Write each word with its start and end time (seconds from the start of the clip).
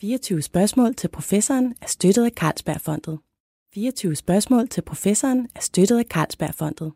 24 0.00 0.42
spørgsmål 0.42 0.94
til 0.94 1.08
professoren 1.08 1.74
er 1.82 1.86
støttet 1.86 2.24
af 2.24 2.30
Carlsbergfondet. 2.30 3.18
24 3.74 4.16
spørgsmål 4.16 4.68
til 4.68 4.82
professoren 4.82 5.48
er 5.54 5.60
støttet 5.60 5.98
af 5.98 6.04
Carlsbergfondet. 6.04 6.92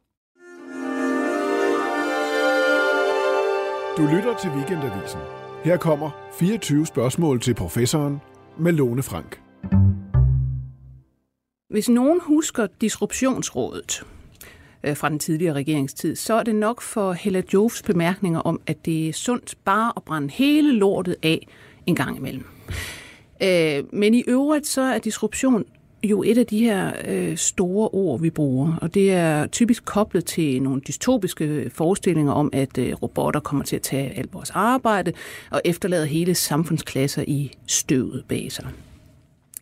Du 3.97 4.17
lytter 4.17 4.37
til 4.43 4.51
Weekendavisen. 4.51 5.21
Her 5.65 5.77
kommer 5.77 6.11
24 6.39 6.87
spørgsmål 6.87 7.41
til 7.41 7.55
professoren 7.55 8.21
med 8.59 8.73
Lone 8.73 9.03
Frank. 9.03 9.41
Hvis 11.71 11.89
nogen 11.89 12.21
husker 12.21 12.67
disruptionsrådet 12.81 14.07
øh, 14.85 14.97
fra 14.97 15.09
den 15.09 15.19
tidligere 15.19 15.55
regeringstid, 15.55 16.17
så 16.17 16.35
er 16.35 16.43
det 16.43 16.55
nok 16.55 16.83
for 16.83 17.13
Hella 17.13 17.43
Jofs 17.55 17.83
bemærkninger 17.83 18.41
om, 18.41 18.61
at 18.67 18.85
det 18.85 19.09
er 19.09 19.13
sundt 19.13 19.55
bare 19.65 19.93
at 19.97 20.03
brænde 20.03 20.31
hele 20.31 20.73
lortet 20.73 21.17
af 21.23 21.49
en 21.87 21.95
gang 21.95 22.17
imellem. 22.17 22.45
Øh, 23.43 23.85
men 23.93 24.15
i 24.15 24.25
øvrigt 24.27 24.67
så 24.67 24.81
er 24.81 24.99
disruption 24.99 25.65
jo 26.05 26.23
et 26.23 26.39
af 26.39 26.47
de 26.47 26.59
her 26.59 26.93
øh, 27.05 27.37
store 27.37 27.89
ord, 27.89 28.21
vi 28.21 28.31
bruger, 28.31 28.77
og 28.83 28.95
det 28.95 29.13
er 29.13 29.47
typisk 29.47 29.85
koblet 29.85 30.25
til 30.25 30.63
nogle 30.63 30.81
dystopiske 30.81 31.71
forestillinger 31.75 32.33
om, 32.33 32.51
at 32.53 32.79
øh, 32.79 32.93
robotter 33.03 33.41
kommer 33.41 33.65
til 33.65 33.77
at 33.77 33.83
tage 33.83 34.19
alt 34.19 34.35
vores 34.35 34.51
arbejde 34.51 35.13
og 35.51 35.61
efterlade 35.65 36.07
hele 36.07 36.35
samfundsklasser 36.35 37.25
i 37.27 37.51
støvet 37.67 38.25
bag 38.29 38.53
sig. 38.53 38.67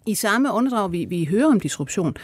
I 0.06 0.14
samme 0.14 0.52
åndedrag, 0.52 0.92
vi, 0.92 1.04
vi 1.04 1.24
hører 1.24 1.46
om 1.46 1.60
disruption, 1.60 2.16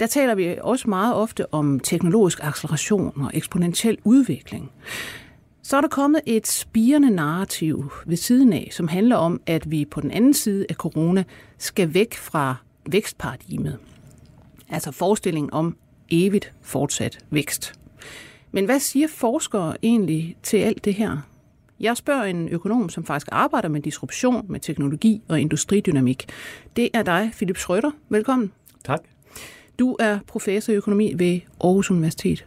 der 0.00 0.06
taler 0.06 0.34
vi 0.34 0.56
også 0.60 0.90
meget 0.90 1.14
ofte 1.14 1.54
om 1.54 1.80
teknologisk 1.80 2.38
acceleration 2.42 3.12
og 3.16 3.30
eksponentiel 3.34 3.98
udvikling. 4.04 4.70
Så 5.70 5.76
er 5.76 5.80
der 5.80 5.88
kommet 5.88 6.20
et 6.26 6.46
spirende 6.46 7.10
narrativ 7.10 7.92
ved 8.06 8.16
siden 8.16 8.52
af, 8.52 8.68
som 8.72 8.88
handler 8.88 9.16
om, 9.16 9.40
at 9.46 9.70
vi 9.70 9.84
på 9.84 10.00
den 10.00 10.10
anden 10.10 10.34
side 10.34 10.66
af 10.68 10.74
corona 10.74 11.24
skal 11.58 11.94
væk 11.94 12.14
fra 12.14 12.56
vækstparadigmet. 12.86 13.78
Altså 14.68 14.92
forestillingen 14.92 15.52
om 15.52 15.76
evigt 16.10 16.52
fortsat 16.62 17.18
vækst. 17.30 17.74
Men 18.52 18.64
hvad 18.64 18.80
siger 18.80 19.08
forskere 19.08 19.76
egentlig 19.82 20.36
til 20.42 20.56
alt 20.56 20.84
det 20.84 20.94
her? 20.94 21.18
Jeg 21.80 21.96
spørger 21.96 22.24
en 22.24 22.48
økonom, 22.48 22.88
som 22.88 23.04
faktisk 23.04 23.28
arbejder 23.32 23.68
med 23.68 23.80
disruption, 23.80 24.46
med 24.48 24.60
teknologi 24.60 25.22
og 25.28 25.40
industridynamik. 25.40 26.26
Det 26.76 26.88
er 26.94 27.02
dig, 27.02 27.30
Philip 27.34 27.56
Schrøder. 27.56 27.90
Velkommen. 28.08 28.52
Tak. 28.84 29.00
Du 29.78 29.96
er 30.00 30.18
professor 30.26 30.72
i 30.72 30.76
økonomi 30.76 31.12
ved 31.16 31.40
Aarhus 31.64 31.90
Universitet. 31.90 32.46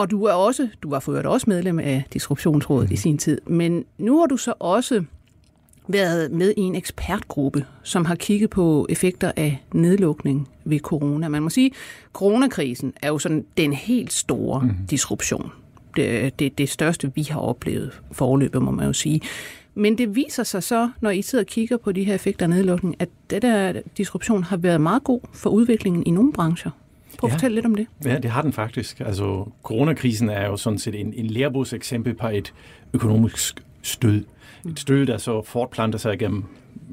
Og 0.00 0.10
du 0.10 0.24
er 0.24 0.32
også, 0.32 0.68
du 0.82 0.90
var 0.90 1.00
for 1.00 1.22
også 1.22 1.50
medlem 1.50 1.78
af 1.78 2.04
Disruptionsrådet 2.12 2.88
mm. 2.88 2.94
i 2.94 2.96
sin 2.96 3.18
tid, 3.18 3.40
men 3.46 3.84
nu 3.98 4.18
har 4.18 4.26
du 4.26 4.36
så 4.36 4.54
også 4.58 5.04
været 5.88 6.30
med 6.30 6.54
i 6.56 6.60
en 6.60 6.74
ekspertgruppe, 6.74 7.64
som 7.82 8.04
har 8.04 8.14
kigget 8.14 8.50
på 8.50 8.86
effekter 8.88 9.32
af 9.36 9.62
nedlukning 9.72 10.48
ved 10.64 10.78
corona. 10.78 11.28
Man 11.28 11.42
må 11.42 11.50
sige, 11.50 11.66
at 11.66 11.72
coronakrisen 12.12 12.92
er 13.02 13.08
jo 13.08 13.18
sådan 13.18 13.44
den 13.56 13.72
helt 13.72 14.12
store 14.12 14.62
mm. 14.62 14.70
disruption. 14.90 15.52
Det, 15.96 16.38
det, 16.38 16.58
det 16.58 16.68
største, 16.68 17.12
vi 17.14 17.22
har 17.22 17.40
oplevet 17.40 18.00
forløbet, 18.12 18.62
må 18.62 18.70
man 18.70 18.86
jo 18.86 18.92
sige. 18.92 19.20
Men 19.74 19.98
det 19.98 20.16
viser 20.16 20.42
sig 20.42 20.62
så, 20.62 20.90
når 21.00 21.10
I 21.10 21.22
sidder 21.22 21.44
og 21.44 21.48
kigger 21.48 21.76
på 21.76 21.92
de 21.92 22.04
her 22.04 22.14
effekter 22.14 22.46
af 22.46 22.50
nedlukning, 22.50 22.96
at 22.98 23.08
det 23.30 23.42
der 23.42 23.72
disruption 23.96 24.42
har 24.42 24.56
været 24.56 24.80
meget 24.80 25.04
god 25.04 25.20
for 25.32 25.50
udviklingen 25.50 26.02
i 26.06 26.10
nogle 26.10 26.32
brancher. 26.32 26.70
Prøv 27.20 27.28
at 27.28 27.32
ja. 27.32 27.36
fortælle 27.36 27.54
lidt 27.54 27.66
om 27.66 27.74
det. 27.74 27.86
Ja, 28.04 28.18
det 28.18 28.30
har 28.30 28.42
den 28.42 28.52
faktisk. 28.52 29.00
Altså, 29.00 29.44
coronakrisen 29.62 30.28
er 30.28 30.46
jo 30.46 30.56
sådan 30.56 30.78
set 30.78 31.00
en, 31.00 31.12
en 31.16 31.26
lærbogseksempel 31.26 32.14
på 32.14 32.28
et 32.28 32.54
økonomisk 32.92 33.64
stød. 33.82 34.24
Et 34.68 34.80
stød, 34.80 35.06
der 35.06 35.18
så 35.18 35.42
fortplanter 35.42 35.98
sig 35.98 36.18
gennem 36.18 36.44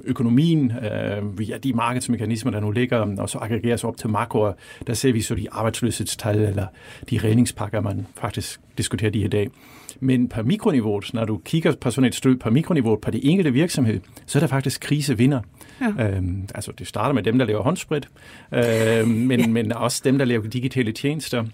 økonomien, 0.03 0.71
øh, 0.71 1.39
via 1.39 1.57
de 1.57 1.73
markedsmekanismer, 1.73 2.51
der 2.51 2.59
nu 2.59 2.71
ligger, 2.71 3.15
og 3.17 3.29
så 3.29 3.37
aggregeres 3.37 3.83
op 3.83 3.97
til 3.97 4.09
makroer. 4.09 4.53
Der 4.87 4.93
ser 4.93 5.13
vi 5.13 5.21
så 5.21 5.35
de 5.35 5.47
arbejdsløshedstal, 5.51 6.39
eller 6.39 6.65
de 7.09 7.19
redningspakker, 7.23 7.81
man 7.81 8.07
faktisk 8.15 8.59
diskuterer 8.77 9.11
de 9.11 9.19
i 9.19 9.27
dag. 9.27 9.49
Men 9.99 10.27
på 10.27 10.43
mikroniveauet, 10.43 11.13
når 11.13 11.25
du 11.25 11.37
kigger 11.45 11.75
på 11.81 11.91
sådan 11.91 12.07
et 12.07 12.15
stød 12.15 12.35
på 12.35 12.49
mikroniveauet 12.49 13.01
på 13.01 13.11
det 13.11 13.19
enkelte 13.23 13.53
virksomhed, 13.53 13.99
så 14.25 14.37
er 14.37 14.39
der 14.39 14.47
faktisk 14.47 14.81
krisevinder. 14.81 15.41
Ja. 15.81 16.09
Øhm, 16.09 16.47
altså 16.55 16.71
det 16.79 16.87
starter 16.87 17.13
med 17.13 17.23
dem, 17.23 17.37
der 17.37 17.45
laver 17.45 17.61
håndsprit, 17.61 18.07
øhm, 18.51 19.09
men, 19.09 19.39
ja. 19.39 19.47
men 19.47 19.73
også 19.73 20.01
dem, 20.05 20.17
der 20.17 20.25
laver 20.25 20.47
digitale 20.47 20.91
tjenester. 20.91 21.45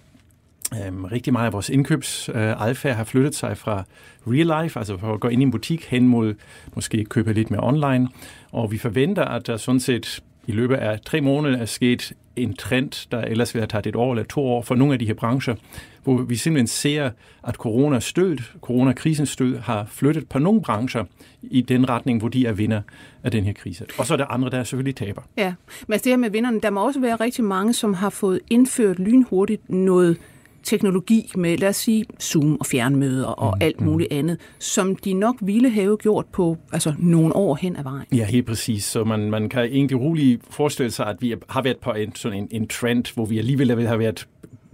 Øhm, 0.73 1.05
rigtig 1.05 1.33
meget 1.33 1.45
af 1.45 1.53
vores 1.53 1.69
indkøbsadfærd 1.69 2.91
øh, 2.91 2.97
har 2.97 3.03
flyttet 3.03 3.35
sig 3.35 3.57
fra 3.57 3.83
real 4.27 4.63
life, 4.63 4.79
altså 4.79 4.97
fra 4.97 5.13
at 5.13 5.19
gå 5.19 5.27
ind 5.27 5.41
i 5.41 5.45
en 5.45 5.51
butik, 5.51 5.85
hen 5.85 6.07
mod 6.07 6.33
måske 6.75 7.05
købe 7.05 7.33
lidt 7.33 7.51
mere 7.51 7.63
online. 7.63 8.07
Og 8.51 8.71
vi 8.71 8.77
forventer, 8.77 9.25
at 9.25 9.47
der 9.47 9.57
sådan 9.57 9.79
set 9.79 10.23
i 10.47 10.51
løbet 10.51 10.75
af 10.75 10.99
tre 10.99 11.21
måneder 11.21 11.57
er 11.57 11.65
sket 11.65 12.13
en 12.35 12.53
trend, 12.53 13.07
der 13.11 13.21
ellers 13.21 13.53
ville 13.53 13.61
have 13.61 13.67
taget 13.67 13.87
et 13.87 13.95
år 13.95 14.13
eller 14.13 14.23
to 14.23 14.41
år 14.41 14.61
for 14.61 14.75
nogle 14.75 14.93
af 14.93 14.99
de 14.99 15.05
her 15.05 15.13
brancher, 15.13 15.55
hvor 16.03 16.17
vi 16.17 16.35
simpelthen 16.35 16.67
ser, 16.67 17.09
at 17.47 17.55
coronastød, 17.55 18.37
coronakrisens 18.61 19.29
stød 19.29 19.57
har 19.57 19.85
flyttet 19.89 20.29
på 20.29 20.39
nogle 20.39 20.61
brancher 20.61 21.05
i 21.41 21.61
den 21.61 21.89
retning, 21.89 22.19
hvor 22.19 22.27
de 22.29 22.45
er 22.45 22.53
vinder 22.53 22.81
af 23.23 23.31
den 23.31 23.43
her 23.43 23.53
krise. 23.53 23.85
Og 23.97 24.05
så 24.05 24.13
er 24.13 24.17
der 24.17 24.25
andre, 24.25 24.49
der 24.49 24.63
selvfølgelig 24.63 24.95
taber. 24.95 25.21
Ja, 25.37 25.53
men 25.87 25.93
altså 25.93 26.03
det 26.03 26.11
her 26.11 26.17
med 26.17 26.29
vinderne, 26.29 26.61
der 26.61 26.69
må 26.69 26.85
også 26.85 26.99
være 26.99 27.15
rigtig 27.15 27.43
mange, 27.43 27.73
som 27.73 27.93
har 27.93 28.09
fået 28.09 28.39
indført 28.49 28.99
lynhurtigt 28.99 29.69
noget 29.69 30.17
teknologi 30.63 31.31
med, 31.35 31.57
lad 31.57 31.69
os 31.69 31.75
sige, 31.75 32.05
Zoom 32.21 32.57
og 32.59 32.65
fjernmøder 32.65 33.25
og 33.25 33.57
mm, 33.57 33.65
alt 33.65 33.79
mm. 33.79 33.85
muligt 33.85 34.13
andet, 34.13 34.37
som 34.59 34.95
de 34.95 35.13
nok 35.13 35.35
ville 35.41 35.69
have 35.69 35.97
gjort 35.97 36.25
på 36.25 36.57
altså, 36.73 36.93
nogle 36.99 37.35
år 37.35 37.55
hen 37.55 37.75
ad 37.75 37.83
vejen. 37.83 38.05
Ja, 38.11 38.25
helt 38.25 38.45
præcis. 38.45 38.83
Så 38.83 39.03
man, 39.03 39.29
man 39.29 39.49
kan 39.49 39.63
egentlig 39.63 39.99
roligt 39.99 40.41
forestille 40.49 40.91
sig, 40.91 41.07
at 41.07 41.15
vi 41.19 41.35
har 41.49 41.61
været 41.61 41.77
på 41.77 41.91
en, 41.91 42.15
sådan 42.15 42.37
en, 42.37 42.47
en 42.51 42.67
trend, 42.67 43.13
hvor 43.13 43.25
vi 43.25 43.37
alligevel 43.37 43.87
har 43.87 43.97
været 43.97 44.27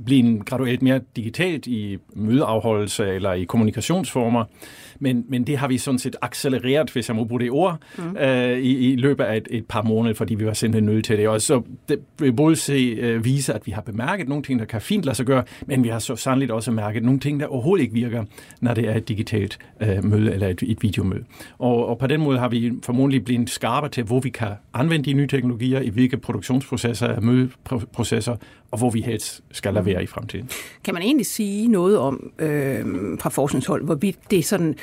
blive 0.05 0.39
graduelt 0.39 0.81
mere 0.81 1.01
digitalt 1.15 1.67
i 1.67 1.97
mødeafholdelse 2.13 3.07
eller 3.07 3.33
i 3.33 3.43
kommunikationsformer. 3.43 4.45
Men, 4.99 5.25
men 5.29 5.43
det 5.43 5.57
har 5.57 5.67
vi 5.67 5.77
sådan 5.77 5.99
set 5.99 6.15
accelereret, 6.21 6.89
hvis 6.89 7.09
jeg 7.09 7.15
må 7.15 7.23
bruge 7.23 7.41
det 7.41 7.51
ord, 7.51 7.77
mm. 7.97 8.17
øh, 8.17 8.59
i, 8.59 8.91
i 8.91 8.95
løbet 8.95 9.23
af 9.23 9.37
et, 9.37 9.47
et 9.51 9.65
par 9.65 9.81
måneder, 9.81 10.15
fordi 10.15 10.35
vi 10.35 10.45
var 10.45 10.53
simpelthen 10.53 10.93
nødt 10.93 11.05
til 11.05 11.17
det. 11.17 11.27
Og 11.27 11.41
så 11.41 11.61
det 11.89 11.99
vil 12.19 12.33
både 12.33 12.55
se, 12.55 12.97
øh, 12.99 13.25
vise, 13.25 13.53
at 13.53 13.67
vi 13.67 13.71
har 13.71 13.81
bemærket 13.81 14.29
nogle 14.29 14.43
ting, 14.43 14.59
der 14.59 14.65
kan 14.65 14.81
fint 14.81 15.05
lade 15.05 15.15
sig 15.15 15.25
gøre, 15.25 15.43
men 15.65 15.83
vi 15.83 15.89
har 15.89 15.99
så 15.99 16.15
sandelig 16.15 16.53
også 16.53 16.71
mærket 16.71 17.03
nogle 17.03 17.19
ting, 17.19 17.39
der 17.39 17.45
overhovedet 17.45 17.83
ikke 17.83 17.93
virker, 17.93 18.23
når 18.61 18.73
det 18.73 18.89
er 18.89 18.95
et 18.95 19.07
digitalt 19.07 19.59
øh, 19.81 20.03
møde 20.05 20.33
eller 20.33 20.47
et, 20.47 20.63
et 20.63 20.77
videomøde. 20.81 21.23
Og, 21.57 21.85
og 21.87 21.97
på 21.97 22.07
den 22.07 22.21
måde 22.21 22.39
har 22.39 22.49
vi 22.49 22.71
formodentlig 22.83 23.25
blevet 23.25 23.49
skarpere 23.49 23.91
til, 23.91 24.03
hvor 24.03 24.19
vi 24.19 24.29
kan 24.29 24.47
anvende 24.73 25.05
de 25.05 25.13
nye 25.13 25.27
teknologier, 25.27 25.79
i 25.79 25.89
hvilke 25.89 26.17
produktionsprocesser, 26.17 27.19
mødeprocesser, 27.19 28.35
og 28.71 28.77
hvor 28.77 28.89
vi 28.89 29.01
helst 29.01 29.43
skal 29.51 29.73
lade 29.73 29.85
være 29.85 30.03
i 30.03 30.05
fremtiden. 30.05 30.49
Kan 30.83 30.93
man 30.93 31.03
egentlig 31.03 31.25
sige 31.25 31.67
noget 31.67 31.97
om 31.97 32.31
øh, 32.39 32.85
fra 33.19 33.29
forskningshold, 33.29 33.85
hvorvidt 33.85 34.17
det 34.31 34.45
sådan 34.45 34.75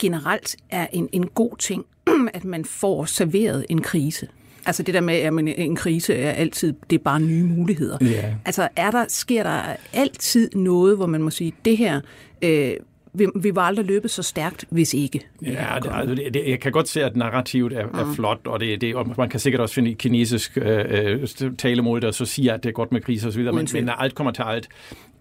generelt 0.00 0.56
er 0.70 0.86
en, 0.92 1.08
en 1.12 1.26
god 1.26 1.56
ting, 1.58 1.84
at 2.34 2.44
man 2.44 2.64
får 2.64 3.04
serveret 3.04 3.66
en 3.68 3.82
krise? 3.82 4.28
Altså 4.66 4.82
det 4.82 4.94
der 4.94 5.00
med, 5.00 5.14
at 5.14 5.32
en 5.58 5.76
krise 5.76 6.14
er 6.14 6.30
altid, 6.30 6.74
det 6.90 6.98
er 6.98 7.02
bare 7.02 7.20
nye 7.20 7.44
muligheder. 7.44 7.98
Yeah. 8.02 8.34
Altså 8.44 8.68
er 8.76 8.90
der, 8.90 9.04
sker 9.08 9.42
der 9.42 9.76
altid 9.92 10.50
noget, 10.54 10.96
hvor 10.96 11.06
man 11.06 11.22
må 11.22 11.30
sige, 11.30 11.52
det 11.64 11.76
her 11.76 12.00
øh, 12.42 12.72
vi, 13.12 13.26
vi 13.36 13.54
var 13.54 13.62
aldrig 13.62 13.86
løbet 13.86 14.10
så 14.10 14.22
stærkt, 14.22 14.64
hvis 14.70 14.94
ikke. 14.94 15.20
Ja, 15.42 15.48
det, 15.82 15.90
altså, 15.92 16.14
det, 16.14 16.34
det, 16.34 16.42
jeg 16.48 16.60
kan 16.60 16.72
godt 16.72 16.88
se, 16.88 17.04
at 17.04 17.16
narrativet 17.16 17.72
er, 17.72 17.86
er 17.86 18.12
flot, 18.14 18.40
og, 18.46 18.60
det, 18.60 18.80
det, 18.80 18.94
og 18.94 19.14
man 19.18 19.28
kan 19.28 19.40
sikkert 19.40 19.60
også 19.60 19.74
finde 19.74 19.94
kinesisk 19.94 20.58
øh, 20.62 20.84
øh 20.88 21.28
talemål, 21.58 22.02
der 22.02 22.10
så 22.10 22.24
siger, 22.24 22.54
at 22.54 22.62
det 22.62 22.68
er 22.68 22.72
godt 22.72 22.92
med 22.92 23.00
kriser 23.00 23.28
osv., 23.28 23.42
men, 23.42 23.68
men 23.72 23.90
alt 23.98 24.14
kommer 24.14 24.32
til 24.32 24.42
alt, 24.42 24.68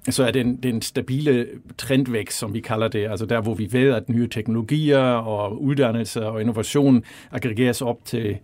så 0.09 0.23
er 0.23 0.31
den, 0.31 0.55
den 0.55 0.81
stabile 0.81 1.47
trendvækst, 1.77 2.39
som 2.39 2.53
vi 2.53 2.59
kalder 2.59 2.87
det, 2.87 3.07
altså 3.07 3.25
der, 3.25 3.41
hvor 3.41 3.53
vi 3.53 3.67
ved, 3.71 3.93
at 3.93 4.09
nye 4.09 4.27
teknologier 4.27 4.99
og 4.99 5.61
uddannelse 5.61 6.25
og 6.25 6.41
innovation 6.41 7.03
aggregeres 7.31 7.81
op 7.81 8.05
til 8.05 8.37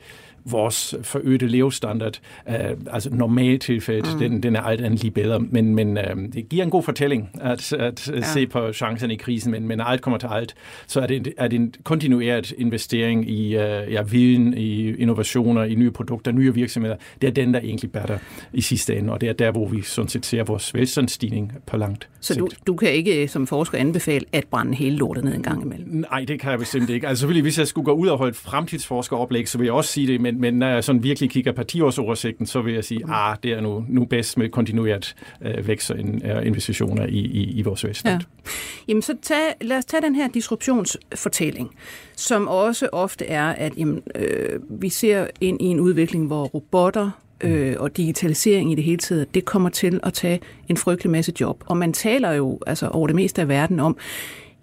vores 0.45 0.95
forøgede 1.01 1.47
levestandard, 1.47 2.19
øh, 2.49 2.55
altså 2.91 3.09
normalt 3.13 3.61
tilfælde, 3.61 4.09
mm. 4.13 4.19
den, 4.19 4.43
den 4.43 4.55
er 4.55 4.61
alt 4.61 4.81
andet 4.81 5.01
lige 5.01 5.11
bedre. 5.11 5.39
Men, 5.39 5.75
men 5.75 5.97
øh, 5.97 6.15
det 6.33 6.49
giver 6.49 6.63
en 6.63 6.69
god 6.69 6.83
fortælling 6.83 7.29
at, 7.41 7.73
at 7.73 8.11
ja. 8.15 8.21
se 8.21 8.47
på 8.47 8.73
chancerne 8.73 9.13
i 9.13 9.17
krisen, 9.17 9.51
men, 9.51 9.67
men 9.67 9.81
alt 9.81 10.01
kommer 10.01 10.17
til 10.17 10.27
alt, 10.31 10.55
så 10.87 11.01
er 11.01 11.07
det, 11.07 11.33
er 11.37 11.47
det 11.47 11.55
en 11.55 11.73
kontinueret 11.83 12.51
investering 12.57 13.29
i 13.29 13.55
øh, 13.55 13.93
ja, 13.93 14.01
viden, 14.01 14.53
i 14.57 14.95
innovationer, 14.95 15.63
i 15.63 15.75
nye 15.75 15.91
produkter, 15.91 16.31
nye 16.31 16.53
virksomheder. 16.53 16.95
Det 17.21 17.27
er 17.27 17.31
den, 17.31 17.53
der 17.53 17.59
egentlig 17.59 17.91
bærer 17.91 18.17
i 18.53 18.61
sidste 18.61 18.95
ende, 18.95 19.13
og 19.13 19.21
det 19.21 19.29
er 19.29 19.33
der, 19.33 19.51
hvor 19.51 19.67
vi 19.67 19.81
sådan 19.81 20.09
set 20.09 20.25
ser 20.25 20.43
vores 20.43 20.73
velstandsstigning 20.73 21.53
på 21.67 21.77
langt 21.77 22.09
Så 22.19 22.35
du, 22.35 22.47
du 22.67 22.75
kan 22.75 22.91
ikke 22.91 23.27
som 23.27 23.47
forsker 23.47 23.77
anbefale 23.77 24.25
at 24.31 24.45
brænde 24.51 24.75
hele 24.75 24.97
lortet 24.97 25.23
ned 25.23 25.35
en 25.35 25.43
gang 25.43 25.63
imellem? 25.63 26.05
Nej, 26.11 26.25
det 26.27 26.39
kan 26.39 26.51
jeg 26.51 26.59
bestemt 26.59 26.89
ikke. 26.89 27.07
Altså 27.07 27.19
selvfølgelig, 27.19 27.41
hvis 27.41 27.59
jeg 27.59 27.67
skulle 27.67 27.85
gå 27.85 27.91
ud 27.91 28.07
og 28.07 28.17
holde 28.17 28.29
et 28.29 28.35
fremtidsforskeroplæg, 28.35 29.49
så 29.49 29.57
vil 29.57 29.65
jeg 29.65 29.73
også 29.73 29.91
sige 29.91 30.07
det, 30.07 30.21
men 30.21 30.34
men, 30.35 30.41
men 30.41 30.53
når 30.59 30.67
jeg 30.67 30.83
sådan 30.83 31.03
virkelig 31.03 31.29
kigger 31.29 31.51
på 31.51 31.61
10-årsoversigten, 31.71 32.45
så 32.45 32.61
vil 32.61 32.73
jeg 32.73 32.83
sige, 32.83 33.01
ah, 33.09 33.37
det 33.43 33.51
er 33.51 33.61
nu, 33.61 33.85
nu 33.89 34.05
bedst 34.05 34.37
med 34.37 34.49
kontinueret 34.49 35.15
øh, 35.41 35.67
vækst 35.67 35.91
og 35.91 35.99
uh, 35.99 36.47
investitioner 36.47 37.05
i, 37.05 37.17
i, 37.17 37.43
i 37.43 37.61
vores 37.61 37.85
velstand. 37.85 38.21
Ja. 38.21 38.51
Jamen 38.87 39.01
så 39.01 39.15
tag, 39.21 39.53
lad 39.61 39.77
os 39.77 39.85
tage 39.85 40.01
den 40.01 40.15
her 40.15 40.27
disruptionsfortælling, 40.27 41.69
som 42.15 42.47
også 42.47 42.89
ofte 42.91 43.25
er, 43.25 43.45
at 43.47 43.77
jamen, 43.77 44.01
øh, 44.15 44.59
vi 44.69 44.89
ser 44.89 45.27
ind 45.41 45.61
i 45.61 45.65
en 45.65 45.79
udvikling, 45.79 46.27
hvor 46.27 46.45
robotter 46.45 47.11
øh, 47.41 47.75
og 47.79 47.97
digitalisering 47.97 48.71
i 48.71 48.75
det 48.75 48.83
hele 48.83 48.97
taget, 48.97 49.33
det 49.33 49.45
kommer 49.45 49.69
til 49.69 49.99
at 50.03 50.13
tage 50.13 50.39
en 50.69 50.77
frygtelig 50.77 51.11
masse 51.11 51.33
job. 51.41 51.63
Og 51.65 51.77
man 51.77 51.93
taler 51.93 52.31
jo 52.31 52.59
altså 52.67 52.87
over 52.87 53.07
det 53.07 53.15
meste 53.15 53.41
af 53.41 53.47
verden 53.47 53.79
om, 53.79 53.97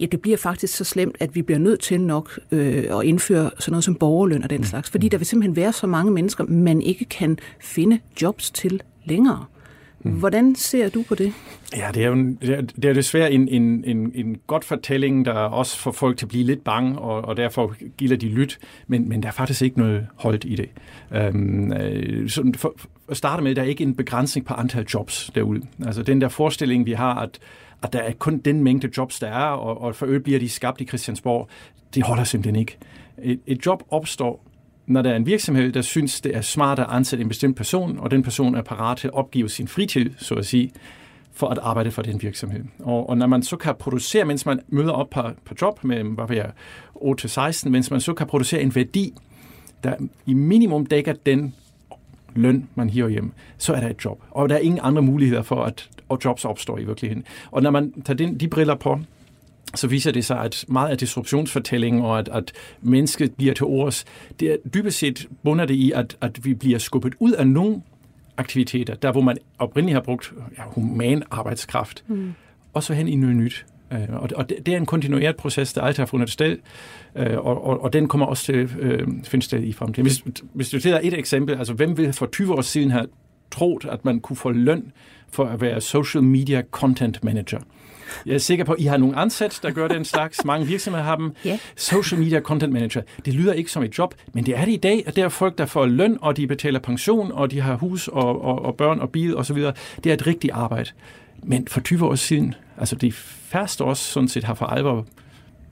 ja, 0.02 0.06
det 0.06 0.20
bliver 0.20 0.36
faktisk 0.36 0.76
så 0.76 0.84
slemt, 0.84 1.16
at 1.20 1.34
vi 1.34 1.42
bliver 1.42 1.58
nødt 1.58 1.80
til 1.80 2.00
nok 2.00 2.40
øh, 2.52 2.84
at 2.98 3.04
indføre 3.04 3.50
sådan 3.58 3.72
noget 3.72 3.84
som 3.84 3.94
borgerløn 3.94 4.42
og 4.42 4.50
den 4.50 4.58
mm. 4.58 4.64
slags, 4.64 4.90
fordi 4.90 5.08
der 5.08 5.18
vil 5.18 5.26
simpelthen 5.26 5.56
være 5.56 5.72
så 5.72 5.86
mange 5.86 6.12
mennesker, 6.12 6.44
man 6.44 6.82
ikke 6.82 7.04
kan 7.04 7.38
finde 7.60 7.98
jobs 8.22 8.50
til 8.50 8.80
længere. 9.04 9.44
Mm. 10.04 10.10
Hvordan 10.10 10.54
ser 10.54 10.88
du 10.88 11.04
på 11.08 11.14
det? 11.14 11.32
Ja, 11.76 11.88
det 11.94 12.02
er 12.02 12.06
jo 12.06 12.12
en, 12.12 12.38
det 12.42 12.84
er 12.84 12.92
desværre 12.92 13.32
en, 13.32 13.48
en, 13.48 13.84
en, 13.86 14.12
en 14.14 14.36
godt 14.46 14.64
fortælling, 14.64 15.24
der 15.24 15.32
også 15.32 15.78
får 15.78 15.92
folk 15.92 16.16
til 16.16 16.24
at 16.26 16.28
blive 16.28 16.44
lidt 16.44 16.64
bange, 16.64 16.98
og, 16.98 17.24
og 17.24 17.36
derfor 17.36 17.74
gilder 17.96 18.16
de 18.16 18.28
lyt, 18.28 18.58
men, 18.86 19.08
men 19.08 19.22
der 19.22 19.28
er 19.28 19.32
faktisk 19.32 19.62
ikke 19.62 19.78
noget 19.78 20.06
holdt 20.16 20.44
i 20.44 20.54
det. 20.54 20.68
Øhm, 21.14 21.72
øh, 21.72 22.30
så 22.30 22.52
for, 22.56 22.74
for 22.76 22.88
at 23.08 23.16
starte 23.16 23.42
med, 23.42 23.54
der 23.54 23.62
er 23.62 23.66
ikke 23.66 23.84
en 23.84 23.94
begrænsning 23.94 24.46
på 24.46 24.54
antal 24.54 24.86
jobs 24.94 25.30
derude. 25.34 25.62
Altså 25.86 26.02
den 26.02 26.20
der 26.20 26.28
forestilling, 26.28 26.86
vi 26.86 26.92
har, 26.92 27.14
at, 27.14 27.38
at 27.82 27.92
der 27.92 27.98
er 27.98 28.12
kun 28.12 28.38
den 28.38 28.62
mængde 28.62 28.90
jobs, 28.96 29.18
der 29.18 29.26
er, 29.26 29.44
og, 29.44 29.80
og 29.80 29.96
for 29.96 30.06
øvrigt 30.06 30.24
bliver 30.24 30.38
de 30.38 30.48
skabt 30.48 30.80
i 30.80 30.86
Christiansborg, 30.86 31.48
det 31.94 32.02
holder 32.02 32.24
simpelthen 32.24 32.56
ikke. 32.56 32.78
Et, 33.22 33.40
et 33.46 33.66
job 33.66 33.82
opstår 33.90 34.44
når 34.86 35.02
der 35.02 35.10
er 35.10 35.16
en 35.16 35.26
virksomhed, 35.26 35.72
der 35.72 35.82
synes, 35.82 36.20
det 36.20 36.36
er 36.36 36.40
smart 36.40 36.78
at 36.78 36.86
ansætte 36.88 37.22
en 37.22 37.28
bestemt 37.28 37.56
person, 37.56 37.98
og 37.98 38.10
den 38.10 38.22
person 38.22 38.54
er 38.54 38.62
parat 38.62 38.98
til 38.98 39.08
at 39.08 39.14
opgive 39.14 39.48
sin 39.48 39.68
fritid, 39.68 40.10
så 40.18 40.34
at 40.34 40.46
sige, 40.46 40.72
for 41.32 41.48
at 41.48 41.58
arbejde 41.58 41.90
for 41.90 42.02
den 42.02 42.22
virksomhed. 42.22 42.64
Og, 42.78 43.08
og 43.08 43.16
når 43.16 43.26
man 43.26 43.42
så 43.42 43.56
kan 43.56 43.74
producere, 43.78 44.24
mens 44.24 44.46
man 44.46 44.60
møder 44.68 44.92
op 44.92 45.10
på, 45.10 45.22
på 45.44 45.54
job 45.62 45.84
med, 45.84 46.04
hvad 46.04 46.24
ved 46.28 46.36
jeg, 46.36 46.50
8-16, 46.94 47.68
mens 47.68 47.90
man 47.90 48.00
så 48.00 48.14
kan 48.14 48.26
producere 48.26 48.62
en 48.62 48.74
værdi, 48.74 49.14
der 49.84 49.94
i 50.26 50.34
minimum 50.34 50.86
dækker 50.86 51.12
den 51.26 51.54
løn, 52.34 52.68
man 52.74 52.90
hiver 52.90 53.08
hjem, 53.08 53.32
så 53.58 53.74
er 53.74 53.80
der 53.80 53.88
et 53.88 54.04
job. 54.04 54.22
Og 54.30 54.48
der 54.48 54.54
er 54.54 54.60
ingen 54.60 54.80
andre 54.82 55.02
muligheder 55.02 55.42
for, 55.42 55.64
at 55.64 55.88
og 56.12 56.18
jobs 56.24 56.44
opstår 56.44 56.78
i 56.78 56.84
virkeligheden. 56.84 57.24
Og 57.50 57.62
når 57.62 57.70
man 57.70 58.02
tager 58.04 58.16
den, 58.16 58.40
de 58.40 58.48
briller 58.48 58.74
på, 58.74 58.98
så 59.74 59.86
viser 59.86 60.10
det 60.10 60.24
sig, 60.24 60.38
at 60.38 60.64
meget 60.68 60.88
af 60.88 60.98
disruptionsfortællingen 60.98 62.02
og 62.02 62.18
at, 62.18 62.28
at 62.32 62.52
mennesket 62.80 63.34
bliver 63.34 63.54
til 63.54 63.66
ords, 63.66 64.04
det 64.40 64.52
er 64.52 64.56
dybest 64.74 64.98
set 64.98 65.28
bunder 65.44 65.64
det 65.64 65.74
i, 65.74 65.92
at, 65.92 66.16
at 66.20 66.44
vi 66.44 66.54
bliver 66.54 66.78
skubbet 66.78 67.14
ud 67.18 67.32
af 67.32 67.46
nogle 67.46 67.82
aktiviteter, 68.36 68.94
der 68.94 69.12
hvor 69.12 69.20
man 69.20 69.38
oprindeligt 69.58 69.94
har 69.94 70.02
brugt 70.02 70.32
ja, 70.58 70.62
human 70.66 71.22
arbejdskraft, 71.30 72.04
mm. 72.08 72.32
og 72.72 72.82
så 72.82 72.94
hen 72.94 73.08
i 73.08 73.16
noget 73.16 73.36
nyt. 73.36 73.66
Øh, 73.92 73.98
og, 74.08 74.28
og 74.34 74.48
det, 74.48 74.68
er 74.68 74.76
en 74.76 74.86
kontinueret 74.86 75.36
proces, 75.36 75.72
der 75.72 75.82
altid 75.82 76.00
har 76.00 76.06
fundet 76.06 76.30
sted, 76.30 76.58
øh, 77.16 77.38
og, 77.38 77.66
og, 77.66 77.82
og 77.82 77.92
den 77.92 78.08
kommer 78.08 78.26
også 78.26 78.44
til 78.44 78.52
at 78.52 78.70
øh, 78.78 79.08
finde 79.24 79.44
sted 79.44 79.62
i 79.62 79.72
fremtiden. 79.72 80.06
Hvis, 80.06 80.24
hvis 80.52 80.70
du 80.70 80.80
tager 80.80 81.00
et 81.02 81.14
eksempel, 81.14 81.54
altså 81.54 81.72
hvem 81.72 81.96
ville 81.96 82.12
for 82.12 82.26
20 82.26 82.54
år 82.54 82.60
siden 82.60 82.90
have 82.90 83.06
troet, 83.50 83.84
at 83.84 84.04
man 84.04 84.20
kunne 84.20 84.36
få 84.36 84.50
løn 84.50 84.92
for 85.32 85.44
at 85.44 85.60
være 85.60 85.80
social 85.80 86.24
media 86.24 86.62
content 86.70 87.24
manager? 87.24 87.58
Jeg 88.26 88.34
er 88.34 88.38
sikker 88.38 88.64
på, 88.64 88.72
at 88.72 88.80
I 88.80 88.84
har 88.84 88.96
nogle 88.96 89.16
ansat, 89.16 89.60
der 89.62 89.70
gør 89.70 89.88
den 89.88 90.04
slags. 90.04 90.44
Mange 90.44 90.66
virksomheder 90.66 91.04
har 91.04 91.16
dem. 91.16 91.32
Yeah. 91.46 91.58
Social 91.76 92.20
media 92.20 92.40
content 92.40 92.72
manager. 92.72 93.02
Det 93.24 93.34
lyder 93.34 93.52
ikke 93.52 93.70
som 93.70 93.82
et 93.82 93.98
job, 93.98 94.14
men 94.32 94.46
det 94.46 94.58
er 94.58 94.64
det 94.64 94.72
i 94.72 94.76
dag, 94.76 95.02
at 95.06 95.16
der 95.16 95.24
er 95.24 95.28
folk, 95.28 95.58
der 95.58 95.66
får 95.66 95.86
løn, 95.86 96.18
og 96.20 96.36
de 96.36 96.46
betaler 96.46 96.78
pension, 96.78 97.32
og 97.32 97.50
de 97.50 97.60
har 97.60 97.74
hus 97.74 98.08
og, 98.08 98.44
og, 98.44 98.64
og 98.64 98.76
børn 98.76 99.00
og 99.00 99.10
bil 99.10 99.36
osv. 99.36 99.56
Det 100.04 100.06
er 100.06 100.14
et 100.14 100.26
rigtigt 100.26 100.52
arbejde. 100.52 100.90
Men 101.42 101.68
for 101.68 101.80
20 101.80 102.06
år 102.06 102.14
siden, 102.14 102.54
altså 102.78 102.96
de 102.96 103.12
færreste 103.12 103.82
også 103.82 104.04
sådan 104.04 104.28
set 104.28 104.44
har 104.44 104.54
for 104.54 104.66
alvor 104.66 105.06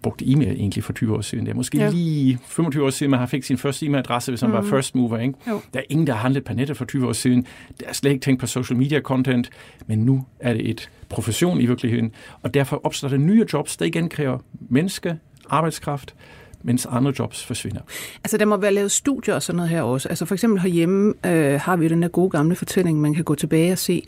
brugt 0.03 0.23
e-mail 0.27 0.53
egentlig 0.53 0.85
for 0.85 0.93
20 0.93 1.17
år 1.17 1.21
siden. 1.21 1.47
Det 1.47 1.53
er 1.53 1.57
måske 1.57 1.79
ja. 1.79 1.91
lige 1.91 2.39
25 2.47 2.85
år 2.85 2.91
siden, 2.91 3.11
man 3.11 3.21
har 3.21 3.27
fik 3.27 3.45
sin 3.45 3.59
første 3.59 3.87
e-mailadresse, 3.87 4.31
hvis 4.31 4.43
man 4.43 4.51
mm. 4.51 4.57
var 4.57 4.63
first 4.63 4.95
mover. 4.95 5.19
Ikke? 5.19 5.35
Der 5.47 5.81
er 5.81 5.83
ingen, 5.89 6.07
der 6.07 6.13
har 6.13 6.21
handlet 6.21 6.45
på 6.45 6.53
nettet 6.53 6.77
for 6.77 6.85
20 6.85 7.09
år 7.09 7.13
siden. 7.13 7.47
Der 7.81 7.87
er 7.87 7.93
slet 7.93 8.11
ikke 8.11 8.23
tænkt 8.23 8.41
på 8.41 8.47
social 8.47 8.79
media 8.79 9.01
content, 9.01 9.51
men 9.87 9.99
nu 9.99 10.25
er 10.41 10.53
det 10.53 10.71
et 10.71 10.91
profession 11.09 11.61
i 11.61 11.67
virkeligheden, 11.67 12.13
og 12.43 12.55
derfor 12.55 12.81
opstår 12.85 13.09
der 13.09 13.17
nye 13.17 13.47
jobs, 13.53 13.77
der 13.77 13.85
igen 13.85 14.09
kræver 14.09 14.39
menneske, 14.69 15.19
arbejdskraft, 15.51 16.15
mens 16.63 16.87
andre 16.87 17.13
jobs 17.19 17.45
forsvinder. 17.45 17.81
Altså, 18.25 18.37
der 18.37 18.45
må 18.45 18.57
være 18.57 18.75
lavet 18.75 18.91
studier 18.91 19.35
og 19.35 19.43
sådan 19.43 19.57
noget 19.57 19.71
her 19.71 19.83
også. 19.83 20.09
Altså, 20.09 20.25
for 20.25 20.35
eksempel 20.35 20.61
herhjemme 20.61 21.15
øh, 21.27 21.61
har 21.61 21.77
vi 21.77 21.89
den 21.89 22.03
der 22.03 22.09
gode 22.09 22.31
gamle 22.31 22.55
fortælling, 22.57 23.01
man 23.01 23.15
kan 23.15 23.25
gå 23.25 23.35
tilbage 23.35 23.73
og 23.73 23.79
se 23.79 24.03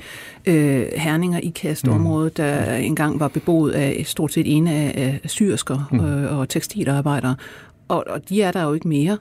øh, 0.47 0.87
herninger 0.97 1.41
i 1.41 1.49
kastområdet, 1.49 2.39
mm. 2.39 2.45
der 2.45 2.75
engang 2.75 3.21
var 3.21 3.29
beboet 3.29 3.73
af 3.73 4.03
stort 4.07 4.33
set 4.33 4.57
ene 4.57 4.73
af, 4.73 5.21
af 5.23 5.31
syrsker 5.31 5.89
mm. 5.93 6.01
øh, 6.01 6.39
og 6.39 6.49
tekstilarbejdere. 6.49 7.37
Og, 7.89 8.05
og 8.07 8.29
de 8.29 8.43
er 8.43 8.53
der 8.53 8.63
jo 8.63 8.73
ikke 8.73 8.89
mere. 8.89 9.19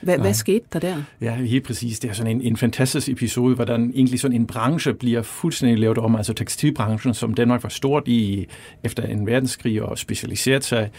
Hvad, 0.00 0.18
hvad 0.18 0.34
skete 0.34 0.64
der 0.72 0.78
der? 0.78 1.02
Ja, 1.20 1.34
helt 1.34 1.66
præcis. 1.66 2.00
Det 2.00 2.10
er 2.10 2.14
sådan 2.14 2.36
en, 2.36 2.42
en 2.42 2.56
fantastisk 2.56 3.08
episode, 3.08 3.54
hvordan 3.54 3.92
egentlig 3.94 4.20
sådan 4.20 4.36
en 4.36 4.46
branche 4.46 4.94
bliver 4.94 5.22
fuldstændig 5.22 5.78
lavet 5.78 5.98
om, 5.98 6.16
altså 6.16 6.32
tekstilbranchen, 6.32 7.14
som 7.14 7.34
Danmark 7.34 7.62
var 7.62 7.68
stort 7.68 8.08
i 8.08 8.46
efter 8.84 9.02
en 9.02 9.26
verdenskrig 9.26 9.82
og 9.82 9.98
specialiseret 9.98 10.64
sig, 10.64 10.90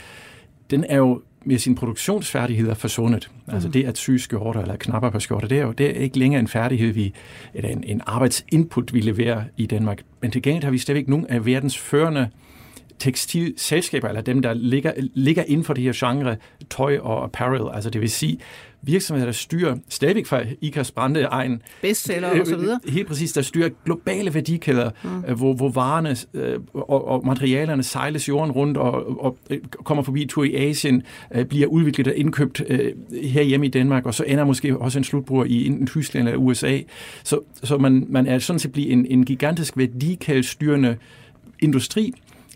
den 0.72 0.86
er 0.89 0.98
jo 0.98 1.22
med 1.45 1.57
sin 1.57 1.75
produktionsfærdigheder 1.75 2.74
forsvundet. 2.74 3.31
Mm. 3.45 3.53
Altså 3.53 3.69
det 3.69 3.83
at 3.83 3.97
sy 3.97 4.12
skjorter 4.12 4.62
eller 4.62 4.75
knapper 4.75 5.09
på 5.09 5.19
skjorter, 5.19 5.47
det 5.47 5.59
er 5.59 5.62
jo 5.62 5.71
det 5.71 5.86
er 5.86 6.01
ikke 6.01 6.19
længere 6.19 6.39
en 6.39 6.47
færdighed, 6.47 6.91
vi, 6.91 7.13
eller 7.53 7.69
en, 7.69 7.83
en 7.83 8.01
arbejdsinput, 8.06 8.94
vi 8.94 9.01
leverer 9.01 9.44
i 9.57 9.65
Danmark. 9.65 10.01
Men 10.21 10.31
til 10.31 10.41
gengæld 10.41 10.63
har 10.63 10.71
vi 10.71 10.77
stadigvæk 10.77 11.07
nogle 11.07 11.31
af 11.31 11.45
verdens 11.45 11.77
førende 11.77 12.30
tekstilselskaber, 13.00 14.07
eller 14.07 14.22
dem, 14.22 14.42
der 14.42 14.54
ligger, 14.54 14.94
ligger 14.98 15.44
inden 15.48 15.63
for 15.63 15.74
det 15.74 15.84
her 15.84 15.94
genre, 15.96 16.36
tøj 16.69 16.98
og 16.98 17.24
apparel. 17.24 17.75
Altså 17.75 17.90
det 17.90 18.01
vil 18.01 18.10
sige, 18.10 18.40
virksomheder, 18.81 19.25
der 19.25 19.34
styrer 19.34 19.75
stadigvæk 19.90 20.25
fra 20.25 20.44
Ikas 20.62 20.92
Brande 20.92 21.22
egen... 21.22 21.62
Bestseller 21.81 22.40
og 22.40 22.48
så 22.48 22.57
videre. 22.57 22.80
Helt 22.88 23.07
præcis, 23.07 23.31
der 23.31 23.42
styrer 23.42 23.69
globale 23.86 24.34
værdikæder, 24.34 24.90
mm. 25.04 25.24
Øh, 25.28 25.38
hvor, 25.38 25.54
hvor 25.54 25.69
varerne 25.69 26.16
øh, 26.34 26.60
og, 26.74 27.07
og 27.07 27.25
materialerne 27.25 27.84
sejles 27.84 28.30
jorden 28.30 28.51
rundt 28.51 28.78
og, 28.78 29.24
og 29.24 29.38
øh, 29.50 29.57
kommer 29.84 30.04
forbi 30.04 30.25
tur 30.25 30.44
i 30.44 30.56
Asien, 30.56 31.04
bliver 31.50 31.68
udviklet 31.68 32.07
og 32.07 32.16
indkøbt 32.16 32.62
her 33.24 33.44
hjemme 33.44 33.66
i 33.66 33.69
Danmark, 33.69 34.06
og 34.06 34.13
så 34.13 34.24
ender 34.28 34.44
måske 34.44 34.78
også 34.78 35.00
en 35.00 35.04
slutbruger 35.04 35.46
i 35.46 35.66
enten 35.66 35.88
Tyskland 35.88 36.28
eller 36.28 36.40
USA. 36.40 36.80
Så, 37.24 37.40
så 37.63 37.78
man, 37.78 38.06
man 38.10 38.28
er 38.28 38.40
sådan 38.40 38.60
set 38.60 38.72
blive 38.72 38.90
en, 38.90 39.06
en 39.06 39.25
gigantisk 39.25 39.78
værdikædestyrende 39.78 40.98
industri, 41.60 42.13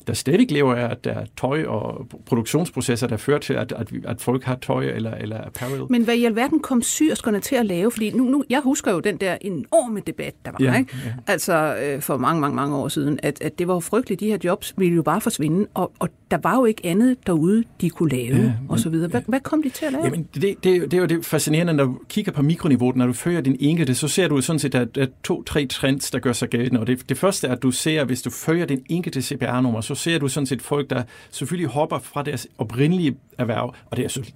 der 0.07 0.13
stadig 0.13 0.51
lever 0.51 0.75
af, 0.75 0.91
at 0.91 1.03
der 1.03 1.13
er 1.13 1.25
tøj 1.37 1.65
og 1.65 2.07
produktionsprocesser, 2.25 3.07
der 3.07 3.17
fører 3.17 3.39
til, 3.39 3.53
at, 3.53 3.71
at, 3.71 3.87
at 4.05 4.21
folk 4.21 4.43
har 4.43 4.55
tøj 4.55 4.83
eller, 4.83 5.13
eller 5.15 5.41
apparel. 5.45 5.81
Men 5.89 6.03
hvad 6.03 6.15
i 6.15 6.25
alverden 6.25 6.59
kom 6.59 6.81
syrskerne 6.81 7.39
til 7.39 7.55
at 7.55 7.65
lave? 7.65 7.91
Fordi 7.91 8.11
nu, 8.11 8.23
nu, 8.23 8.43
jeg 8.49 8.61
husker 8.63 8.91
jo 8.91 8.99
den 8.99 9.17
der 9.17 9.37
enorme 9.41 10.01
debat, 10.07 10.33
der 10.45 10.51
var, 10.51 10.57
ja, 10.59 10.77
ikke? 10.77 10.95
Ja. 11.05 11.13
altså 11.27 11.75
øh, 11.83 12.01
for 12.01 12.17
mange, 12.17 12.41
mange, 12.41 12.55
mange 12.55 12.75
år 12.75 12.87
siden, 12.87 13.19
at, 13.23 13.41
at 13.41 13.59
det 13.59 13.67
var 13.67 13.79
frygteligt, 13.79 14.19
de 14.19 14.27
her 14.27 14.37
jobs 14.43 14.73
ville 14.77 14.95
jo 14.95 15.01
bare 15.01 15.21
forsvinde, 15.21 15.67
og, 15.73 15.91
og 15.99 16.09
der 16.31 16.37
var 16.43 16.55
jo 16.55 16.65
ikke 16.65 16.85
andet 16.85 17.17
derude, 17.27 17.63
de 17.81 17.89
kunne 17.89 18.09
lave, 18.09 18.37
ja, 18.37 18.51
og 18.69 18.79
så 18.79 18.89
videre. 18.89 19.09
Hvad, 19.09 19.21
ja. 19.21 19.25
hvad 19.27 19.39
kom 19.39 19.63
de 19.63 19.69
til 19.69 19.85
at 19.85 19.91
lave? 19.91 20.03
Jamen, 20.03 20.27
det, 20.33 20.43
det, 20.43 20.63
det 20.63 20.93
er 20.93 20.97
jo 20.97 21.05
det 21.05 21.25
fascinerende, 21.25 21.73
når 21.73 21.85
du 21.85 21.99
kigger 22.09 22.31
på 22.31 22.41
mikroniveauet, 22.41 22.95
når 22.95 23.07
du 23.07 23.13
fører 23.13 23.41
din 23.41 23.57
enkelte, 23.59 23.95
så 23.95 24.07
ser 24.07 24.27
du 24.27 24.41
sådan 24.41 24.59
set, 24.59 24.75
at 24.75 24.95
der 24.95 25.01
er 25.01 25.07
to-tre 25.23 25.65
trends, 25.65 26.11
der 26.11 26.19
gør 26.19 26.33
sig 26.33 26.49
gældende. 26.49 26.79
Og 26.79 26.87
det, 26.87 27.09
det 27.09 27.17
første 27.17 27.47
er, 27.47 27.51
at 27.51 27.63
du 27.63 27.71
ser, 27.71 28.05
hvis 28.05 28.21
du 28.21 28.29
fører 28.29 28.65
din 28.65 28.83
enkelte 28.89 29.21
CPR-nummer, 29.21 29.81
så 29.81 29.92
ser 29.93 30.19
du 30.19 30.27
sådan 30.27 30.47
set 30.47 30.61
folk, 30.61 30.89
der 30.89 31.03
selvfølgelig 31.31 31.69
hopper 31.69 31.99
fra 31.99 32.23
deres 32.23 32.47
oprindelige 32.57 33.17
erhverv, 33.37 33.75
og 33.85 33.97
det 33.97 34.05
er 34.05 34.09
så 34.09 34.31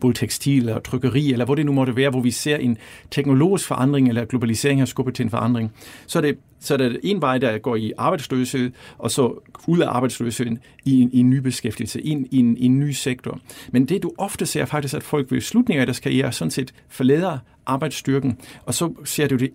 både 0.00 0.14
tekstil 0.14 0.68
og 0.68 0.84
trykkeri, 0.84 1.32
eller 1.32 1.44
hvor 1.44 1.54
det 1.54 1.66
nu 1.66 1.72
måtte 1.72 1.96
være, 1.96 2.10
hvor 2.10 2.20
vi 2.20 2.30
ser 2.30 2.56
en 2.56 2.78
teknologisk 3.10 3.66
forandring 3.66 4.08
eller 4.08 4.24
globalisering 4.24 4.80
har 4.80 4.86
skubbet 4.86 5.14
til 5.14 5.22
en 5.22 5.30
forandring, 5.30 5.72
så 6.06 6.18
er 6.18 6.22
det, 6.22 6.38
så 6.60 6.74
er 6.74 6.78
det 6.78 7.00
en 7.02 7.20
vej, 7.20 7.38
der 7.38 7.58
går 7.58 7.76
i 7.76 7.92
arbejdsløshed, 7.98 8.70
og 8.98 9.10
så 9.10 9.42
ud 9.66 9.78
af 9.78 9.88
arbejdsløsheden 9.88 10.58
i 10.84 11.00
en, 11.00 11.10
i 11.12 11.18
en 11.18 11.30
ny 11.30 11.36
beskæftigelse, 11.36 12.02
i 12.02 12.10
en, 12.10 12.26
i, 12.30 12.38
en, 12.38 12.56
i 12.56 12.64
en 12.64 12.80
ny 12.80 12.90
sektor. 12.90 13.40
Men 13.72 13.86
det 13.86 14.02
du 14.02 14.12
ofte 14.18 14.46
ser 14.46 14.64
faktisk, 14.64 14.94
at 14.94 15.02
folk 15.02 15.30
ved 15.30 15.40
slutningen 15.40 15.80
af 15.80 15.86
deres 15.86 16.00
karriere 16.00 16.32
sådan 16.32 16.50
set 16.50 16.74
forlader 16.88 17.38
arbejdsstyrken, 17.66 18.38
og 18.66 18.74
så 18.74 18.94
ser 19.04 19.28
du 19.28 19.36
det 19.36 19.50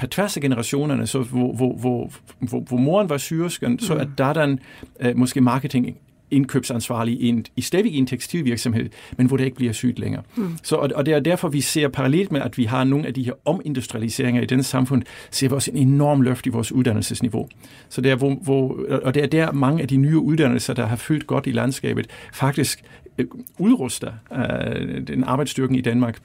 på 0.00 0.06
tværs 0.06 0.36
af 0.36 0.42
generationerne, 0.42 1.06
så 1.06 1.18
hvor, 1.22 1.52
hvor, 1.52 1.76
hvor, 1.76 2.10
hvor, 2.38 2.60
hvor 2.60 2.76
moren 2.76 3.08
var 3.08 3.18
syresken, 3.18 3.72
mm. 3.72 3.78
så 3.78 4.06
er 4.18 4.32
der 4.32 4.44
en, 4.44 4.58
uh, 5.04 5.16
måske 5.16 5.40
marketing 5.40 5.96
indkøbsansvarlig 6.30 7.20
i, 7.20 7.28
en, 7.28 7.44
i 7.56 7.60
stadigvæk 7.60 7.92
i 7.92 7.98
en 7.98 8.06
tekstilvirksomhed, 8.06 8.88
men 9.16 9.26
hvor 9.26 9.36
det 9.36 9.44
ikke 9.44 9.56
bliver 9.56 9.72
sygt 9.72 9.98
længere. 9.98 10.22
Mm. 10.36 10.56
Så, 10.62 10.76
og, 10.76 10.90
og 10.94 11.06
det 11.06 11.14
er 11.14 11.20
derfor, 11.20 11.48
vi 11.48 11.60
ser 11.60 11.88
parallelt 11.88 12.32
med, 12.32 12.40
at 12.40 12.58
vi 12.58 12.64
har 12.64 12.84
nogle 12.84 13.06
af 13.06 13.14
de 13.14 13.22
her 13.22 13.32
omindustrialiseringer 13.44 14.42
i 14.42 14.46
denne 14.46 14.62
samfund, 14.62 15.02
ser 15.30 15.48
vi 15.48 15.54
også 15.54 15.70
en 15.74 15.88
enorm 15.88 16.20
løft 16.20 16.46
i 16.46 16.48
vores 16.48 16.72
uddannelsesniveau. 16.72 17.48
Så 17.88 18.00
det 18.00 18.10
er, 18.10 18.16
hvor, 18.16 18.34
hvor, 18.34 18.78
og 19.02 19.14
det 19.14 19.22
er 19.22 19.26
der 19.26 19.52
mange 19.52 19.82
af 19.82 19.88
de 19.88 19.96
nye 19.96 20.18
uddannelser, 20.18 20.74
der 20.74 20.86
har 20.86 20.96
fyldt 20.96 21.26
godt 21.26 21.46
i 21.46 21.50
landskabet, 21.50 22.06
faktisk 22.32 22.82
øh, 23.18 23.26
udruster 23.58 24.12
øh, 24.32 25.06
den 25.06 25.24
arbejdsstyrken 25.24 25.76
i 25.76 25.80
Danmark 25.80 26.18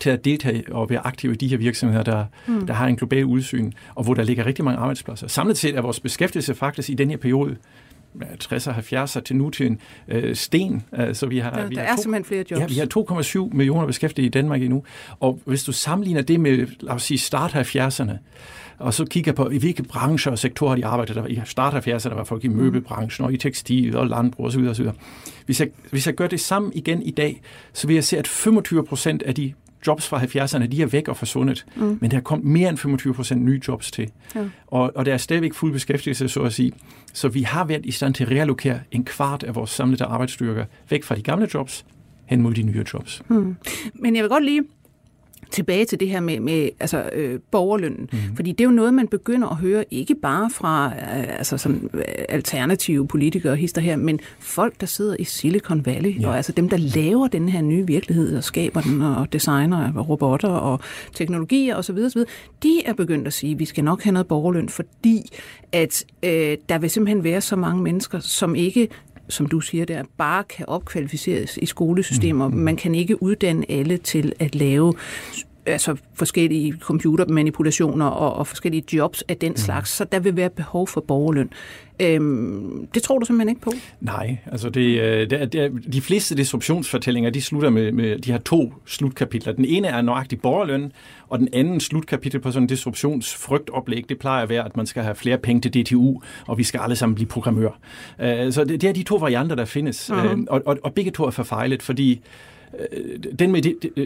til 0.00 0.10
at 0.10 0.24
deltage 0.24 0.64
og 0.72 0.90
være 0.90 1.06
aktive 1.06 1.32
i 1.32 1.36
de 1.36 1.48
her 1.48 1.56
virksomheder, 1.56 2.02
der, 2.02 2.24
mm. 2.46 2.66
der 2.66 2.74
har 2.74 2.86
en 2.86 2.96
global 2.96 3.24
udsyn, 3.24 3.72
og 3.94 4.04
hvor 4.04 4.14
der 4.14 4.22
ligger 4.22 4.46
rigtig 4.46 4.64
mange 4.64 4.78
arbejdspladser. 4.78 5.28
Samlet 5.28 5.58
set 5.58 5.76
er 5.76 5.80
vores 5.80 6.00
beskæftigelse 6.00 6.54
faktisk 6.54 6.90
i 6.90 6.94
den 6.94 7.10
her 7.10 7.16
periode 7.16 7.56
60'er, 8.44 8.72
70'er 8.72 9.20
til 9.20 9.36
nutiden 9.36 9.80
øh, 10.08 10.36
sten. 10.36 10.82
Altså, 10.92 11.26
vi 11.26 11.38
har, 11.38 11.58
ja, 11.58 11.66
vi 11.66 11.74
der 11.74 11.80
har 11.80 11.88
er 11.88 11.96
to, 11.96 12.02
simpelthen 12.02 12.24
flere 12.24 12.44
jobs. 12.50 12.60
Ja, 12.60 12.66
vi 12.66 12.74
har 12.74 13.48
2,7 13.50 13.56
millioner 13.56 13.86
beskæftigede 13.86 14.26
i 14.26 14.30
Danmark 14.30 14.62
endnu. 14.62 14.82
Og 15.20 15.40
hvis 15.44 15.64
du 15.64 15.72
sammenligner 15.72 16.22
det 16.22 16.40
med, 16.40 16.66
lad 16.80 16.94
os 16.94 17.02
sige, 17.02 17.18
start 17.18 17.54
70'erne, 17.54 18.12
og 18.78 18.94
så 18.94 19.04
kigger 19.04 19.32
på, 19.32 19.50
i 19.50 19.58
hvilke 19.58 19.82
brancher 19.82 20.32
og 20.32 20.38
sektorer 20.38 20.76
de 20.76 20.86
arbejder. 20.86 21.14
Der 21.14 21.20
var, 21.20 21.28
I 21.28 21.40
start 21.44 21.88
70'erne, 21.88 22.08
der 22.08 22.14
var 22.14 22.24
folk 22.24 22.44
i 22.44 22.48
møbelbranchen, 22.48 23.24
og 23.24 23.32
i 23.32 23.36
tekstil 23.36 23.96
og 23.96 24.06
landbrug 24.06 24.46
osv. 24.46 24.60
osv. 24.60 24.86
Hvis 25.46 25.60
jeg, 25.60 25.68
hvis 25.90 26.06
jeg 26.06 26.14
gør 26.14 26.26
det 26.26 26.40
samme 26.40 26.72
igen 26.74 27.02
i 27.02 27.10
dag, 27.10 27.40
så 27.72 27.86
vil 27.86 27.94
jeg 27.94 28.04
se, 28.04 28.18
at 28.18 28.28
25 28.28 28.84
procent 28.84 29.22
af 29.22 29.34
de 29.34 29.52
jobs 29.86 30.08
fra 30.08 30.20
70'erne, 30.20 30.66
de 30.66 30.82
er 30.82 30.86
væk 30.86 31.08
og 31.08 31.16
forsvundet. 31.16 31.66
Mm. 31.76 31.98
Men 32.00 32.10
der 32.10 32.16
er 32.16 32.20
kommet 32.20 32.46
mere 32.46 32.68
end 32.68 32.78
25 32.78 33.14
procent 33.14 33.42
nye 33.42 33.60
jobs 33.68 33.90
til. 33.90 34.10
Ja. 34.34 34.44
Og, 34.66 34.92
og 34.94 35.06
der 35.06 35.12
er 35.12 35.16
stadigvæk 35.16 35.54
fuld 35.54 35.72
beskæftigelse, 35.72 36.28
så 36.28 36.40
at 36.40 36.52
sige. 36.52 36.72
Så 37.12 37.28
vi 37.28 37.42
har 37.42 37.64
været 37.64 37.86
i 37.86 37.90
stand 37.90 38.14
til 38.14 38.24
at 38.24 38.30
reallokere 38.30 38.80
en 38.90 39.04
kvart 39.04 39.42
af 39.42 39.54
vores 39.54 39.70
samlede 39.70 40.04
arbejdsstyrker 40.04 40.64
væk 40.90 41.04
fra 41.04 41.14
de 41.14 41.22
gamle 41.22 41.48
jobs 41.54 41.84
hen 42.26 42.42
mod 42.42 42.54
de 42.54 42.62
nye 42.62 42.84
jobs. 42.94 43.22
Mm. 43.28 43.56
Men 43.94 44.16
jeg 44.16 44.22
vil 44.22 44.30
godt 44.30 44.44
lige 44.44 44.62
tilbage 45.50 45.84
til 45.84 46.00
det 46.00 46.08
her 46.08 46.20
med, 46.20 46.40
med 46.40 46.70
altså, 46.80 47.10
øh, 47.12 47.40
borgerlønnen. 47.50 48.08
Mm. 48.12 48.18
Fordi 48.36 48.52
det 48.52 48.60
er 48.60 48.64
jo 48.64 48.74
noget, 48.74 48.94
man 48.94 49.08
begynder 49.08 49.48
at 49.48 49.56
høre, 49.56 49.84
ikke 49.90 50.14
bare 50.14 50.50
fra 50.50 50.86
øh, 50.86 51.38
altså, 51.38 51.58
sådan, 51.58 51.90
øh, 51.94 52.02
alternative 52.28 53.08
politikere 53.08 53.52
og 53.52 53.56
hister 53.56 53.80
her, 53.80 53.96
men 53.96 54.20
folk, 54.38 54.80
der 54.80 54.86
sidder 54.86 55.16
i 55.18 55.24
Silicon 55.24 55.86
Valley, 55.86 56.20
ja. 56.20 56.28
og 56.28 56.36
altså 56.36 56.52
dem, 56.52 56.68
der 56.68 56.76
laver 56.76 57.28
den 57.28 57.48
her 57.48 57.62
nye 57.62 57.86
virkelighed, 57.86 58.36
og 58.36 58.44
skaber 58.44 58.80
den, 58.80 59.02
og 59.02 59.32
designer 59.32 59.92
og 59.96 60.08
robotter 60.08 60.48
og 60.48 60.80
teknologier 61.14 61.76
osv., 61.76 61.96
osv., 61.96 62.22
de 62.62 62.82
er 62.86 62.92
begyndt 62.92 63.26
at 63.26 63.32
sige, 63.32 63.52
at 63.52 63.58
vi 63.58 63.64
skal 63.64 63.84
nok 63.84 64.02
have 64.02 64.12
noget 64.12 64.26
borgerløn, 64.26 64.68
fordi 64.68 65.30
at 65.72 66.04
øh, 66.22 66.56
der 66.68 66.78
vil 66.78 66.90
simpelthen 66.90 67.24
være 67.24 67.40
så 67.40 67.56
mange 67.56 67.82
mennesker, 67.82 68.18
som 68.18 68.54
ikke 68.54 68.88
som 69.28 69.46
du 69.46 69.60
siger 69.60 69.84
der, 69.84 70.02
bare 70.16 70.44
kan 70.44 70.66
opkvalificeres 70.68 71.56
i 71.56 71.66
skolesystemer. 71.66 72.48
Mm. 72.48 72.54
Man 72.54 72.76
kan 72.76 72.94
ikke 72.94 73.22
uddanne 73.22 73.70
alle 73.70 73.96
til 73.96 74.32
at 74.38 74.54
lave 74.54 74.94
altså 75.68 75.96
forskellige 76.14 76.74
computermanipulationer 76.80 78.06
og, 78.06 78.34
og 78.34 78.46
forskellige 78.46 78.96
jobs 78.96 79.24
af 79.28 79.36
den 79.36 79.50
mm. 79.50 79.56
slags, 79.56 79.90
så 79.90 80.04
der 80.04 80.18
vil 80.20 80.36
være 80.36 80.50
behov 80.50 80.88
for 80.88 81.00
borgerløn. 81.00 81.50
Øhm, 82.00 82.86
det 82.94 83.02
tror 83.02 83.18
du 83.18 83.26
simpelthen 83.26 83.48
ikke 83.48 83.60
på? 83.60 83.72
Nej, 84.00 84.38
altså 84.46 84.70
det, 84.70 85.00
øh, 85.00 85.30
det, 85.30 85.52
det, 85.52 85.92
de 85.92 86.00
fleste 86.00 86.36
disruptionsfortællinger, 86.36 87.30
de 87.30 87.42
slutter 87.42 87.70
med, 87.70 87.92
med 87.92 88.18
de 88.18 88.32
her 88.32 88.38
to 88.38 88.72
slutkapitler. 88.86 89.52
Den 89.52 89.64
ene 89.64 89.88
er 89.88 90.02
nøjagtig 90.02 90.40
borgerløn, 90.40 90.92
og 91.28 91.38
den 91.38 91.48
anden 91.52 91.80
slutkapitel 91.80 92.40
på 92.40 92.50
sådan 92.50 92.62
en 92.62 92.68
disruptionsfrygtoplæg, 92.68 94.04
det 94.08 94.18
plejer 94.18 94.42
at 94.42 94.48
være, 94.48 94.64
at 94.64 94.76
man 94.76 94.86
skal 94.86 95.02
have 95.02 95.14
flere 95.14 95.38
penge 95.38 95.60
til 95.60 95.84
DTU, 95.84 96.20
og 96.46 96.58
vi 96.58 96.64
skal 96.64 96.80
alle 96.80 96.96
sammen 96.96 97.14
blive 97.14 97.28
programmør. 97.28 97.78
Uh, 98.18 98.24
så 98.50 98.64
det, 98.68 98.80
det 98.80 98.88
er 98.88 98.92
de 98.92 99.02
to 99.02 99.16
varianter, 99.16 99.56
der 99.56 99.64
findes, 99.64 100.10
uh-huh. 100.10 100.34
uh, 100.34 100.44
og, 100.48 100.62
og, 100.66 100.78
og 100.82 100.94
begge 100.94 101.10
to 101.10 101.24
er 101.24 101.30
forfejlet, 101.30 101.82
fordi 101.82 102.20
Øh, 102.92 103.18
den 103.38 103.52
med, 103.52 103.62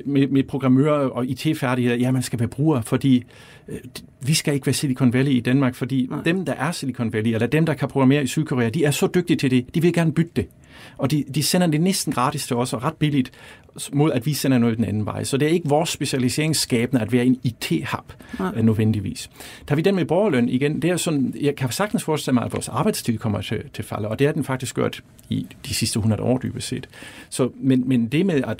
med, 0.06 0.28
med 0.28 0.42
programmører 0.42 1.08
og 1.08 1.26
IT-færdigheder, 1.26 1.96
ja, 1.96 2.10
man 2.10 2.22
skal 2.22 2.38
være 2.38 2.48
bruger, 2.48 2.80
fordi 2.80 3.24
øh, 3.68 3.78
vi 4.20 4.34
skal 4.34 4.54
ikke 4.54 4.66
være 4.66 4.74
Silicon 4.74 5.12
Valley 5.12 5.32
i 5.32 5.40
Danmark, 5.40 5.74
fordi 5.74 6.06
Nej. 6.10 6.22
dem, 6.22 6.44
der 6.44 6.52
er 6.52 6.72
Silicon 6.72 7.12
Valley, 7.12 7.34
eller 7.34 7.46
dem, 7.46 7.66
der 7.66 7.74
kan 7.74 7.88
programmere 7.88 8.22
i 8.22 8.26
Sydkorea, 8.26 8.68
de 8.68 8.84
er 8.84 8.90
så 8.90 9.06
dygtige 9.14 9.36
til 9.36 9.50
det, 9.50 9.74
de 9.74 9.82
vil 9.82 9.92
gerne 9.92 10.12
bytte 10.12 10.32
det. 10.36 10.46
Og 10.98 11.10
de, 11.10 11.24
de 11.34 11.42
sender 11.42 11.66
det 11.66 11.80
næsten 11.80 12.12
gratis 12.12 12.46
til 12.46 12.56
os, 12.56 12.72
og 12.72 12.82
ret 12.84 12.94
billigt, 12.94 13.32
mod 13.92 14.12
at 14.12 14.26
vi 14.26 14.32
sender 14.32 14.58
noget 14.58 14.76
den 14.76 14.84
anden 14.84 15.06
vej. 15.06 15.24
Så 15.24 15.36
det 15.36 15.48
er 15.48 15.52
ikke 15.52 15.68
vores 15.68 15.90
specialiseringsskabende 15.90 17.02
at 17.02 17.12
være 17.12 17.26
en 17.26 17.40
IT-hub 17.42 18.12
ja. 18.40 18.62
nødvendigvis. 18.62 19.30
Der 19.68 19.74
vi 19.74 19.82
den 19.82 19.94
med 19.94 20.04
borgerløn 20.04 20.48
igen, 20.48 20.82
det 20.82 20.90
er 20.90 20.96
sådan, 20.96 21.34
jeg 21.40 21.56
kan 21.56 21.70
sagtens 21.70 22.04
forestille 22.04 22.34
mig, 22.34 22.44
at 22.44 22.52
vores 22.52 22.68
arbejdstid 22.68 23.18
kommer 23.18 23.40
til, 23.40 23.62
til 23.72 23.84
falde, 23.84 24.08
og 24.08 24.18
det 24.18 24.26
har 24.26 24.34
den 24.34 24.44
faktisk 24.44 24.74
gjort 24.74 25.02
i 25.28 25.46
de 25.66 25.74
sidste 25.74 25.98
100 25.98 26.22
år 26.22 26.38
dybest 26.38 26.68
set. 26.68 26.88
Så, 27.28 27.50
men, 27.56 27.88
men 27.88 28.06
det 28.06 28.26
med 28.26 28.42
at 28.46 28.51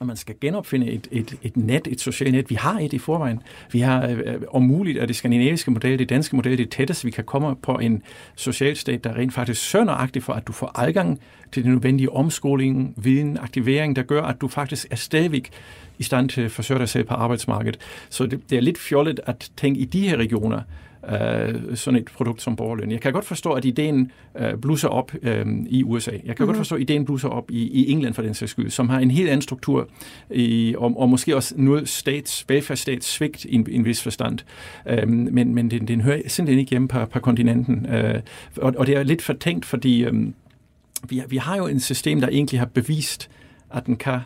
og 0.00 0.06
man 0.06 0.16
skal 0.16 0.34
genopfinde 0.40 0.90
et, 0.90 1.08
et, 1.10 1.34
et 1.42 1.56
net, 1.56 1.86
et 1.86 2.00
socialt 2.00 2.32
net. 2.32 2.50
Vi 2.50 2.54
har 2.54 2.78
et 2.80 2.92
i 2.92 2.98
forvejen. 2.98 3.42
Vi 3.72 3.80
har 3.80 4.06
øh, 4.06 4.18
øh 4.18 4.40
om 4.48 4.62
muligt 4.62 4.98
at 4.98 5.08
det 5.08 5.16
skandinaviske 5.16 5.70
model, 5.70 5.98
det 5.98 6.08
danske 6.08 6.36
model, 6.36 6.58
det 6.58 6.70
tætteste, 6.70 7.04
vi 7.04 7.10
kan 7.10 7.24
komme 7.24 7.56
på 7.56 7.72
en 7.72 8.02
socialstat, 8.36 9.04
der 9.04 9.14
rent 9.14 9.34
faktisk 9.34 9.70
sønderagtigt 9.70 10.24
for, 10.24 10.32
at 10.32 10.46
du 10.46 10.52
får 10.52 10.80
adgang 10.80 11.20
til 11.52 11.64
den 11.64 11.72
nødvendige 11.72 12.12
omskoling, 12.12 12.94
viden, 12.96 13.38
aktivering, 13.38 13.96
der 13.96 14.02
gør, 14.02 14.22
at 14.22 14.40
du 14.40 14.48
faktisk 14.48 14.86
er 14.90 14.96
stadigvæk 14.96 15.50
i 15.98 16.02
stand 16.02 16.28
til 16.28 16.40
at 16.40 16.50
forsørge 16.50 16.78
dig 16.78 16.88
selv 16.88 17.04
på 17.04 17.14
arbejdsmarkedet. 17.14 17.80
Så 18.08 18.26
det, 18.26 18.50
det 18.50 18.58
er 18.58 18.62
lidt 18.62 18.78
fjollet 18.78 19.20
at 19.26 19.50
tænke 19.56 19.80
i 19.80 19.84
de 19.84 20.08
her 20.08 20.16
regioner, 20.16 20.62
øh, 21.10 21.76
sådan 21.76 22.00
et 22.00 22.04
produkt 22.04 22.42
som 22.42 22.56
borgerløn. 22.56 22.90
Jeg 22.90 23.00
kan 23.00 23.12
godt 23.12 23.24
forstå, 23.24 23.52
at 23.52 23.64
ideen 23.64 24.12
øh, 24.38 24.56
blusser 24.56 24.88
op 24.88 25.12
øh, 25.22 25.46
i 25.66 25.84
USA. 25.84 26.10
Jeg 26.10 26.20
kan 26.20 26.28
mm-hmm. 26.28 26.46
godt 26.46 26.56
forstå, 26.56 26.74
at 26.74 26.80
ideen 26.80 27.04
blusser 27.04 27.28
op 27.28 27.50
i, 27.50 27.62
i 27.62 27.92
England 27.92 28.14
for 28.14 28.22
den 28.22 28.34
sags 28.34 28.50
skyld, 28.50 28.70
som 28.70 28.88
har 28.88 28.98
en 28.98 29.10
helt 29.10 29.28
anden 29.28 29.42
struktur 29.42 29.88
i, 30.30 30.74
og, 30.78 31.00
og 31.00 31.08
måske 31.08 31.36
også 31.36 31.54
noget 31.56 31.88
stats, 31.88 32.44
velfærdsstats 32.48 33.06
svigt 33.06 33.44
i 33.44 33.54
en, 33.54 33.66
en 33.70 33.84
vis 33.84 34.02
forstand. 34.02 34.38
Øh, 34.86 35.08
men 35.08 35.54
men 35.54 35.70
den, 35.70 35.88
den 35.88 36.00
hører 36.00 36.20
simpelthen 36.26 36.58
ikke 36.58 36.70
hjemme 36.70 36.88
på, 36.88 37.06
på 37.06 37.20
kontinenten. 37.20 37.86
Øh, 37.86 38.20
og, 38.56 38.74
og 38.78 38.86
det 38.86 38.96
er 38.96 39.02
lidt 39.02 39.22
fortænkt, 39.22 39.64
fordi 39.64 40.04
øh, 40.04 40.14
vi, 41.08 41.22
vi 41.28 41.36
har 41.36 41.56
jo 41.56 41.66
et 41.66 41.82
system, 41.82 42.20
der 42.20 42.28
egentlig 42.28 42.60
har 42.60 42.66
bevist, 42.66 43.30
at 43.74 43.86
den 43.86 43.96
kan 43.96 44.20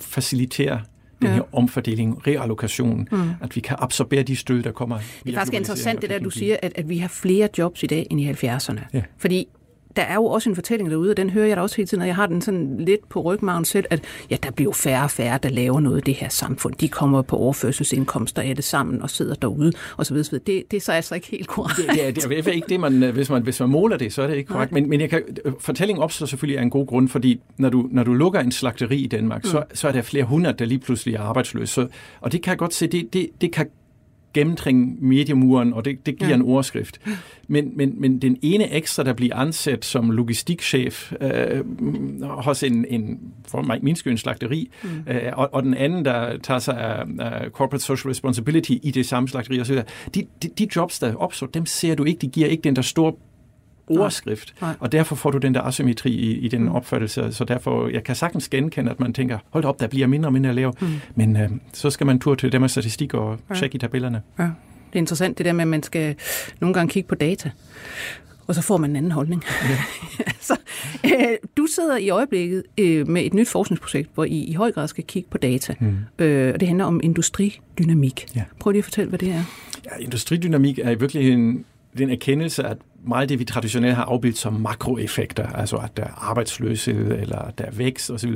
facilitere 0.00 0.80
den 1.22 1.30
her 1.30 1.54
omfordeling, 1.54 2.26
reallokation, 2.26 3.08
mm. 3.12 3.30
at 3.40 3.56
vi 3.56 3.60
kan 3.60 3.76
absorbere 3.80 4.22
de 4.22 4.36
stød, 4.36 4.62
der 4.62 4.72
kommer. 4.72 4.98
Det 5.24 5.34
er 5.34 5.38
faktisk 5.38 5.54
interessant, 5.54 6.02
det 6.02 6.10
der, 6.10 6.18
du 6.18 6.30
siger, 6.30 6.56
at, 6.62 6.72
at 6.74 6.88
vi 6.88 6.98
har 6.98 7.08
flere 7.08 7.48
jobs 7.58 7.82
i 7.82 7.86
dag 7.86 8.06
end 8.10 8.20
i 8.20 8.30
70'erne. 8.30 8.80
Ja. 8.92 9.02
Fordi 9.18 9.48
der 9.96 10.02
er 10.02 10.14
jo 10.14 10.24
også 10.24 10.50
en 10.50 10.54
fortælling 10.54 10.90
derude, 10.90 11.10
og 11.10 11.16
den 11.16 11.30
hører 11.30 11.46
jeg 11.46 11.56
da 11.56 11.62
også 11.62 11.76
hele 11.76 11.86
tiden, 11.86 12.00
og 12.00 12.06
jeg 12.06 12.16
har 12.16 12.26
den 12.26 12.42
sådan 12.42 12.76
lidt 12.78 13.08
på 13.08 13.20
rygmagen 13.20 13.64
selv, 13.64 13.84
at 13.90 14.04
ja, 14.30 14.36
der 14.42 14.50
bliver 14.50 14.72
færre 14.72 15.04
og 15.04 15.10
færre, 15.10 15.38
der 15.42 15.48
laver 15.48 15.80
noget 15.80 15.98
i 15.98 16.00
det 16.00 16.14
her 16.14 16.28
samfund. 16.28 16.74
De 16.74 16.88
kommer 16.88 17.22
på 17.22 17.36
overførselsindkomster 17.36 18.42
af 18.42 18.56
det 18.56 18.64
sammen 18.64 19.02
og 19.02 19.10
sidder 19.10 19.34
derude, 19.34 19.72
og 19.96 20.06
så 20.06 20.14
videre. 20.14 20.38
Det, 20.38 20.64
det 20.70 20.76
er 20.76 20.80
så 20.80 20.92
altså 20.92 21.14
ikke 21.14 21.26
helt 21.30 21.48
korrekt. 21.48 21.76
Det, 21.76 21.86
det, 21.94 22.24
er, 22.24 22.42
det 22.42 22.48
er 22.48 22.52
ikke 22.52 22.68
det, 22.68 22.80
man, 22.80 23.12
hvis, 23.12 23.30
man, 23.30 23.42
hvis 23.42 23.60
man 23.60 23.68
måler 23.68 23.96
det, 23.96 24.12
så 24.12 24.22
er 24.22 24.26
det 24.26 24.36
ikke 24.36 24.48
korrekt. 24.48 24.72
Men, 24.72 24.88
men 24.88 25.00
jeg 25.00 25.10
kan, 25.10 25.22
fortællingen 25.60 26.02
opstår 26.02 26.26
selvfølgelig 26.26 26.58
af 26.58 26.62
en 26.62 26.70
god 26.70 26.86
grund, 26.86 27.08
fordi 27.08 27.40
når 27.56 27.68
du, 27.68 27.88
når 27.90 28.04
du 28.04 28.14
lukker 28.14 28.40
en 28.40 28.52
slagteri 28.52 28.96
i 28.96 29.06
Danmark, 29.06 29.44
mm. 29.44 29.50
så, 29.50 29.64
så 29.74 29.88
er 29.88 29.92
der 29.92 30.02
flere 30.02 30.24
hundrede, 30.24 30.58
der 30.58 30.64
lige 30.64 30.78
pludselig 30.78 31.14
er 31.14 31.20
arbejdsløse. 31.20 31.72
Så, 31.72 31.86
og 32.20 32.32
det 32.32 32.42
kan 32.42 32.50
jeg 32.50 32.58
godt 32.58 32.74
se, 32.74 32.86
det, 32.86 33.12
det, 33.12 33.28
det 33.40 33.52
kan 33.52 33.66
gennemtringe 34.36 34.96
mediemuren, 35.00 35.72
og 35.72 35.84
det, 35.84 36.06
det 36.06 36.18
giver 36.18 36.28
ja. 36.28 36.34
en 36.34 36.42
overskrift. 36.42 37.00
Men, 37.48 37.76
men, 37.76 38.00
men 38.00 38.22
den 38.22 38.36
ene 38.42 38.72
ekstra, 38.72 39.02
der 39.02 39.12
bliver 39.12 39.36
ansat 39.36 39.84
som 39.84 40.10
logistikchef 40.10 41.12
øh, 41.20 41.64
hos 42.22 42.62
en, 42.62 42.84
en 42.88 43.18
for 43.48 43.78
min 43.82 43.96
skyld, 43.96 44.12
en 44.12 44.18
slagteri, 44.18 44.70
mm. 44.82 44.88
øh, 45.12 45.32
og, 45.32 45.48
og 45.52 45.62
den 45.62 45.74
anden, 45.74 46.04
der 46.04 46.38
tager 46.38 46.58
sig 46.58 46.78
af, 46.78 47.04
af 47.18 47.50
corporate 47.50 47.84
social 47.84 48.08
responsibility 48.10 48.72
i 48.82 48.90
det 48.90 49.06
samme 49.06 49.28
slagteri 49.28 49.60
osv., 49.60 49.76
de, 50.14 50.26
de, 50.42 50.48
de 50.58 50.68
jobs, 50.76 50.98
der 50.98 51.14
opstår, 51.14 51.46
dem 51.46 51.66
ser 51.66 51.94
du 51.94 52.04
ikke, 52.04 52.18
de 52.18 52.28
giver 52.28 52.48
ikke 52.48 52.62
den 52.62 52.76
der 52.76 52.82
store 52.82 53.12
ordskrift, 53.88 54.54
Nej. 54.60 54.74
og 54.80 54.92
derfor 54.92 55.16
får 55.16 55.30
du 55.30 55.38
den 55.38 55.54
der 55.54 55.62
asymmetri 55.62 56.10
i, 56.10 56.38
i 56.38 56.48
den 56.48 56.62
mm. 56.62 56.68
opfattelse. 56.68 57.32
Så 57.32 57.44
derfor, 57.44 57.88
jeg 57.88 58.04
kan 58.04 58.14
sagtens 58.14 58.48
genkende, 58.48 58.90
at 58.90 59.00
man 59.00 59.12
tænker, 59.12 59.38
hold 59.50 59.64
op, 59.64 59.80
der 59.80 59.86
bliver 59.86 60.06
mindre 60.06 60.28
og 60.28 60.32
mindre 60.32 60.48
at 60.48 60.54
lave, 60.56 60.72
mm. 60.80 60.86
men 61.14 61.36
øh, 61.36 61.50
så 61.72 61.90
skal 61.90 62.06
man 62.06 62.18
tur 62.18 62.34
til 62.34 62.52
det 62.52 62.60
med 62.60 62.68
statistik 62.68 63.14
og 63.14 63.38
ja. 63.50 63.54
tjekke 63.54 63.76
i 63.76 63.78
tabellerne. 63.78 64.22
Ja. 64.38 64.44
Det 64.44 64.98
er 64.98 64.98
interessant 64.98 65.38
det 65.38 65.46
der 65.46 65.52
med, 65.52 65.62
at 65.62 65.68
man 65.68 65.82
skal 65.82 66.14
nogle 66.60 66.74
gange 66.74 66.90
kigge 66.90 67.08
på 67.08 67.14
data, 67.14 67.50
og 68.46 68.54
så 68.54 68.62
får 68.62 68.76
man 68.76 68.90
en 68.90 68.96
anden 68.96 69.12
holdning. 69.12 69.42
Ja. 69.68 69.78
så, 70.40 70.56
øh, 71.04 71.36
du 71.56 71.66
sidder 71.66 71.96
i 71.96 72.08
øjeblikket 72.08 72.62
øh, 72.78 73.08
med 73.08 73.24
et 73.24 73.34
nyt 73.34 73.48
forskningsprojekt, 73.48 74.10
hvor 74.14 74.24
I 74.24 74.38
i 74.44 74.52
høj 74.52 74.72
grad 74.72 74.88
skal 74.88 75.04
kigge 75.04 75.28
på 75.30 75.38
data, 75.38 75.74
mm. 75.80 75.96
øh, 76.18 76.54
og 76.54 76.60
det 76.60 76.68
handler 76.68 76.84
om 76.84 77.00
industridynamik. 77.02 78.26
Ja. 78.36 78.42
Prøv 78.60 78.70
lige 78.70 78.78
at 78.78 78.84
fortælle, 78.84 79.08
hvad 79.08 79.18
det 79.18 79.28
er. 79.28 79.42
Ja, 79.84 80.04
industridynamik 80.04 80.78
er 80.78 80.90
i 80.90 80.94
virkeligheden 80.94 81.64
den 81.98 82.10
erkendelse, 82.10 82.64
at 82.64 82.76
meget 83.06 83.22
af 83.22 83.28
det, 83.28 83.38
vi 83.38 83.44
traditionelt 83.44 83.94
har 83.94 84.04
afbildet 84.04 84.38
som 84.38 84.52
makroeffekter, 84.52 85.46
altså 85.46 85.76
at 85.76 85.96
der 85.96 86.04
er 86.04 86.28
arbejdsløshed 86.30 87.12
eller 87.20 87.38
at 87.38 87.58
der 87.58 87.64
er 87.64 87.70
vækst 87.70 88.10
osv., 88.10 88.34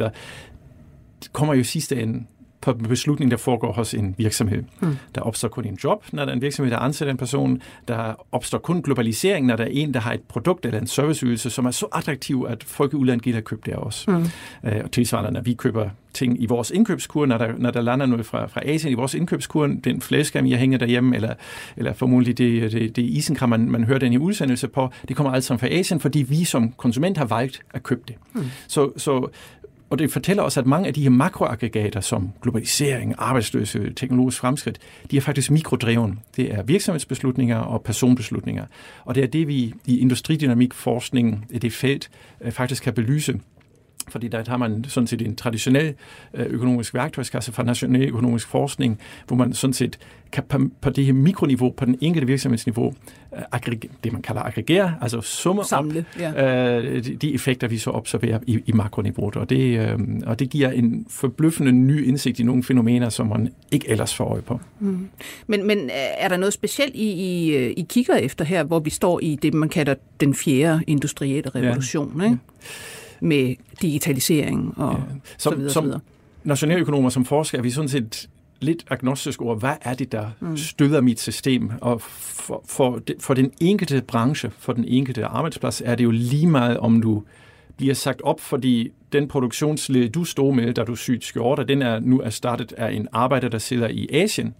kommer 1.32 1.54
jo 1.54 1.64
sidste 1.64 2.02
ende 2.02 2.24
på 2.60 2.72
beslutning, 2.72 3.30
der 3.30 3.36
foregår 3.36 3.72
hos 3.72 3.94
en 3.94 4.14
virksomhed. 4.18 4.62
Mm. 4.80 4.96
Der 5.14 5.20
opstår 5.20 5.48
kun 5.48 5.64
en 5.64 5.78
job, 5.84 6.04
når 6.12 6.24
der 6.24 6.32
er 6.32 6.36
en 6.36 6.42
virksomhed, 6.42 6.70
der 6.72 6.78
ansætter 6.78 7.10
en 7.12 7.18
person. 7.18 7.62
Der 7.88 8.26
opstår 8.32 8.58
kun 8.58 8.82
globalisering, 8.82 9.46
når 9.46 9.56
der 9.56 9.64
er 9.64 9.68
en, 9.72 9.94
der 9.94 10.00
har 10.00 10.12
et 10.12 10.22
produkt 10.22 10.66
eller 10.66 10.80
en 10.80 10.86
serviceydelse, 10.86 11.50
som 11.50 11.66
er 11.66 11.70
så 11.70 11.86
attraktiv, 11.92 12.46
at 12.48 12.64
folk 12.64 12.92
i 12.92 12.96
udlandet 12.96 13.24
gider 13.24 13.40
købe 13.40 13.62
det 13.66 13.74
også. 13.74 14.10
Mm. 14.10 14.26
Øh, 14.64 14.80
og 14.84 14.92
tilsvarende, 14.92 15.30
når 15.30 15.40
vi 15.40 15.54
køber 15.54 15.88
ting 16.14 16.42
i 16.42 16.46
vores 16.46 16.70
indkøbskur, 16.70 17.26
når 17.26 17.38
der, 17.38 17.52
når 17.58 17.70
der 17.70 17.80
lander 17.80 18.06
noget 18.06 18.26
fra, 18.26 18.46
fra 18.46 18.60
Asien 18.64 18.92
i 18.92 18.94
vores 18.94 19.14
indkøbskur, 19.14 19.66
den 19.66 20.00
flæskam, 20.00 20.46
jeg 20.46 20.58
hænger 20.58 20.78
derhjemme, 20.78 21.16
eller, 21.16 21.34
eller 21.76 21.92
formodentlig 21.92 22.38
det, 22.38 22.72
det, 22.72 22.96
det 22.96 23.02
isenkram, 23.02 23.48
man, 23.48 23.70
man 23.70 23.84
hører 23.84 23.98
den 23.98 24.12
i 24.12 24.18
udsendelse 24.18 24.68
på, 24.68 24.90
det 25.08 25.16
kommer 25.16 25.32
alt 25.32 25.44
sammen 25.44 25.58
fra 25.60 25.68
Asien, 25.68 26.00
fordi 26.00 26.22
vi 26.22 26.44
som 26.44 26.72
konsument 26.72 27.18
har 27.18 27.24
valgt 27.24 27.62
at 27.70 27.82
købe 27.82 28.02
det. 28.08 28.16
Mm. 28.32 28.44
Så, 28.68 28.90
så 28.96 29.28
og 29.90 29.98
det 29.98 30.12
fortæller 30.12 30.42
os, 30.42 30.56
at 30.56 30.66
mange 30.66 30.88
af 30.88 30.94
de 30.94 31.02
her 31.02 31.10
makroaggregater, 31.10 32.00
som 32.00 32.30
globalisering, 32.42 33.14
arbejdsløshed, 33.18 33.94
teknologisk 33.94 34.38
fremskridt, 34.38 34.78
de 35.10 35.16
er 35.16 35.20
faktisk 35.20 35.50
mikrodreven. 35.50 36.20
Det 36.36 36.54
er 36.54 36.62
virksomhedsbeslutninger 36.62 37.58
og 37.58 37.82
personbeslutninger. 37.82 38.66
Og 39.04 39.14
det 39.14 39.22
er 39.22 39.26
det, 39.26 39.48
vi 39.48 39.74
i 39.86 39.98
industridynamikforskningen, 39.98 41.44
i 41.50 41.58
det 41.58 41.72
felt, 41.72 42.10
øh, 42.40 42.52
faktisk 42.52 42.82
kan 42.82 42.94
belyse 42.94 43.40
fordi 44.10 44.28
der 44.28 44.42
har 44.48 44.56
man 44.56 44.84
sådan 44.88 45.06
set 45.06 45.22
en 45.22 45.36
traditionel 45.36 45.94
øh, 46.34 46.46
økonomisk 46.46 46.94
værktøjskasse 46.94 47.52
fra 47.52 47.62
national 47.62 48.08
økonomisk 48.08 48.48
forskning, 48.48 49.00
hvor 49.26 49.36
man 49.36 49.52
sådan 49.52 49.74
set 49.74 49.98
kan 50.32 50.44
på, 50.48 50.58
på 50.80 50.90
det 50.90 51.04
her 51.04 51.12
mikroniveau, 51.12 51.70
på 51.70 51.84
den 51.84 51.98
enkelte 52.00 52.26
virksomhedsniveau, 52.26 52.94
øh, 53.36 53.72
det 54.04 54.12
man 54.12 54.22
kalder 54.22 54.42
aggregere, 54.42 54.94
altså 55.00 55.20
summe 55.20 55.64
Samle, 55.64 56.04
op 56.14 56.20
ja. 56.20 56.78
øh, 56.78 57.04
de, 57.04 57.16
de 57.16 57.34
effekter, 57.34 57.68
vi 57.68 57.78
så 57.78 57.90
observerer 57.90 58.38
i, 58.46 58.62
i 58.66 58.72
makroniveauet. 58.72 59.36
Og 59.36 59.50
det, 59.50 59.78
øh, 59.78 59.98
og 60.26 60.38
det 60.38 60.50
giver 60.50 60.70
en 60.70 61.06
forbløffende 61.10 61.72
ny 61.72 62.06
indsigt 62.06 62.40
i 62.40 62.42
nogle 62.42 62.62
fænomener, 62.62 63.08
som 63.08 63.26
man 63.26 63.52
ikke 63.70 63.90
ellers 63.90 64.14
får 64.14 64.24
øje 64.24 64.42
på. 64.42 64.60
Mm. 64.80 65.08
Men, 65.46 65.66
men 65.66 65.90
er 66.18 66.28
der 66.28 66.36
noget 66.36 66.52
specielt, 66.52 66.94
I, 66.94 67.10
I, 67.10 67.54
I 67.70 67.86
kigger 67.88 68.14
efter 68.14 68.44
her, 68.44 68.64
hvor 68.64 68.78
vi 68.78 68.90
står 68.90 69.20
i 69.20 69.38
det, 69.42 69.54
man 69.54 69.68
kalder 69.68 69.94
den 70.20 70.34
fjerde 70.34 70.84
industrielle 70.86 71.50
revolution? 71.50 72.20
Ja. 72.20 72.24
Ikke? 72.24 72.38
Ja 72.62 72.99
med 73.20 73.54
digitalisering 73.82 74.74
og 74.78 74.92
ja. 74.92 75.14
som, 75.38 75.52
så 75.52 75.56
videre. 75.56 75.72
Som 75.72 76.02
nationaløkonomer, 76.44 77.08
som 77.08 77.24
forsker, 77.24 77.58
er 77.58 77.62
vi 77.62 77.70
sådan 77.70 77.88
set 77.88 78.28
lidt 78.60 78.84
agnostisk 78.90 79.42
over, 79.42 79.54
hvad 79.54 79.74
er 79.82 79.94
det, 79.94 80.12
der 80.12 80.30
mm. 80.40 80.56
støder 80.56 81.00
mit 81.00 81.20
system? 81.20 81.70
Og 81.80 82.00
for, 82.00 82.62
for, 82.68 83.00
for 83.20 83.34
den 83.34 83.52
enkelte 83.60 84.02
branche, 84.02 84.50
for 84.58 84.72
den 84.72 84.84
enkelte 84.84 85.24
arbejdsplads, 85.24 85.82
er 85.84 85.94
det 85.94 86.04
jo 86.04 86.10
lige 86.10 86.46
meget, 86.46 86.78
om 86.78 87.02
du 87.02 87.22
bliver 87.76 87.94
sagt 87.94 88.22
op, 88.22 88.40
fordi 88.40 88.90
den 89.12 89.28
produktionsled, 89.28 90.08
du 90.08 90.24
stod 90.24 90.54
med, 90.54 90.74
da 90.74 90.84
du 90.84 90.96
syede 90.96 91.22
skjorter, 91.22 91.62
den 91.62 91.82
er 91.82 92.00
nu 92.00 92.20
erstattet 92.20 92.72
af 92.72 92.92
en 92.92 93.08
arbejder, 93.12 93.48
der 93.48 93.58
sidder 93.58 93.88
i 93.88 94.08
Asien, 94.12 94.54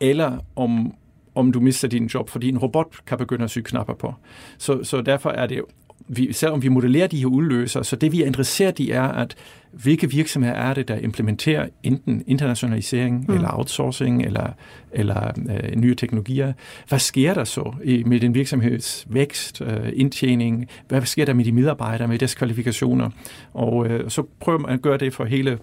eller 0.00 0.38
om, 0.56 0.94
om 1.34 1.52
du 1.52 1.60
mister 1.60 1.88
din 1.88 2.06
job, 2.06 2.30
fordi 2.30 2.48
en 2.48 2.58
robot 2.58 2.96
kan 3.06 3.18
begynde 3.18 3.44
at 3.44 3.50
sy 3.50 3.58
knapper 3.58 3.94
på. 3.94 4.14
Så, 4.58 4.84
så 4.84 5.00
derfor 5.00 5.30
er 5.30 5.46
det 5.46 5.62
vi, 6.08 6.32
selvom 6.32 6.62
vi 6.62 6.68
modellerer 6.68 7.06
de 7.06 7.18
her 7.18 7.26
udløser, 7.26 7.82
så 7.82 7.96
det 7.96 8.12
vi 8.12 8.22
er 8.22 8.26
interesseret 8.26 8.78
i 8.78 8.90
er, 8.90 9.02
at 9.02 9.34
hvilke 9.72 10.10
virksomheder 10.10 10.54
er 10.54 10.74
det, 10.74 10.88
der 10.88 10.96
implementerer 10.96 11.68
enten 11.82 12.24
internationalisering, 12.26 13.24
mm. 13.28 13.34
eller 13.34 13.48
outsourcing, 13.52 14.22
eller, 14.22 14.46
eller 14.92 15.32
øh, 15.50 15.76
nye 15.76 15.94
teknologier. 15.94 16.52
Hvad 16.88 16.98
sker 16.98 17.34
der 17.34 17.44
så 17.44 17.74
med 18.06 18.20
den 18.20 18.34
virksomheds 18.34 19.06
vækst, 19.10 19.60
øh, 19.60 19.92
indtjening? 19.92 20.68
Hvad 20.88 21.02
sker 21.02 21.24
der 21.24 21.34
med 21.34 21.44
de 21.44 21.52
medarbejdere, 21.52 22.08
med 22.08 22.18
deres 22.18 22.34
kvalifikationer? 22.34 23.10
Og 23.54 23.86
øh, 23.86 24.10
så 24.10 24.22
prøver 24.40 24.58
man 24.58 24.70
at 24.70 24.82
gøre 24.82 24.98
det 24.98 25.14
for 25.14 25.24
hele 25.24 25.58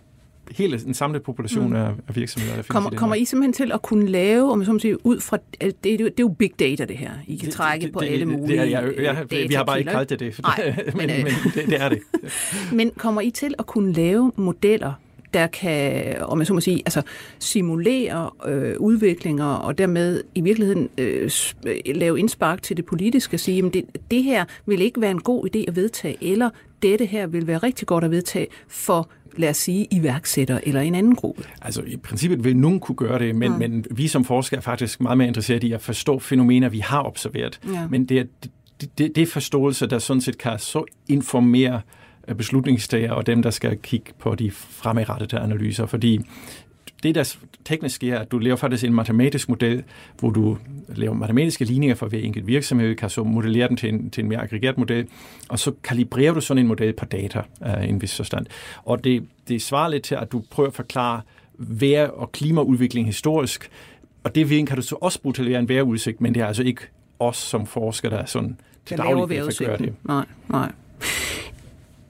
hele 0.52 0.80
en 0.88 0.94
samlet 0.94 1.24
population 1.24 1.70
mm. 1.70 1.76
af, 1.76 1.92
af 2.08 2.16
virksomheder, 2.16 2.56
der 2.56 2.64
kommer, 2.64 2.90
kommer 2.90 3.16
I 3.16 3.26
simpelthen 3.26 3.54
til 3.54 3.72
at 3.72 3.82
kunne 3.82 4.08
lave, 4.08 4.52
om 4.52 4.62
jeg 4.62 4.82
sige, 4.82 5.06
ud 5.06 5.20
fra, 5.20 5.38
det, 5.62 5.68
er, 5.70 5.72
det 5.82 6.02
er 6.02 6.14
jo 6.20 6.28
big 6.28 6.52
data 6.60 6.86
det 6.86 6.98
her, 6.98 7.12
I 7.28 7.36
kan 7.36 7.46
det, 7.46 7.54
trække 7.54 7.86
det, 7.86 7.94
på 7.94 8.00
det, 8.00 8.08
alle 8.08 8.26
mulige 8.26 8.48
det, 8.48 8.60
er, 8.60 8.64
jeg, 8.64 8.94
jeg, 8.98 9.26
jeg, 9.32 9.50
Vi 9.50 9.54
har 9.54 9.64
bare 9.64 9.80
ikke 9.80 9.92
kaldt 9.92 10.10
det 10.10 10.20
det, 10.20 10.40
Nej, 10.42 10.76
men, 10.96 11.08
men, 11.08 11.08
men 11.08 11.34
det, 11.56 11.66
det 11.66 11.82
er 11.82 11.90
det. 11.90 12.00
men 12.78 12.92
kommer 12.98 13.22
I 13.22 13.30
til 13.30 13.54
at 13.60 13.66
kunne 13.66 13.94
lave 13.94 14.32
modeller, 14.36 14.94
der 15.34 15.48
kan, 15.48 16.16
om 16.22 16.40
jeg 16.40 16.48
så 16.48 16.54
må 16.54 16.60
sige, 16.60 16.78
altså 16.78 17.02
simulere 17.40 18.30
øh, 18.46 18.76
udviklinger 18.80 19.46
og 19.46 19.78
dermed 19.78 20.24
i 20.36 20.42
virkeligheden 20.42 20.90
øh, 20.98 21.32
lave 21.86 22.20
indspark 22.20 22.62
til 22.62 22.78
det 22.78 22.86
politiske 22.86 23.36
og 23.36 23.40
sige, 23.40 23.66
at 23.66 23.74
det, 23.74 23.86
det 24.12 24.24
her 24.24 24.46
vil 24.66 24.82
ikke 24.82 25.02
være 25.02 25.12
en 25.12 25.22
god 25.22 25.46
idé 25.46 25.64
at 25.68 25.76
vedtage, 25.76 26.18
eller 26.22 26.50
dette 26.82 27.06
her 27.06 27.28
vil 27.28 27.48
være 27.48 27.58
rigtig 27.58 27.88
godt 27.88 28.04
at 28.04 28.12
vedtage 28.12 28.48
for 28.68 29.10
lad 29.38 29.50
os 29.50 29.58
sige, 29.58 29.88
iværksætter 29.92 30.60
eller 30.64 30.82
en 30.82 30.96
anden 30.96 31.16
gruppe? 31.16 31.44
Altså 31.62 31.82
i 31.82 31.98
princippet 31.98 32.44
vil 32.44 32.58
nogen 32.58 32.80
kunne 32.80 32.96
gøre 32.96 33.20
det, 33.20 33.36
men, 33.36 33.52
mm. 33.52 33.58
men 33.58 33.86
vi 33.92 34.08
som 34.08 34.26
forskere 34.26 34.58
er 34.58 34.62
faktisk 34.62 35.02
meget 35.02 35.18
mere 35.18 35.28
interesseret 35.28 35.64
i 35.64 35.72
at 35.72 35.82
forstå 35.82 36.20
fænomener, 36.20 36.70
vi 36.70 36.80
har 36.80 37.04
observeret. 37.04 37.60
Ja. 37.74 37.88
Men 37.88 38.06
det 38.06 38.20
er 38.20 38.24
det, 38.44 38.98
det, 38.98 39.16
det 39.16 39.28
forståelse, 39.28 39.88
der 39.88 40.00
sådan 40.00 40.22
set 40.22 40.38
kan 40.38 40.60
så 40.60 40.84
informere 41.08 41.82
beslutningstager 42.38 43.12
og 43.12 43.26
dem, 43.26 43.42
der 43.42 43.50
skal 43.50 43.78
kigge 43.78 44.12
på 44.20 44.36
de 44.36 44.52
fremadrettede 44.52 45.40
analyser, 45.42 45.86
fordi 45.86 46.20
det, 47.04 47.16
der 47.16 47.36
teknisk 47.66 47.96
sker, 47.96 48.20
at 48.20 48.32
du 48.32 48.38
laver 48.38 48.56
faktisk 48.56 48.84
en 48.84 48.94
matematisk 48.94 49.50
model, 49.50 49.84
hvor 50.20 50.30
du 50.30 50.58
laver 50.88 51.14
matematiske 51.14 51.66
ligninger 51.66 51.96
for 51.96 52.08
hver 52.08 52.20
enkelt 52.20 52.48
virksomhed, 52.48 52.96
kan 52.96 53.10
så 53.10 53.24
modellere 53.24 53.68
den 53.68 53.78
til 53.78 53.90
en, 53.90 54.10
til 54.10 54.22
en 54.22 54.30
mere 54.30 54.40
aggregeret 54.40 54.78
model, 54.78 55.08
og 55.50 55.60
så 55.60 55.72
kalibrerer 55.84 56.34
du 56.34 56.42
sådan 56.42 56.64
en 56.64 56.68
model 56.68 56.94
på 56.94 57.06
data 57.06 57.42
uh, 57.62 57.86
i 57.86 57.90
en 57.90 58.02
vis 58.02 58.16
forstand. 58.16 58.46
Og 58.84 59.04
det, 59.04 59.24
det 59.48 59.62
svarer 59.62 59.90
lidt 59.90 60.04
til, 60.04 60.16
at 60.16 60.32
du 60.32 60.44
prøver 60.50 60.70
at 60.70 60.76
forklare 60.76 61.22
vejr- 61.58 62.08
og 62.08 62.32
klimaudvikling 62.32 63.08
historisk, 63.08 63.70
og 64.24 64.36
det 64.36 64.50
viden 64.50 64.66
kan 64.66 64.76
du 64.76 64.82
så 64.82 64.96
også 65.02 65.22
bruge 65.22 65.34
til 65.34 65.42
at 65.42 65.48
lære 65.48 65.60
en 65.60 65.70
vejrudsigt, 65.70 66.22
men 66.22 66.34
det 66.34 66.42
er 66.42 66.48
altså 66.48 66.64
ikke 66.64 66.82
os 67.20 67.38
som 67.38 67.66
forskere, 67.66 68.12
der 68.12 68.18
er 68.18 68.26
sådan 68.26 68.58
til 68.86 68.98
daglig 68.98 69.38
kan 69.38 69.68
gøre 69.68 69.78
det. 69.78 69.94
Nej, 70.04 70.26
nej. 70.50 70.72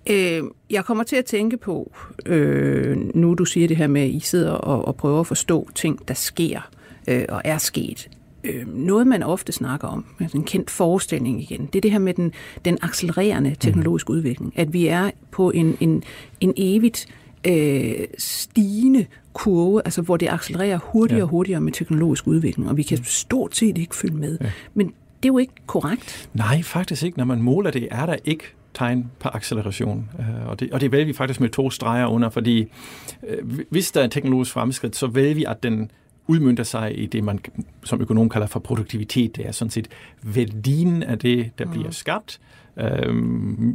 Øh, 0.09 0.43
jeg 0.69 0.85
kommer 0.85 1.03
til 1.03 1.15
at 1.15 1.25
tænke 1.25 1.57
på, 1.57 1.91
øh, 2.25 2.97
nu 3.15 3.33
du 3.33 3.45
siger 3.45 3.67
det 3.67 3.77
her 3.77 3.87
med, 3.87 4.01
at 4.01 4.09
I 4.09 4.19
sidder 4.19 4.51
og, 4.51 4.85
og 4.87 4.95
prøver 4.95 5.19
at 5.19 5.27
forstå 5.27 5.69
ting, 5.75 6.07
der 6.07 6.13
sker 6.13 6.69
øh, 7.07 7.25
og 7.29 7.41
er 7.45 7.57
sket. 7.57 8.09
Øh, 8.43 8.75
noget, 8.75 9.07
man 9.07 9.23
ofte 9.23 9.51
snakker 9.51 9.87
om, 9.87 10.05
altså 10.19 10.37
en 10.37 10.43
kendt 10.43 10.69
forestilling 10.69 11.41
igen, 11.41 11.65
det 11.65 11.75
er 11.75 11.81
det 11.81 11.91
her 11.91 11.99
med 11.99 12.13
den, 12.13 12.33
den 12.65 12.77
accelererende 12.81 13.55
teknologiske 13.59 14.11
mm. 14.11 14.17
udvikling. 14.17 14.53
At 14.55 14.73
vi 14.73 14.87
er 14.87 15.11
på 15.31 15.51
en, 15.51 15.77
en, 15.79 16.03
en 16.39 16.53
evigt 16.57 17.07
øh, 17.47 17.93
stigende 18.17 19.05
kurve, 19.33 19.81
altså 19.85 20.01
hvor 20.01 20.17
det 20.17 20.29
accelererer 20.29 20.79
hurtigere 20.83 21.17
ja. 21.17 21.23
og 21.23 21.29
hurtigere 21.29 21.61
med 21.61 21.71
teknologisk 21.71 22.27
udvikling, 22.27 22.69
og 22.69 22.77
vi 22.77 22.83
kan 22.83 22.97
mm. 22.97 23.03
stort 23.03 23.55
set 23.55 23.77
ikke 23.77 23.95
følge 23.95 24.15
med. 24.15 24.37
Ja. 24.41 24.51
Men 24.73 24.87
det 24.87 25.29
er 25.29 25.33
jo 25.33 25.37
ikke 25.37 25.53
korrekt. 25.67 26.29
Nej, 26.33 26.61
faktisk 26.61 27.03
ikke. 27.03 27.17
Når 27.17 27.25
man 27.25 27.41
måler 27.41 27.71
det, 27.71 27.87
er 27.91 28.05
der 28.05 28.15
ikke 28.25 28.43
tegn 28.79 29.11
på 29.19 29.29
acceleration. 29.29 30.09
Øh, 30.19 30.47
og 30.47 30.59
det, 30.59 30.73
og 30.73 30.81
det 30.81 30.91
vælger 30.91 31.05
vi 31.05 31.13
faktisk 31.13 31.41
med 31.41 31.49
to 31.49 31.69
streger 31.69 32.07
under, 32.07 32.29
fordi 32.29 32.71
øh, 33.27 33.65
hvis 33.69 33.91
der 33.91 34.03
er 34.03 34.07
teknologisk 34.07 34.51
fremskridt, 34.51 34.95
så 34.95 35.07
vælger 35.07 35.35
vi, 35.35 35.45
at 35.47 35.63
den 35.63 35.91
udmyndter 36.27 36.63
sig 36.63 36.99
i 36.99 37.05
det, 37.05 37.23
man 37.23 37.39
som 37.83 38.01
økonom 38.01 38.29
kalder 38.29 38.47
for 38.47 38.59
produktivitet. 38.59 39.35
Det 39.35 39.47
er 39.47 39.51
sådan 39.51 39.71
set 39.71 39.87
værdien 40.23 41.03
af 41.03 41.19
det, 41.19 41.51
der 41.59 41.65
mm. 41.65 41.71
bliver 41.71 41.91
skabt, 41.91 42.39
øh, 42.79 43.15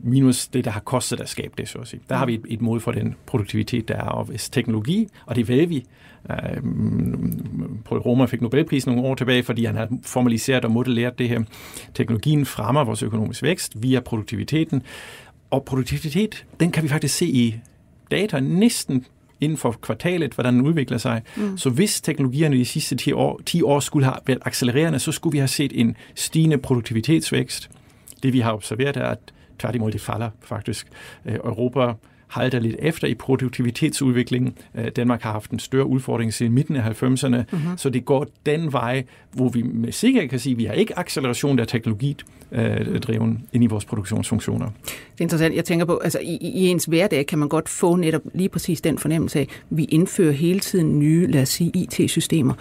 minus 0.04 0.48
det, 0.48 0.64
der 0.64 0.70
har 0.70 0.80
kostet 0.80 1.20
at 1.20 1.28
skabe 1.28 1.54
det, 1.58 1.68
så 1.68 1.78
at 1.78 1.88
sige. 1.88 2.00
Der 2.08 2.14
har 2.14 2.26
vi 2.26 2.34
et, 2.34 2.42
et 2.48 2.60
mål 2.60 2.80
for 2.80 2.92
den 2.92 3.14
produktivitet, 3.26 3.88
der 3.88 3.94
er, 3.94 4.08
og 4.08 4.24
hvis 4.24 4.50
teknologi, 4.50 5.08
og 5.26 5.36
det 5.36 5.48
vælger 5.48 5.66
vi, 5.66 5.86
Øh, 6.30 6.62
Paul 7.84 8.00
Romer 8.00 8.26
fik 8.26 8.40
Nobelprisen 8.40 8.92
nogle 8.92 9.08
år 9.08 9.14
tilbage, 9.14 9.42
fordi 9.42 9.64
han 9.64 9.76
har 9.76 9.88
formaliseret 10.02 10.64
og 10.64 10.70
modelleret 10.70 11.18
det 11.18 11.28
her. 11.28 11.42
Teknologien 11.94 12.46
fremmer 12.46 12.84
vores 12.84 13.02
økonomisk 13.02 13.42
vækst 13.42 13.82
via 13.82 14.00
produktiviteten, 14.00 14.82
og 15.50 15.64
produktivitet, 15.64 16.44
den 16.60 16.70
kan 16.70 16.82
vi 16.82 16.88
faktisk 16.88 17.14
se 17.16 17.26
i 17.26 17.54
data 18.10 18.40
næsten 18.40 19.04
inden 19.40 19.58
for 19.58 19.72
kvartalet, 19.72 20.34
hvordan 20.34 20.54
den 20.54 20.62
udvikler 20.66 20.98
sig. 20.98 21.22
Mm. 21.36 21.58
Så 21.58 21.70
hvis 21.70 22.00
teknologierne 22.00 22.56
de 22.56 22.64
sidste 22.64 22.96
10 22.96 23.12
år, 23.12 23.40
10 23.46 23.62
år 23.62 23.80
skulle 23.80 24.04
have 24.04 24.16
været 24.26 24.38
accelererende, 24.42 24.98
så 24.98 25.12
skulle 25.12 25.32
vi 25.32 25.38
have 25.38 25.48
set 25.48 25.72
en 25.74 25.96
stigende 26.14 26.58
produktivitetsvækst. 26.58 27.70
Det 28.24 28.32
vi 28.32 28.40
har 28.40 28.52
observeret 28.52 28.96
er, 28.96 29.06
at 29.06 29.18
tværtimod 29.58 29.92
det 29.92 30.00
falder 30.00 30.30
faktisk. 30.40 30.86
Øh, 31.26 31.34
Europa 31.34 31.92
halter 32.28 32.60
lidt 32.60 32.76
efter 32.78 33.08
i 33.08 33.14
produktivitetsudviklingen. 33.14 34.54
Øh, 34.74 34.88
Danmark 34.96 35.22
har 35.22 35.32
haft 35.32 35.50
en 35.50 35.58
større 35.58 35.86
udfordring 35.86 36.34
siden 36.34 36.52
midten 36.52 36.76
af 36.76 37.02
90'erne, 37.02 37.28
mm-hmm. 37.28 37.76
så 37.76 37.90
det 37.90 38.04
går 38.04 38.26
den 38.46 38.72
vej, 38.72 39.04
hvor 39.32 39.48
vi 39.48 39.62
med 39.62 39.92
sikkerhed 39.92 40.28
kan 40.28 40.38
sige, 40.38 40.52
at 40.52 40.58
vi 40.58 40.64
har 40.64 40.72
ikke 40.72 40.98
acceleration 40.98 41.58
der 41.58 41.64
teknologi 41.64 42.16
øh, 42.52 43.00
dreven 43.00 43.44
ind 43.52 43.64
i 43.64 43.66
vores 43.66 43.84
produktionsfunktioner. 43.84 44.66
Det 44.84 45.20
er 45.20 45.22
interessant. 45.22 45.54
Jeg 45.54 45.64
tænker 45.64 45.84
på, 45.84 45.98
altså 46.04 46.18
i, 46.18 46.38
i 46.40 46.66
ens 46.66 46.84
hverdag 46.84 47.26
kan 47.26 47.38
man 47.38 47.48
godt 47.48 47.68
få 47.68 47.96
netop 47.96 48.22
lige 48.34 48.48
præcis 48.48 48.80
den 48.80 48.98
fornemmelse 48.98 49.38
af, 49.38 49.42
at 49.42 49.48
vi 49.70 49.84
indfører 49.84 50.32
hele 50.32 50.60
tiden 50.60 50.98
nye, 50.98 51.26
lad 51.26 51.42
os 51.42 51.48
sige, 51.48 51.70
IT-systemer, 51.74 52.54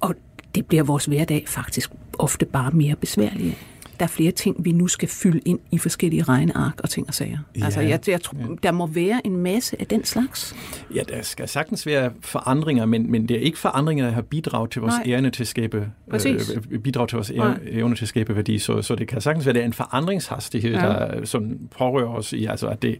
og 0.00 0.14
det 0.54 0.66
bliver 0.66 0.82
vores 0.82 1.04
hverdag 1.04 1.44
faktisk 1.46 1.90
ofte 2.18 2.46
bare 2.46 2.70
mere 2.70 2.96
besværlige 2.96 3.56
der 4.00 4.04
er 4.04 4.08
flere 4.08 4.30
ting, 4.30 4.64
vi 4.64 4.72
nu 4.72 4.88
skal 4.88 5.08
fylde 5.08 5.40
ind 5.44 5.58
i 5.70 5.78
forskellige 5.78 6.22
regneark 6.22 6.80
og 6.82 6.90
ting 6.90 7.08
og 7.08 7.14
sager. 7.14 7.38
Ja, 7.58 7.64
altså, 7.64 7.80
jeg, 7.80 8.00
jeg 8.08 8.22
tror, 8.22 8.38
ja. 8.38 8.46
der 8.62 8.72
må 8.72 8.86
være 8.86 9.20
en 9.24 9.36
masse 9.36 9.76
af 9.80 9.86
den 9.86 10.04
slags. 10.04 10.56
Ja, 10.94 11.02
der 11.08 11.22
skal 11.22 11.48
sagtens 11.48 11.86
være 11.86 12.12
forandringer, 12.20 12.86
men, 12.86 13.10
men 13.10 13.28
det 13.28 13.36
er 13.36 13.40
ikke 13.40 13.58
forandringer, 13.58 14.04
der 14.04 14.12
har 14.12 14.22
bidraget 14.22 14.70
til 14.70 14.82
vores 14.82 14.94
ærne 15.06 15.30
til 15.30 15.42
at 15.42 15.48
skabe, 15.48 15.90
øh, 16.12 16.78
bidrag 16.78 17.08
til 17.08 17.16
vores 17.16 17.32
evne 17.70 17.94
til 17.94 18.04
at 18.04 18.08
skabe 18.08 18.36
værdi. 18.36 18.58
Så, 18.58 18.82
så 18.82 18.94
det 18.94 19.08
kan 19.08 19.20
sagtens 19.20 19.46
være, 19.46 19.50
at 19.50 19.54
det 19.54 19.62
er 19.62 19.66
en 19.66 19.72
forandringshastighed, 19.72 20.72
ja. 20.72 20.80
der 20.80 21.24
som 21.24 21.58
pårører 21.78 22.08
os 22.08 22.32
i, 22.32 22.44
altså 22.44 22.68
at 22.68 22.82
det 22.82 22.98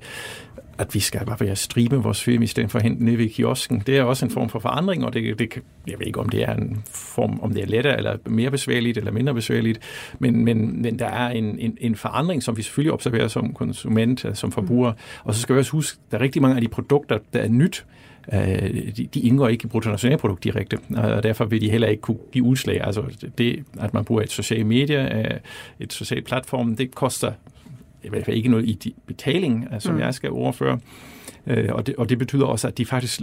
at 0.81 0.95
vi 0.95 1.01
skal 1.01 1.27
bare 1.27 1.57
stribe 1.57 1.97
vores 1.97 2.23
film 2.23 2.43
i 2.43 2.47
stedet 2.47 2.71
for 2.71 2.79
at 2.79 2.83
hente 2.83 3.05
ned 3.05 3.17
ved 3.17 3.29
kiosken. 3.29 3.83
Det 3.87 3.99
er 3.99 4.03
også 4.03 4.25
en 4.25 4.31
form 4.31 4.49
for 4.49 4.59
forandring, 4.59 5.05
og 5.05 5.15
det, 5.15 5.39
det 5.39 5.55
jeg 5.87 5.99
ved 5.99 6.07
ikke, 6.07 6.21
om 6.21 6.29
det 6.29 6.43
er 6.43 6.55
en 6.55 6.83
form, 6.91 7.41
om 7.43 7.55
det 7.55 7.63
er 7.63 7.67
lettere 7.67 7.97
eller 7.97 8.17
mere 8.27 8.51
besværligt 8.51 8.99
eller 8.99 9.13
mindre 9.13 9.35
besværligt, 9.35 9.81
men, 10.19 10.45
men, 10.45 10.83
men 10.83 10.99
der 10.99 11.07
er 11.07 11.29
en, 11.29 11.59
en, 11.59 11.79
en 11.81 11.97
forandring, 11.97 12.43
som 12.43 12.57
vi 12.57 12.63
selvfølgelig 12.63 12.93
observerer 12.93 13.29
som 13.29 13.55
konsument, 13.55 14.25
øh, 14.25 14.35
som 14.35 14.53
forbruger. 14.53 14.93
Og 15.25 15.35
så 15.35 15.41
skal 15.41 15.55
vi 15.55 15.59
også 15.59 15.73
huske, 15.73 15.99
der 16.11 16.19
er 16.19 16.23
rigtig 16.23 16.43
mange 16.43 16.57
af 16.57 16.63
de 16.63 16.69
produkter, 16.69 17.19
der 17.33 17.41
er 17.41 17.49
nyt, 17.49 17.87
øh, 18.33 18.41
de, 18.97 19.09
de 19.15 19.21
indgår 19.21 19.49
ikke 19.49 19.65
i 19.65 19.69
bruttonationalprodukt 19.69 20.45
direkte, 20.45 20.79
og 20.97 21.23
derfor 21.23 21.45
vil 21.45 21.61
de 21.61 21.71
heller 21.71 21.89
ikke 21.89 22.01
kunne 22.01 22.19
give 22.33 22.45
udslag. 22.45 22.81
Altså 22.85 23.03
det, 23.39 23.65
at 23.81 23.95
man 23.95 24.05
bruger 24.05 24.23
et 24.23 24.31
socialt 24.31 24.67
medie, 24.67 25.41
et 25.81 25.93
socialt 25.93 26.27
platform, 26.27 26.77
det 26.77 26.95
koster 26.95 27.33
i 28.03 28.09
hvert 28.09 28.25
fald 28.25 28.37
ikke 28.37 28.49
noget 28.49 28.65
i 28.65 28.95
betaling, 29.07 29.69
øh, 29.75 29.81
som 29.81 29.95
mm. 29.95 30.01
jeg 30.01 30.15
skal 30.15 30.31
overføre. 30.31 30.79
Øh, 31.47 31.69
og, 31.73 31.87
det, 31.87 31.97
og 31.97 32.09
det 32.09 32.19
betyder 32.19 32.45
også, 32.45 32.69
at 32.69 32.79
de 32.79 32.87
faktisk 32.87 33.21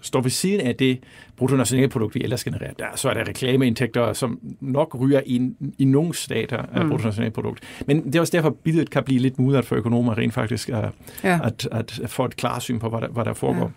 står 0.00 0.20
ved 0.20 0.30
siden 0.30 0.60
af 0.60 0.74
det 0.76 0.98
bruttonationalprodukt, 1.36 2.14
vi 2.14 2.20
ellers 2.20 2.44
genererer. 2.44 2.72
Der, 2.72 2.84
så 2.94 3.08
er 3.08 3.14
der 3.14 3.28
reklameindtægter, 3.28 4.12
som 4.12 4.40
nok 4.60 4.96
ryger 5.00 5.20
i, 5.26 5.50
i 5.78 5.84
nogle 5.84 6.14
stater 6.14 6.58
af 6.72 6.84
mm. 6.84 6.90
bruttonationalprodukt. 6.90 7.60
Men 7.86 8.06
det 8.06 8.14
er 8.14 8.20
også 8.20 8.36
derfor, 8.36 8.50
billedet 8.50 8.90
kan 8.90 9.04
blive 9.04 9.20
lidt 9.20 9.38
mudret 9.38 9.64
for 9.64 9.76
økonomer 9.76 10.18
rent 10.18 10.34
faktisk, 10.34 10.68
at, 10.68 10.84
ja. 11.24 11.40
at, 11.44 11.68
at 11.72 12.00
få 12.06 12.24
et 12.24 12.36
klart 12.36 12.62
syn 12.62 12.78
på, 12.78 12.88
hvad 12.88 13.00
der, 13.00 13.08
hvad 13.08 13.24
der 13.24 13.34
foregår. 13.34 13.64
Ja. 13.64 13.70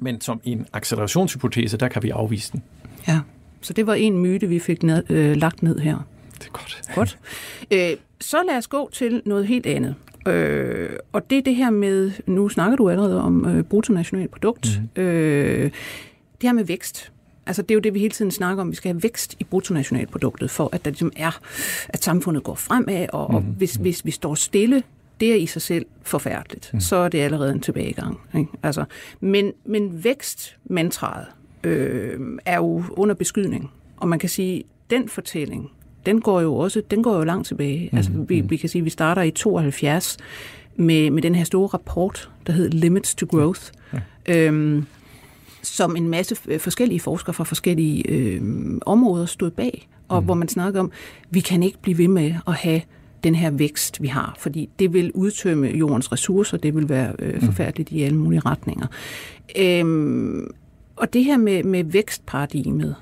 Men 0.00 0.20
som 0.20 0.40
en 0.44 0.66
accelerationshypotese, 0.72 1.76
der 1.76 1.88
kan 1.88 2.02
vi 2.02 2.10
afvise 2.10 2.52
den. 2.52 2.62
Ja, 3.08 3.20
så 3.60 3.72
det 3.72 3.86
var 3.86 3.94
en 3.94 4.18
myte, 4.18 4.48
vi 4.48 4.58
fik 4.58 4.82
ned, 4.82 5.10
øh, 5.10 5.36
lagt 5.36 5.62
ned 5.62 5.78
her. 5.78 6.06
Det 6.40 6.46
er 6.46 6.52
godt. 6.52 6.82
Godt. 6.94 7.18
Øh, 7.70 7.96
så 8.20 8.42
lad 8.48 8.56
os 8.56 8.66
gå 8.66 8.90
til 8.92 9.22
noget 9.24 9.46
helt 9.46 9.66
andet. 9.66 9.94
Øh, 10.26 10.90
og 11.12 11.30
det 11.30 11.38
er 11.38 11.42
det 11.42 11.56
her 11.56 11.70
med, 11.70 12.10
nu 12.26 12.48
snakker 12.48 12.76
du 12.76 12.90
allerede 12.90 13.22
om 13.22 13.46
øh, 13.46 13.64
bruttonationalprodukt, 13.64 14.80
mm. 14.96 15.02
øh, 15.02 15.62
det 16.40 16.42
her 16.42 16.52
med 16.52 16.64
vækst. 16.64 17.12
Altså 17.46 17.62
det 17.62 17.70
er 17.70 17.74
jo 17.74 17.80
det, 17.80 17.94
vi 17.94 17.98
hele 17.98 18.10
tiden 18.10 18.30
snakker 18.30 18.62
om. 18.62 18.70
Vi 18.70 18.76
skal 18.76 18.92
have 18.92 19.02
vækst 19.02 19.36
i 19.38 19.44
bruttonationalproduktet, 19.44 20.50
for 20.50 20.68
at 20.72 20.84
der 20.84 20.90
ligesom 20.90 21.12
er, 21.16 21.40
at 21.88 22.04
samfundet 22.04 22.42
går 22.42 22.54
fremad, 22.54 23.06
og, 23.12 23.30
mm. 23.30 23.36
og 23.36 23.42
hvis, 23.42 23.74
hvis 23.74 24.04
vi 24.04 24.10
står 24.10 24.34
stille, 24.34 24.82
det 25.20 25.32
er 25.32 25.36
i 25.36 25.46
sig 25.46 25.62
selv 25.62 25.86
forfærdeligt. 26.02 26.70
Mm. 26.72 26.80
Så 26.80 26.96
er 26.96 27.08
det 27.08 27.18
allerede 27.18 27.52
en 27.52 27.60
tilbagegang. 27.60 28.20
Ikke? 28.34 28.50
Altså, 28.62 28.84
men, 29.20 29.52
men 29.64 30.04
vækstmantraet 30.04 31.26
øh, 31.64 32.20
er 32.44 32.56
jo 32.56 32.84
under 32.90 33.14
beskydning. 33.14 33.70
Og 33.96 34.08
man 34.08 34.18
kan 34.18 34.28
sige, 34.28 34.64
den 34.90 35.08
fortælling, 35.08 35.70
den 36.06 36.20
går 36.20 36.40
jo 36.40 36.56
også 36.56 36.82
den 36.90 37.02
går 37.02 37.16
jo 37.16 37.24
langt 37.24 37.46
tilbage. 37.46 37.88
Mm. 37.92 37.96
Altså, 37.96 38.12
vi, 38.28 38.40
vi 38.40 38.56
kan 38.56 38.68
sige, 38.68 38.80
at 38.80 38.84
vi 38.84 38.90
starter 38.90 39.22
i 39.22 39.30
72 39.30 40.16
med, 40.76 41.10
med 41.10 41.22
den 41.22 41.34
her 41.34 41.44
store 41.44 41.66
rapport, 41.66 42.30
der 42.46 42.52
hedder 42.52 42.76
Limits 42.76 43.14
to 43.14 43.26
Growth, 43.26 43.60
ja. 43.92 44.46
øhm, 44.46 44.86
som 45.62 45.96
en 45.96 46.08
masse 46.08 46.36
forskellige 46.58 47.00
forskere 47.00 47.34
fra 47.34 47.44
forskellige 47.44 48.08
øh, 48.08 48.42
områder 48.86 49.26
stod 49.26 49.50
bag, 49.50 49.88
og 50.08 50.20
mm. 50.20 50.24
hvor 50.24 50.34
man 50.34 50.48
snakkede 50.48 50.80
om, 50.80 50.92
vi 51.30 51.40
kan 51.40 51.62
ikke 51.62 51.78
blive 51.82 51.98
ved 51.98 52.08
med 52.08 52.34
at 52.46 52.54
have 52.54 52.80
den 53.24 53.34
her 53.34 53.50
vækst, 53.50 54.02
vi 54.02 54.06
har, 54.06 54.34
fordi 54.38 54.68
det 54.78 54.92
vil 54.92 55.12
udtømme 55.14 55.66
jordens 55.66 56.12
ressourcer, 56.12 56.56
det 56.56 56.74
vil 56.74 56.88
være 56.88 57.12
øh, 57.18 57.34
mhm. 57.34 57.46
forfærdeligt 57.46 57.90
i 57.90 58.02
alle 58.02 58.18
mulige 58.18 58.40
retninger. 58.40 58.86
Øhm, 59.58 60.50
og 60.96 61.12
det 61.12 61.24
her 61.24 61.36
med, 61.36 61.62
med 61.62 61.84
vækstparadigmet, 61.84 62.94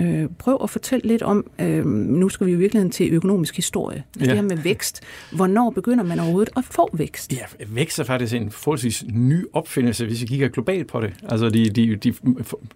Øh, 0.00 0.28
prøv 0.38 0.58
at 0.62 0.70
fortælle 0.70 1.08
lidt 1.08 1.22
om, 1.22 1.46
øh, 1.60 1.86
nu 1.86 2.28
skal 2.28 2.46
vi 2.46 2.52
jo 2.52 2.58
virkelig 2.58 2.92
til 2.92 3.12
økonomisk 3.12 3.56
historie, 3.56 4.04
ja. 4.20 4.24
det 4.24 4.34
her 4.34 4.42
med 4.42 4.56
vækst. 4.56 5.02
Hvornår 5.32 5.70
begynder 5.70 6.04
man 6.04 6.20
overhovedet 6.20 6.52
at 6.56 6.64
få 6.64 6.90
vækst? 6.92 7.32
Ja, 7.32 7.64
vækst 7.68 7.98
er 7.98 8.04
faktisk 8.04 8.34
en 8.34 8.50
forholdsvis 8.50 9.04
ny 9.12 9.44
opfindelse, 9.52 10.06
hvis 10.06 10.20
vi 10.20 10.26
kigger 10.26 10.48
globalt 10.48 10.88
på 10.88 11.00
det. 11.00 11.12
Altså 11.28 11.48
de, 11.48 11.70
de, 11.70 11.96
de, 11.96 12.14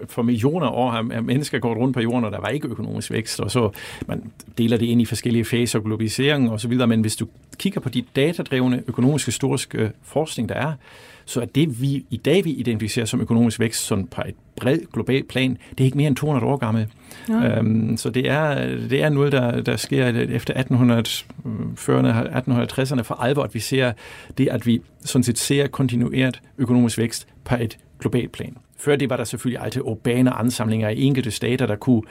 for 0.08 0.22
millioner 0.22 0.68
år 0.68 0.90
har 0.90 1.02
mennesker 1.20 1.58
gået 1.58 1.78
rundt 1.78 1.94
på 1.94 2.00
jorden, 2.00 2.24
og 2.24 2.32
der 2.32 2.40
var 2.40 2.48
ikke 2.48 2.68
økonomisk 2.68 3.10
vækst, 3.10 3.40
og 3.40 3.50
så 3.50 3.70
man 4.06 4.22
deler 4.58 4.76
det 4.76 4.86
ind 4.86 5.02
i 5.02 5.04
forskellige 5.04 5.44
faser, 5.44 5.80
globalisering 5.80 6.50
og 6.50 6.60
så 6.60 6.68
videre, 6.68 6.86
men 6.86 7.00
hvis 7.00 7.16
du 7.16 7.26
kigger 7.58 7.80
på 7.80 7.88
de 7.88 8.04
datadrevne 8.16 8.82
økonomiske 8.86 9.26
historiske 9.26 9.92
forskning, 10.02 10.48
der 10.48 10.54
er, 10.54 10.72
så 11.24 11.40
er 11.40 11.44
det, 11.44 11.82
vi 11.82 12.04
i 12.10 12.16
dag 12.16 12.44
vi 12.44 12.50
identificerer 12.50 13.06
som 13.06 13.20
økonomisk 13.20 13.60
vækst 13.60 13.84
sådan 13.84 14.06
på 14.06 14.22
et 14.28 14.34
bredt 14.60 14.92
globalt 14.92 15.28
plan, 15.28 15.58
det 15.70 15.80
er 15.80 15.84
ikke 15.84 15.96
mere 15.96 16.08
end 16.08 16.16
200 16.16 16.46
år 16.46 16.56
gammelt. 16.56 16.88
Ja. 17.28 17.58
Øhm, 17.58 17.96
så 17.96 18.10
det 18.10 18.28
er, 18.28 18.54
det 18.88 19.02
er 19.02 19.08
noget, 19.08 19.32
der, 19.32 19.60
der 19.60 19.76
sker 19.76 20.06
efter 20.06 20.54
1840'erne, 20.54 22.10
1860'erne 22.50 23.02
for 23.02 23.14
alvor, 23.14 23.42
at 23.42 23.54
vi 23.54 23.60
ser 23.60 23.92
det, 24.38 24.48
at 24.48 24.66
vi 24.66 24.80
sådan 25.04 25.22
set 25.22 25.38
ser 25.38 25.66
kontinueret 25.66 26.40
økonomisk 26.58 26.98
vækst 26.98 27.26
på 27.44 27.54
et 27.60 27.78
globalt 28.00 28.32
plan. 28.32 28.56
Før 28.78 28.96
det 28.96 29.10
var 29.10 29.16
der 29.16 29.24
selvfølgelig 29.24 29.64
altid 29.64 29.82
urbane 29.84 30.30
ansamlinger 30.30 30.88
i 30.88 31.02
enkelte 31.02 31.30
stater, 31.30 31.66
der 31.66 31.76
kunne 31.76 32.02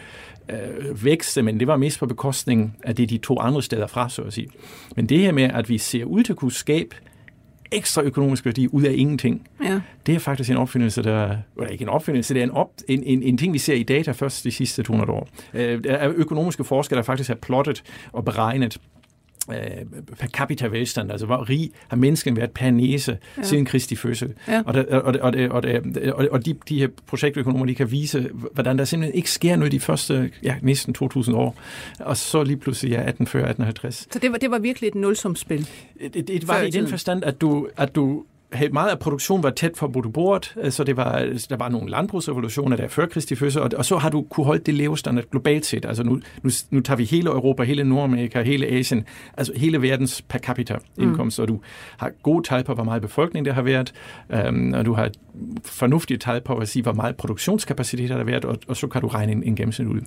øh, 0.50 1.06
vækste, 1.06 1.42
men 1.42 1.60
det 1.60 1.68
var 1.68 1.78
mest 1.78 2.00
på 2.00 2.06
bekostning 2.06 2.78
af 2.84 2.96
det, 2.96 3.10
de 3.10 3.18
to 3.18 3.40
andre 3.40 3.64
steder 3.64 3.88
fra, 3.88 4.10
så 4.10 4.22
at 4.22 4.34
sige. 4.34 4.48
Men 4.96 5.06
det 5.06 5.20
her 5.20 5.32
med, 5.32 5.44
at 5.44 5.70
vi 5.70 5.78
ser 5.78 6.06
ud 6.06 6.24
til 6.24 6.34
at 6.34 6.38
kunne 6.38 6.52
skabe 6.52 6.96
ekstra 7.72 8.02
økonomisk 8.02 8.46
værdi 8.46 8.68
ud 8.68 8.84
af 8.84 8.94
ingenting. 8.98 9.48
Ja. 9.64 9.82
Det 10.06 10.16
er 10.16 10.20
faktisk 10.20 10.50
en 10.50 10.58
opfindelse, 10.58 11.04
der... 11.04 11.38
Eller 11.58 11.70
ikke 11.70 11.82
en 11.82 11.90
opfindelse, 11.90 12.34
det 12.34 12.40
er 12.40 12.44
en, 12.44 12.52
op, 12.52 12.72
en, 12.88 13.04
en, 13.04 13.24
en 13.24 13.38
ting, 13.38 13.54
vi 13.54 13.58
ser 13.58 13.74
i 13.74 13.84
data 13.84 14.12
først 14.12 14.44
de 14.44 14.52
sidste 14.52 14.84
200 14.84 15.12
år. 15.12 15.28
Øh, 15.54 15.84
der 15.84 15.94
er 15.94 16.12
økonomiske 16.16 16.64
forskere, 16.64 16.98
der 16.98 17.04
faktisk 17.04 17.28
har 17.28 17.36
plottet 17.36 17.84
og 18.12 18.26
beregnet 18.26 18.78
per 20.20 20.28
capita 20.28 20.68
velstand, 20.68 21.12
altså 21.12 21.26
hvor 21.26 21.50
rig 21.50 21.72
har 21.88 21.98
mennesken 21.98 22.38
været 22.38 22.52
per 22.52 22.72
næse 22.72 23.18
ja. 23.38 23.44
siden 23.44 23.66
Kristi 23.66 23.96
fødsel. 23.96 24.34
Ja. 24.48 24.62
Og, 24.66 24.74
der, 24.74 25.00
og, 25.00 25.16
og, 25.22 26.28
og, 26.32 26.46
de, 26.46 26.56
de 26.70 26.80
her 26.80 26.88
projektøkonomer, 27.08 27.66
de 27.66 27.76
kan 27.76 27.92
vise, 27.92 28.30
hvordan 28.54 28.78
der 28.78 28.86
simpelthen 28.86 29.18
ikke 29.18 29.32
sker 29.32 29.56
noget 29.56 29.72
de 29.72 29.80
første 29.80 30.32
ja, 30.44 30.56
næsten 30.62 30.94
2000 30.94 31.36
år, 31.36 31.56
og 32.00 32.18
så 32.18 32.44
lige 32.44 32.58
pludselig 32.58 32.90
ja, 32.90 32.96
1840, 32.96 33.42
1850. 33.42 34.08
Så 34.12 34.20
det 34.20 34.32
var, 34.32 34.38
det 34.38 34.52
var 34.52 34.60
virkelig 34.60 34.88
et 34.88 34.96
nulsumspil? 34.96 35.70
Det, 36.02 36.14
det, 36.14 36.28
det 36.28 36.48
var 36.48 36.62
i 36.62 36.70
den 36.70 36.88
forstand, 36.88 37.24
at 37.24 37.42
du, 37.42 37.68
at 37.78 37.96
du 37.96 38.24
meget 38.72 38.90
af 38.90 39.00
produktionen 39.00 39.44
var 39.44 39.50
tæt 39.50 39.72
på 39.80 39.88
bordet, 39.88 40.74
så 40.74 40.84
det 40.84 40.98
var, 40.98 41.20
der 41.50 41.56
var 41.58 41.70
nogle 41.70 41.90
landbrugsrevolutioner 41.90 42.78
der 42.78 42.88
før 42.88 43.06
Kristi 43.06 43.36
fødsel, 43.36 43.62
og, 43.62 43.70
og 43.78 43.86
så 43.86 43.98
har 43.98 44.10
du 44.10 44.22
kunne 44.30 44.46
holde 44.46 44.64
det 44.64 44.74
levestandard 44.74 45.26
globalt 45.32 45.66
set. 45.66 45.86
Altså 45.86 46.04
nu, 46.04 46.20
nu, 46.44 46.50
nu 46.70 46.80
tager 46.80 46.98
vi 46.98 47.04
hele 47.04 47.30
Europa, 47.30 47.64
hele 47.64 47.84
Nordamerika, 47.84 48.42
hele 48.42 48.68
Asien, 48.68 49.06
altså 49.38 49.54
hele 49.56 49.82
verdens 49.82 50.22
per 50.22 50.40
capita 50.40 50.78
indkomst, 50.98 51.40
mm. 51.40 51.42
og 51.42 51.48
du 51.48 51.60
har 51.98 52.12
gode 52.24 52.48
tal 52.48 52.64
på, 52.64 52.74
hvor 52.74 52.84
meget 52.84 53.02
befolkning 53.02 53.46
der 53.46 53.54
har 53.54 53.62
været, 53.62 53.94
um, 54.50 54.74
og 54.74 54.86
du 54.86 54.94
har 54.94 55.10
fornuftige 55.66 56.18
tal 56.18 56.42
på 56.42 56.58
at 56.58 56.68
sige, 56.68 56.84
hvor 56.84 56.94
meget 56.94 57.16
produktionskapacitet 57.16 58.10
der 58.10 58.18
har 58.18 58.24
været, 58.24 58.46
og, 58.46 58.58
og 58.68 58.78
så 58.78 58.88
kan 58.88 59.02
du 59.02 59.08
regne 59.08 59.32
en, 59.32 59.44
en 59.44 59.56
gennemsnit 59.56 59.88
ud. 59.88 60.02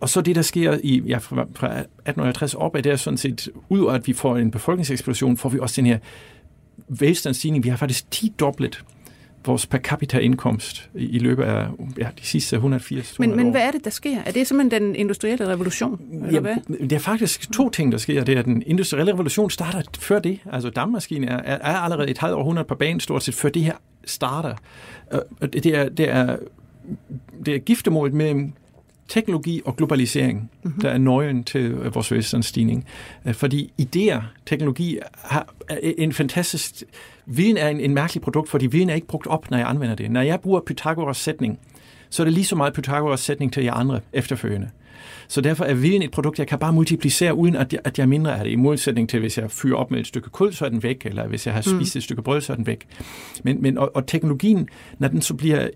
Og 0.00 0.08
så 0.08 0.20
det, 0.20 0.36
der 0.36 0.42
sker 0.42 0.78
i, 0.84 1.02
ja, 1.06 1.18
fra, 1.18 1.46
fra 1.54 1.66
1850 1.66 2.54
op, 2.54 2.74
er 2.74 2.80
det 2.80 2.92
er 2.92 2.96
sådan 2.96 3.16
set, 3.16 3.48
ud 3.68 3.86
af 3.86 3.94
at 3.94 4.06
vi 4.06 4.12
får 4.12 4.36
en 4.36 4.50
befolkningseksplosion, 4.50 5.36
får 5.36 5.48
vi 5.48 5.58
også 5.58 5.80
den 5.80 5.86
her 5.86 5.98
velstandsstigning. 6.88 7.64
Vi 7.64 7.68
har 7.68 7.76
faktisk 7.76 8.10
10 8.10 8.34
doblet 8.40 8.84
vores 9.46 9.66
per 9.66 9.78
capita 9.78 10.18
indkomst 10.18 10.90
i, 10.94 11.04
i 11.04 11.18
løbet 11.18 11.42
af 11.42 11.66
ja, 11.98 12.08
de 12.20 12.26
sidste 12.26 12.56
180 12.56 13.18
men, 13.18 13.36
men 13.36 13.50
hvad 13.50 13.60
er 13.60 13.70
det, 13.70 13.84
der 13.84 13.90
sker? 13.90 14.18
Er 14.26 14.30
det 14.30 14.46
simpelthen 14.46 14.82
den 14.82 14.96
industrielle 14.96 15.48
revolution? 15.48 16.00
Eller 16.12 16.32
ja, 16.32 16.40
hvad? 16.40 16.56
Det 16.80 16.92
er 16.92 16.98
faktisk 16.98 17.52
to 17.52 17.70
ting, 17.70 17.92
der 17.92 17.98
sker. 17.98 18.24
Det 18.24 18.34
er, 18.34 18.38
at 18.38 18.44
den 18.44 18.62
industrielle 18.66 19.12
revolution 19.12 19.50
starter 19.50 19.82
før 19.98 20.18
det. 20.18 20.38
Altså 20.52 20.70
dampmaskinen 20.70 21.28
er, 21.28 21.36
er, 21.36 21.54
er 21.54 21.76
allerede 21.76 22.10
et 22.10 22.18
halvt 22.18 22.34
århundrede 22.34 22.68
på 22.68 22.74
banen 22.74 23.00
stort 23.00 23.22
set, 23.22 23.34
før 23.34 23.48
det 23.48 23.62
her 23.62 23.76
starter. 24.04 24.54
Det 25.40 25.66
er, 25.66 25.88
det 25.88 26.08
er, 26.08 26.36
det 27.46 27.54
er 27.54 27.58
giftemålet 27.58 28.14
mellem 28.14 28.52
teknologi 29.08 29.62
og 29.64 29.76
globalisering, 29.76 30.50
mm-hmm. 30.62 30.80
der 30.80 30.90
er 30.90 30.98
nøglen 30.98 31.44
til 31.44 31.60
øh, 31.60 31.94
vores 31.94 32.12
velstandsstigning. 32.12 32.84
Øh, 33.26 33.34
fordi 33.34 33.72
idéer, 33.82 34.22
teknologi 34.46 34.98
har 35.24 35.54
en 35.80 36.12
fantastisk... 36.12 36.82
Viden 37.26 37.56
er 37.56 37.68
en, 37.68 37.80
en 37.80 37.94
mærkelig 37.94 38.22
produkt, 38.22 38.48
fordi 38.48 38.66
viden 38.66 38.90
er 38.90 38.94
ikke 38.94 39.06
brugt 39.06 39.26
op, 39.26 39.50
når 39.50 39.58
jeg 39.58 39.68
anvender 39.68 39.94
det. 39.94 40.10
Når 40.10 40.22
jeg 40.22 40.40
bruger 40.40 40.60
Pythagoras 40.66 41.16
sætning, 41.16 41.58
så 42.10 42.22
er 42.22 42.24
det 42.24 42.34
lige 42.34 42.44
så 42.44 42.56
meget 42.56 42.74
Pythagoras 42.74 43.20
sætning 43.20 43.52
til 43.52 43.64
jer 43.64 43.72
andre 43.72 44.00
efterfølgende. 44.12 44.70
Så 45.28 45.40
derfor 45.40 45.64
er 45.64 45.74
viden 45.74 46.02
et 46.02 46.10
produkt, 46.10 46.38
jeg 46.38 46.46
kan 46.46 46.58
bare 46.58 46.72
multiplicere, 46.72 47.34
uden 47.34 47.56
at 47.56 47.72
jeg, 47.72 47.80
at 47.84 47.98
jeg 47.98 48.04
er 48.04 48.08
mindre 48.08 48.38
af 48.38 48.44
det. 48.44 48.50
I 48.50 48.56
modsætning 48.56 49.08
til, 49.08 49.20
hvis 49.20 49.38
jeg 49.38 49.50
fyrer 49.50 49.76
op 49.76 49.90
med 49.90 50.00
et 50.00 50.06
stykke 50.06 50.30
kul, 50.30 50.52
så 50.52 50.64
er 50.64 50.68
den 50.68 50.82
væk, 50.82 51.06
eller 51.06 51.26
hvis 51.26 51.46
jeg 51.46 51.54
har 51.54 51.64
mm. 51.66 51.78
spist 51.78 51.94
mm. 51.94 51.98
et 51.98 52.02
stykke 52.02 52.22
brød, 52.22 52.40
så 52.40 52.52
er 52.52 52.56
den 52.56 52.66
væk. 52.66 52.86
Men, 53.44 53.62
men, 53.62 53.78
og, 53.78 53.90
og 53.94 54.06
teknologien, 54.06 54.68
når 54.98 55.08
den 55.08 55.22
så 55.22 55.34
bliver 55.34 55.68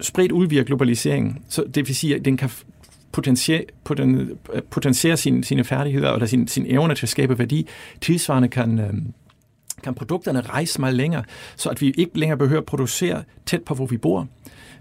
spredt 0.00 0.32
ud 0.32 0.46
via 0.46 0.62
globaliseringen. 0.66 1.38
Så 1.48 1.64
det 1.74 1.88
vil 1.88 1.96
sige, 1.96 2.14
at 2.14 2.24
den 2.24 2.36
kan 2.36 2.50
potentiere, 3.12 3.64
poten, 3.84 4.30
potentiere 4.70 5.16
sine, 5.16 5.44
sine 5.44 5.64
færdigheder 5.64 6.12
eller 6.12 6.26
sine, 6.26 6.48
sine 6.48 6.68
evner 6.68 6.94
til 6.94 7.06
at 7.06 7.10
skabe 7.10 7.38
værdi. 7.38 7.66
Tilsvarende 8.00 8.48
kan, 8.48 8.78
øh, 8.78 8.92
kan 9.82 9.94
produkterne 9.94 10.40
rejse 10.40 10.80
meget 10.80 10.94
længere, 10.94 11.24
så 11.56 11.68
at 11.68 11.80
vi 11.80 11.90
ikke 11.90 12.18
længere 12.18 12.38
behøver 12.38 12.60
at 12.60 12.66
producere 12.66 13.22
tæt 13.46 13.62
på, 13.62 13.74
hvor 13.74 13.86
vi 13.86 13.96
bor. 13.96 14.28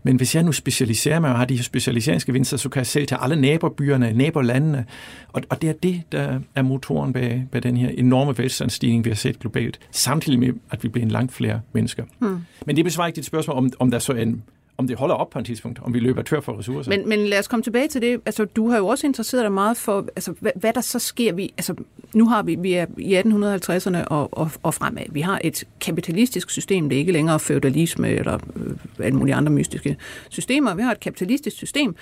Men 0.03 0.15
hvis 0.15 0.35
jeg 0.35 0.43
nu 0.43 0.51
specialiserer 0.51 1.19
mig 1.19 1.31
og 1.31 1.37
har 1.37 1.45
de 1.45 1.55
her 1.55 1.63
specialiseringsgevinster, 1.63 2.57
så 2.57 2.69
kan 2.69 2.79
jeg 2.79 2.87
sælge 2.87 3.05
til 3.05 3.17
alle 3.19 3.35
nabobyerne, 3.35 4.13
nabolandene. 4.13 4.85
Og, 5.33 5.41
og 5.49 5.61
det 5.61 5.69
er 5.69 5.73
det, 5.73 6.01
der 6.11 6.39
er 6.55 6.61
motoren 6.61 7.13
bag, 7.13 7.45
bag 7.51 7.63
den 7.63 7.77
her 7.77 7.89
enorme 7.89 8.37
velstandsstigning, 8.37 9.05
vi 9.05 9.09
har 9.09 9.15
set 9.15 9.39
globalt, 9.39 9.79
samtidig 9.91 10.39
med, 10.39 10.53
at 10.71 10.83
vi 10.83 10.87
bliver 10.87 11.05
en 11.05 11.11
langt 11.11 11.33
flere 11.33 11.61
mennesker. 11.73 12.03
Hmm. 12.19 12.37
Men 12.65 12.75
det 12.75 12.85
besvarer 12.85 13.07
ikke 13.07 13.15
dit 13.15 13.25
spørgsmål, 13.25 13.57
om, 13.57 13.71
om 13.79 13.91
der 13.91 13.99
så 13.99 14.13
er 14.13 14.21
en 14.21 14.43
om 14.77 14.87
det 14.87 14.97
holder 14.97 15.15
op 15.15 15.29
på 15.29 15.39
et 15.39 15.45
tidspunkt, 15.45 15.79
om 15.83 15.93
vi 15.93 15.99
løber 15.99 16.21
tør 16.21 16.39
for 16.39 16.59
ressourcer. 16.59 16.89
Men, 16.89 17.09
men 17.09 17.19
lad 17.19 17.39
os 17.39 17.47
komme 17.47 17.63
tilbage 17.63 17.87
til 17.87 18.01
det. 18.01 18.21
Altså, 18.25 18.45
du 18.45 18.69
har 18.69 18.77
jo 18.77 18.87
også 18.87 19.07
interesseret 19.07 19.43
dig 19.43 19.51
meget 19.51 19.77
for, 19.77 20.07
altså, 20.15 20.33
hvad, 20.39 20.51
hvad 20.55 20.73
der 20.73 20.81
så 20.81 20.99
sker. 20.99 21.33
Vi, 21.33 21.53
altså, 21.57 21.75
nu 22.13 22.27
har 22.27 22.43
vi, 22.43 22.55
vi 22.55 22.73
er 22.73 22.85
i 22.97 23.17
1850'erne 23.17 24.07
og, 24.07 24.37
og, 24.37 24.51
og 24.63 24.73
fremad. 24.73 25.03
Vi 25.09 25.21
har 25.21 25.41
et 25.43 25.63
kapitalistisk 25.81 26.49
system. 26.49 26.89
Det 26.89 26.95
er 26.95 26.99
ikke 26.99 27.11
længere 27.11 27.39
feudalisme 27.39 28.09
eller 28.09 28.39
øh, 28.55 29.05
alle 29.05 29.17
mulige 29.17 29.35
andre 29.35 29.51
mystiske 29.51 29.97
systemer. 30.29 30.75
Vi 30.75 30.81
har 30.81 30.91
et 30.91 30.99
kapitalistisk 30.99 31.57
system. 31.57 31.95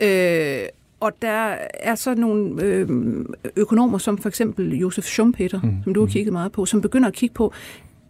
Øh, 0.00 0.58
og 1.00 1.12
der 1.22 1.56
er 1.74 1.94
så 1.94 2.14
nogle 2.14 2.62
øh, 2.62 2.88
økonomer, 3.56 3.98
som 3.98 4.18
for 4.18 4.28
eksempel 4.28 4.74
Josef 4.74 5.04
Schumpeter, 5.04 5.60
mm. 5.62 5.76
som 5.84 5.94
du 5.94 6.00
har 6.00 6.06
mm. 6.06 6.12
kigget 6.12 6.32
meget 6.32 6.52
på, 6.52 6.66
som 6.66 6.80
begynder 6.80 7.08
at 7.08 7.14
kigge 7.14 7.34
på, 7.34 7.52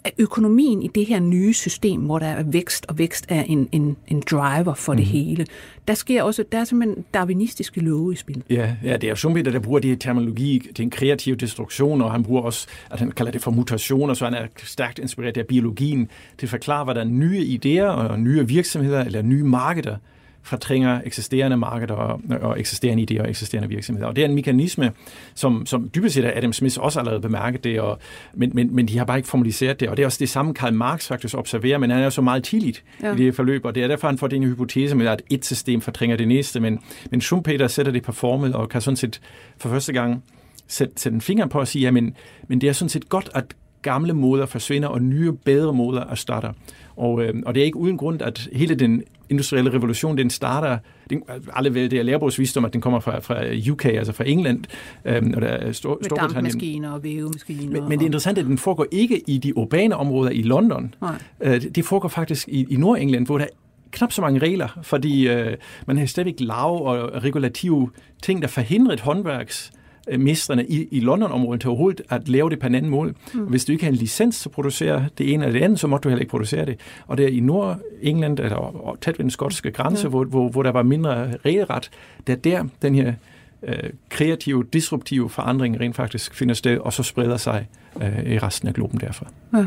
at 0.06 0.12
økonomien 0.18 0.82
i 0.82 0.88
det 0.88 1.06
her 1.06 1.20
nye 1.20 1.54
system, 1.54 2.00
hvor 2.00 2.18
der 2.18 2.26
er 2.26 2.42
vækst, 2.42 2.86
og 2.88 2.98
vækst 2.98 3.26
er 3.28 3.42
en, 3.42 3.68
en, 3.72 3.96
en 4.08 4.22
driver 4.30 4.74
for 4.74 4.92
mm. 4.92 4.96
det 4.96 5.06
mhm. 5.06 5.12
hele, 5.12 5.46
der 5.88 5.94
sker 5.94 6.22
også, 6.22 6.44
der 6.52 6.58
er 6.58 6.64
simpelthen 6.64 7.04
darwinistiske 7.14 7.80
love 7.80 8.12
i 8.12 8.16
spil. 8.16 8.42
Ja, 8.50 8.76
ja 8.84 8.96
det 8.96 9.10
er 9.10 9.14
Schumpeter, 9.14 9.50
der 9.50 9.58
bruger 9.58 9.80
det 9.80 9.90
her 9.90 9.96
terminologi 9.96 10.68
til 10.74 10.82
en 10.82 10.90
kreativ 10.90 11.36
destruktion, 11.36 12.02
og 12.02 12.12
han 12.12 12.22
bruger 12.22 12.42
også, 12.42 12.66
at 12.90 12.98
han 12.98 13.10
kalder 13.10 13.32
det 13.32 13.42
for 13.42 13.50
mutationer, 13.50 14.14
så 14.14 14.24
han 14.24 14.34
er 14.34 14.46
stærkt 14.56 14.98
inspireret 14.98 15.36
af 15.36 15.46
biologien 15.46 16.08
til 16.38 16.46
at 16.46 16.50
forklare, 16.50 16.84
hvad 16.84 16.94
der 16.94 17.00
er 17.00 17.04
nye 17.04 17.58
idéer 17.64 17.84
og 17.84 18.20
nye 18.20 18.48
virksomheder 18.48 19.04
eller 19.04 19.22
nye 19.22 19.42
markeder, 19.42 19.96
fortrænger 20.46 21.00
eksisterende 21.04 21.56
markeder 21.56 21.94
og, 21.94 22.20
og 22.40 22.60
eksisterende 22.60 23.06
idéer 23.10 23.22
og 23.22 23.30
eksisterende 23.30 23.68
virksomheder. 23.68 24.08
Og 24.08 24.16
det 24.16 24.24
er 24.24 24.28
en 24.28 24.34
mekanisme, 24.34 24.92
som, 25.34 25.66
som 25.66 25.90
dybest 25.94 26.14
set 26.14 26.24
Adam 26.24 26.52
Smith 26.52 26.78
også 26.80 26.98
allerede 26.98 27.20
bemærket 27.20 27.64
det, 27.64 27.80
og, 27.80 27.98
men, 28.34 28.50
men, 28.54 28.74
men 28.74 28.88
de 28.88 28.98
har 28.98 29.04
bare 29.04 29.16
ikke 29.16 29.28
formaliseret 29.28 29.80
det. 29.80 29.88
Og 29.88 29.96
det 29.96 30.02
er 30.02 30.06
også 30.06 30.18
det 30.18 30.28
samme, 30.28 30.54
Karl 30.54 30.74
Marx 30.74 31.08
faktisk 31.08 31.34
observerer, 31.38 31.78
men 31.78 31.90
han 31.90 32.00
er 32.00 32.04
jo 32.04 32.10
så 32.10 32.22
meget 32.22 32.44
tidligt 32.44 32.84
ja. 33.02 33.12
i 33.12 33.16
det 33.16 33.34
forløb, 33.34 33.64
og 33.64 33.74
det 33.74 33.82
er 33.82 33.88
derfor, 33.88 34.08
han 34.08 34.18
får 34.18 34.26
den 34.26 34.42
hypotese 34.42 34.94
med, 34.94 35.06
at 35.06 35.22
et 35.30 35.44
system 35.44 35.80
fortrænger 35.80 36.16
det 36.16 36.28
næste. 36.28 36.60
Men, 36.60 36.78
men 37.10 37.20
Schumpeter 37.20 37.68
sætter 37.68 37.92
det 37.92 38.02
på 38.02 38.12
formel 38.12 38.54
og 38.54 38.68
kan 38.68 38.80
sådan 38.80 38.96
set 38.96 39.20
for 39.58 39.68
første 39.68 39.92
gang 39.92 40.24
sætte, 40.66 40.94
sætte 40.96 41.14
en 41.14 41.20
finger 41.20 41.46
på 41.46 41.60
at 41.60 41.68
sige, 41.68 41.82
ja, 41.82 41.90
men, 41.90 42.16
men 42.48 42.60
det 42.60 42.68
er 42.68 42.72
sådan 42.72 42.88
set 42.88 43.08
godt, 43.08 43.30
at 43.34 43.44
gamle 43.82 44.12
måder 44.12 44.46
forsvinder, 44.46 44.88
og 44.88 45.02
nye, 45.02 45.32
bedre 45.32 45.74
måder 45.74 46.04
er 46.04 46.14
starter. 46.14 46.52
Og, 46.96 47.22
øh, 47.22 47.34
og 47.46 47.54
det 47.54 47.60
er 47.60 47.64
ikke 47.64 47.78
uden 47.78 47.96
grund, 47.96 48.22
at 48.22 48.48
hele 48.52 48.74
den 48.74 49.02
industrielle 49.30 49.72
revolution, 49.72 50.18
den 50.18 50.30
starter, 50.30 50.78
den, 51.10 51.22
alle 51.56 51.74
ved, 51.74 51.88
det 51.88 51.98
er 51.98 52.02
lærebogsvisdom, 52.02 52.64
at 52.64 52.72
den 52.72 52.80
kommer 52.80 53.00
fra, 53.00 53.18
fra 53.18 53.70
UK, 53.70 53.84
altså 53.84 54.12
fra 54.12 54.24
England, 54.26 54.64
øhm, 55.04 55.34
og 55.34 55.42
der 55.42 55.48
er 55.48 55.72
stor, 55.72 55.98
Med 56.02 56.10
dampmaskiner 56.10 56.90
og 56.90 57.02
vævemaskiner. 57.02 57.80
Men, 57.80 57.88
men 57.88 57.98
det 57.98 58.04
interessante 58.04 58.40
er, 58.40 58.44
at 58.44 58.48
den 58.48 58.58
foregår 58.58 58.86
ikke 58.90 59.22
i 59.26 59.38
de 59.38 59.56
urbane 59.56 59.96
områder 59.96 60.30
i 60.30 60.42
London. 60.42 60.94
Nej. 61.00 61.18
Øh, 61.40 61.62
det 61.62 61.84
foregår 61.84 62.08
faktisk 62.08 62.48
i, 62.48 62.66
i 62.70 62.76
Nordengland, 62.76 63.26
hvor 63.26 63.38
der 63.38 63.46
knap 63.90 64.12
så 64.12 64.20
mange 64.20 64.38
regler, 64.38 64.78
fordi 64.82 65.28
øh, 65.28 65.56
man 65.86 65.98
har 65.98 66.06
stadigvæk 66.06 66.34
lav 66.38 66.86
og 66.86 67.24
regulative 67.24 67.90
ting, 68.22 68.42
der 68.42 68.48
forhindrer 68.48 68.92
et 68.92 69.00
håndværks 69.00 69.70
Øh, 69.70 69.76
mestrene 70.18 70.66
i, 70.66 70.88
i 70.90 71.00
London-området 71.00 71.60
til 71.60 71.68
overhovedet 71.68 72.00
at 72.10 72.28
lave 72.28 72.50
det 72.50 72.58
på 72.58 72.66
en 72.66 72.74
anden 72.74 72.90
måde. 72.90 73.14
Mm. 73.34 73.40
Hvis 73.40 73.64
du 73.64 73.72
ikke 73.72 73.84
har 73.84 73.92
en 73.92 73.96
licens 73.96 74.40
til 74.40 74.48
at 74.48 74.52
producere 74.52 75.08
det 75.18 75.32
ene 75.32 75.44
eller 75.44 75.58
det 75.58 75.64
andet, 75.64 75.80
så 75.80 75.86
må 75.86 75.98
du 75.98 76.08
heller 76.08 76.20
ikke 76.20 76.30
producere 76.30 76.66
det. 76.66 76.80
Og 77.06 77.18
det 77.18 77.24
er 77.24 77.28
i 77.28 77.40
Nord-England, 77.40 78.38
eller 78.38 78.96
tæt 79.00 79.18
ved 79.18 79.24
den 79.24 79.30
skotske 79.30 79.70
grænse, 79.70 80.02
ja. 80.02 80.08
hvor, 80.08 80.24
hvor, 80.24 80.48
hvor 80.48 80.62
der 80.62 80.70
var 80.70 80.82
mindre 80.82 81.36
regelret, 81.36 81.90
det 82.26 82.32
er 82.32 82.36
der 82.36 82.64
den 82.82 82.94
her 82.94 83.14
øh, 83.62 83.90
kreative, 84.08 84.64
disruptive 84.72 85.30
forandring 85.30 85.80
rent 85.80 85.96
faktisk 85.96 86.34
finder 86.34 86.54
sted, 86.54 86.78
og 86.78 86.92
så 86.92 87.02
spreder 87.02 87.36
sig 87.36 87.66
øh, 88.02 88.32
i 88.32 88.38
resten 88.38 88.68
af 88.68 88.74
globen 88.74 89.00
derfra. 89.00 89.26
Ja. 89.54 89.66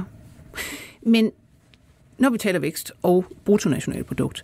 Men 1.02 1.32
når 2.18 2.30
vi 2.30 2.38
taler 2.38 2.60
vækst 2.60 2.92
og 3.04 3.26
bruttonationalprodukt, 3.46 4.42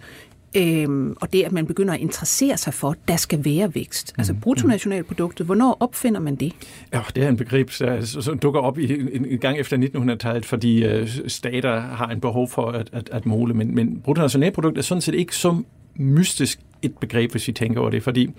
Øhm, 0.58 1.16
og 1.22 1.34
det, 1.34 1.44
at 1.44 1.52
man 1.52 1.66
begynder 1.66 1.94
at 1.94 2.00
interessere 2.00 2.58
sig 2.58 2.74
for, 2.74 2.90
at 2.90 2.98
der 3.08 3.16
skal 3.16 3.46
være 3.46 3.76
vækst. 3.76 4.14
Altså 4.18 4.34
mm. 4.34 4.40
bruttonationalproduktet, 4.40 5.46
hvornår 5.46 5.78
opfinder 5.80 6.20
man 6.20 6.36
det? 6.36 6.54
Ja, 6.94 7.02
det 7.16 7.24
er 7.24 7.30
en 7.30 7.38
begreb, 7.38 7.70
så 7.70 8.38
dukker 8.42 8.60
op 8.60 8.80
i 8.80 8.94
en, 8.94 9.26
en 9.26 9.40
gang 9.40 9.60
efter 9.60 9.78
1900-tallet, 9.78 10.46
fordi 10.46 10.84
øh, 10.84 11.10
stater 11.28 11.80
har 11.80 12.08
en 12.08 12.22
behov 12.22 12.50
for 12.50 12.72
at, 12.72 12.90
at, 12.92 13.10
at 13.12 13.26
måle. 13.26 13.54
Men, 13.54 13.76
men 13.76 14.02
bruttonationalprodukt 14.02 14.78
er 14.78 14.82
sådan 14.82 15.02
set 15.02 15.16
ikke 15.16 15.36
så 15.36 15.64
mystisk 15.96 16.60
et 16.82 16.98
begreb, 16.98 17.32
hvis 17.32 17.48
vi 17.48 17.54
tænker 17.54 17.82
over 17.82 17.90
det, 17.90 18.04
fordi 18.04 18.30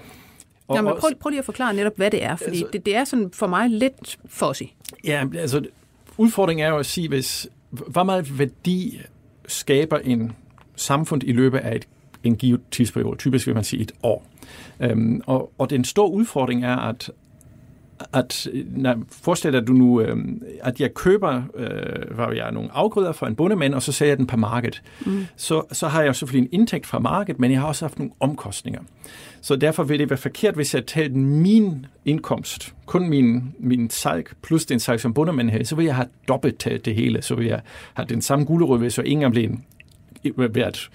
og, 0.68 0.76
Jamen, 0.76 0.92
prøv, 0.98 1.10
prøv 1.20 1.30
lige 1.30 1.38
at 1.38 1.44
forklare 1.44 1.74
netop, 1.74 1.96
hvad 1.96 2.10
det 2.10 2.24
er, 2.24 2.36
fordi 2.36 2.50
altså, 2.50 2.66
det, 2.72 2.86
det 2.86 2.96
er 2.96 3.04
sådan 3.04 3.30
for 3.32 3.46
mig 3.46 3.70
lidt 3.70 4.18
fuzzy. 4.28 4.62
Ja, 5.04 5.24
altså 5.38 5.64
udfordringen 6.18 6.66
er 6.66 6.70
jo 6.70 6.78
at 6.78 6.86
sige, 6.86 7.08
hvis, 7.08 7.48
hvor 7.70 8.04
meget 8.04 8.38
værdi 8.38 9.00
skaber 9.48 9.98
en 9.98 10.32
samfund 10.76 11.22
i 11.24 11.32
løbet 11.32 11.58
af 11.58 11.76
et 11.76 11.88
en 12.26 12.36
givet 12.36 12.60
tidsperiode, 12.70 13.16
typisk 13.18 13.46
vil 13.46 13.54
man 13.54 13.64
sige 13.64 13.82
et 13.82 13.92
år. 14.02 14.26
Øhm, 14.80 15.22
og, 15.26 15.52
og 15.58 15.70
den 15.70 15.84
store 15.84 16.10
udfordring 16.10 16.64
er, 16.64 16.76
at 16.76 17.10
at 18.12 18.48
når, 18.66 18.96
forestil 19.10 19.52
dig, 19.52 19.60
at 19.60 19.68
du 19.68 19.72
nu, 19.72 20.00
øh, 20.00 20.16
at 20.62 20.80
jeg 20.80 20.94
køber 20.94 21.42
øh, 21.54 22.14
hvad 22.14 22.26
jeg, 22.36 22.52
nogle 22.52 22.68
afgrøder 22.72 23.12
fra 23.12 23.28
en 23.28 23.34
bondemand, 23.34 23.74
og 23.74 23.82
så 23.82 23.92
sælger 23.92 24.10
jeg 24.10 24.18
den 24.18 24.26
på 24.26 24.36
markedet. 24.36 24.82
Mm. 25.06 25.26
Så, 25.36 25.62
så 25.72 25.88
har 25.88 26.02
jeg 26.02 26.16
selvfølgelig 26.16 26.48
en 26.52 26.60
indtægt 26.60 26.86
fra 26.86 26.98
markedet, 26.98 27.40
men 27.40 27.50
jeg 27.50 27.60
har 27.60 27.66
også 27.66 27.84
haft 27.84 27.98
nogle 27.98 28.12
omkostninger. 28.20 28.80
Så 29.40 29.56
derfor 29.56 29.82
vil 29.82 29.98
det 29.98 30.10
være 30.10 30.16
forkert, 30.16 30.54
hvis 30.54 30.74
jeg 30.74 30.86
tager 30.86 31.10
min 31.14 31.86
indkomst, 32.04 32.74
kun 32.86 33.08
min, 33.08 33.54
min 33.58 33.90
salg, 33.90 34.26
plus 34.42 34.66
den 34.66 34.80
salg, 34.80 35.00
som 35.00 35.14
bondemand 35.14 35.50
havde, 35.50 35.64
så 35.64 35.76
vil 35.76 35.84
jeg 35.84 35.94
have 35.94 36.08
dobbelt 36.28 36.58
taget 36.58 36.84
det 36.84 36.94
hele. 36.94 37.22
Så 37.22 37.34
vil 37.34 37.46
jeg 37.46 37.60
have 37.94 38.06
den 38.06 38.22
samme 38.22 38.44
gulerod, 38.44 38.78
hvis 38.78 38.98
jeg 38.98 39.06
ikke 39.06 39.14
engang 39.14 39.32
blev 39.32 39.50
hvert 40.32 40.90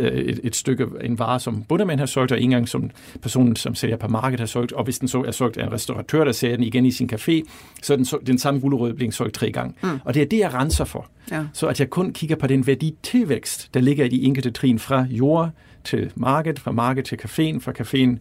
øh, 0.00 0.12
et, 0.12 0.40
et 0.44 0.56
stykke, 0.56 0.86
en 1.00 1.18
vare, 1.18 1.40
som 1.40 1.62
bundemænd 1.62 1.98
har 1.98 2.06
solgt, 2.06 2.32
og 2.32 2.38
ikke 2.38 2.44
engang 2.44 2.68
som 2.68 2.90
personen, 3.22 3.56
som 3.56 3.74
sælger 3.74 3.96
på 3.96 4.08
markedet, 4.08 4.40
har 4.40 4.46
solgt. 4.46 4.72
Og 4.72 4.84
hvis 4.84 4.98
den 4.98 5.08
så 5.08 5.22
er 5.22 5.30
solgt 5.30 5.56
af 5.56 5.66
en 5.66 5.72
restauratør, 5.72 6.24
der 6.24 6.32
sælger 6.32 6.56
den 6.56 6.64
igen 6.64 6.86
i 6.86 6.90
sin 6.90 7.10
café, 7.12 7.42
så 7.82 7.92
er 7.92 7.96
den, 7.96 8.06
den 8.26 8.38
samme 8.38 8.60
gulerod 8.60 8.92
blevet 8.92 9.14
solgt 9.14 9.34
tre 9.34 9.52
gange. 9.52 9.74
Mm. 9.82 9.88
Og 10.04 10.14
det 10.14 10.22
er 10.22 10.26
det, 10.26 10.38
jeg 10.38 10.54
renser 10.54 10.84
for. 10.84 11.06
Ja. 11.30 11.44
Så 11.52 11.66
at 11.66 11.80
jeg 11.80 11.90
kun 11.90 12.12
kigger 12.12 12.36
på 12.36 12.46
den 12.46 12.66
værdi 12.66 12.96
tilvækst, 13.02 13.74
der 13.74 13.80
ligger 13.80 14.04
i 14.04 14.08
de 14.08 14.22
enkelte 14.22 14.50
trin 14.50 14.78
fra 14.78 15.06
jord 15.10 15.50
til 15.84 16.12
marked, 16.16 16.56
fra 16.56 16.72
marked 16.72 17.02
til 17.02 17.16
caféen, 17.16 17.60
fra 17.60 17.72
caféen 17.72 18.18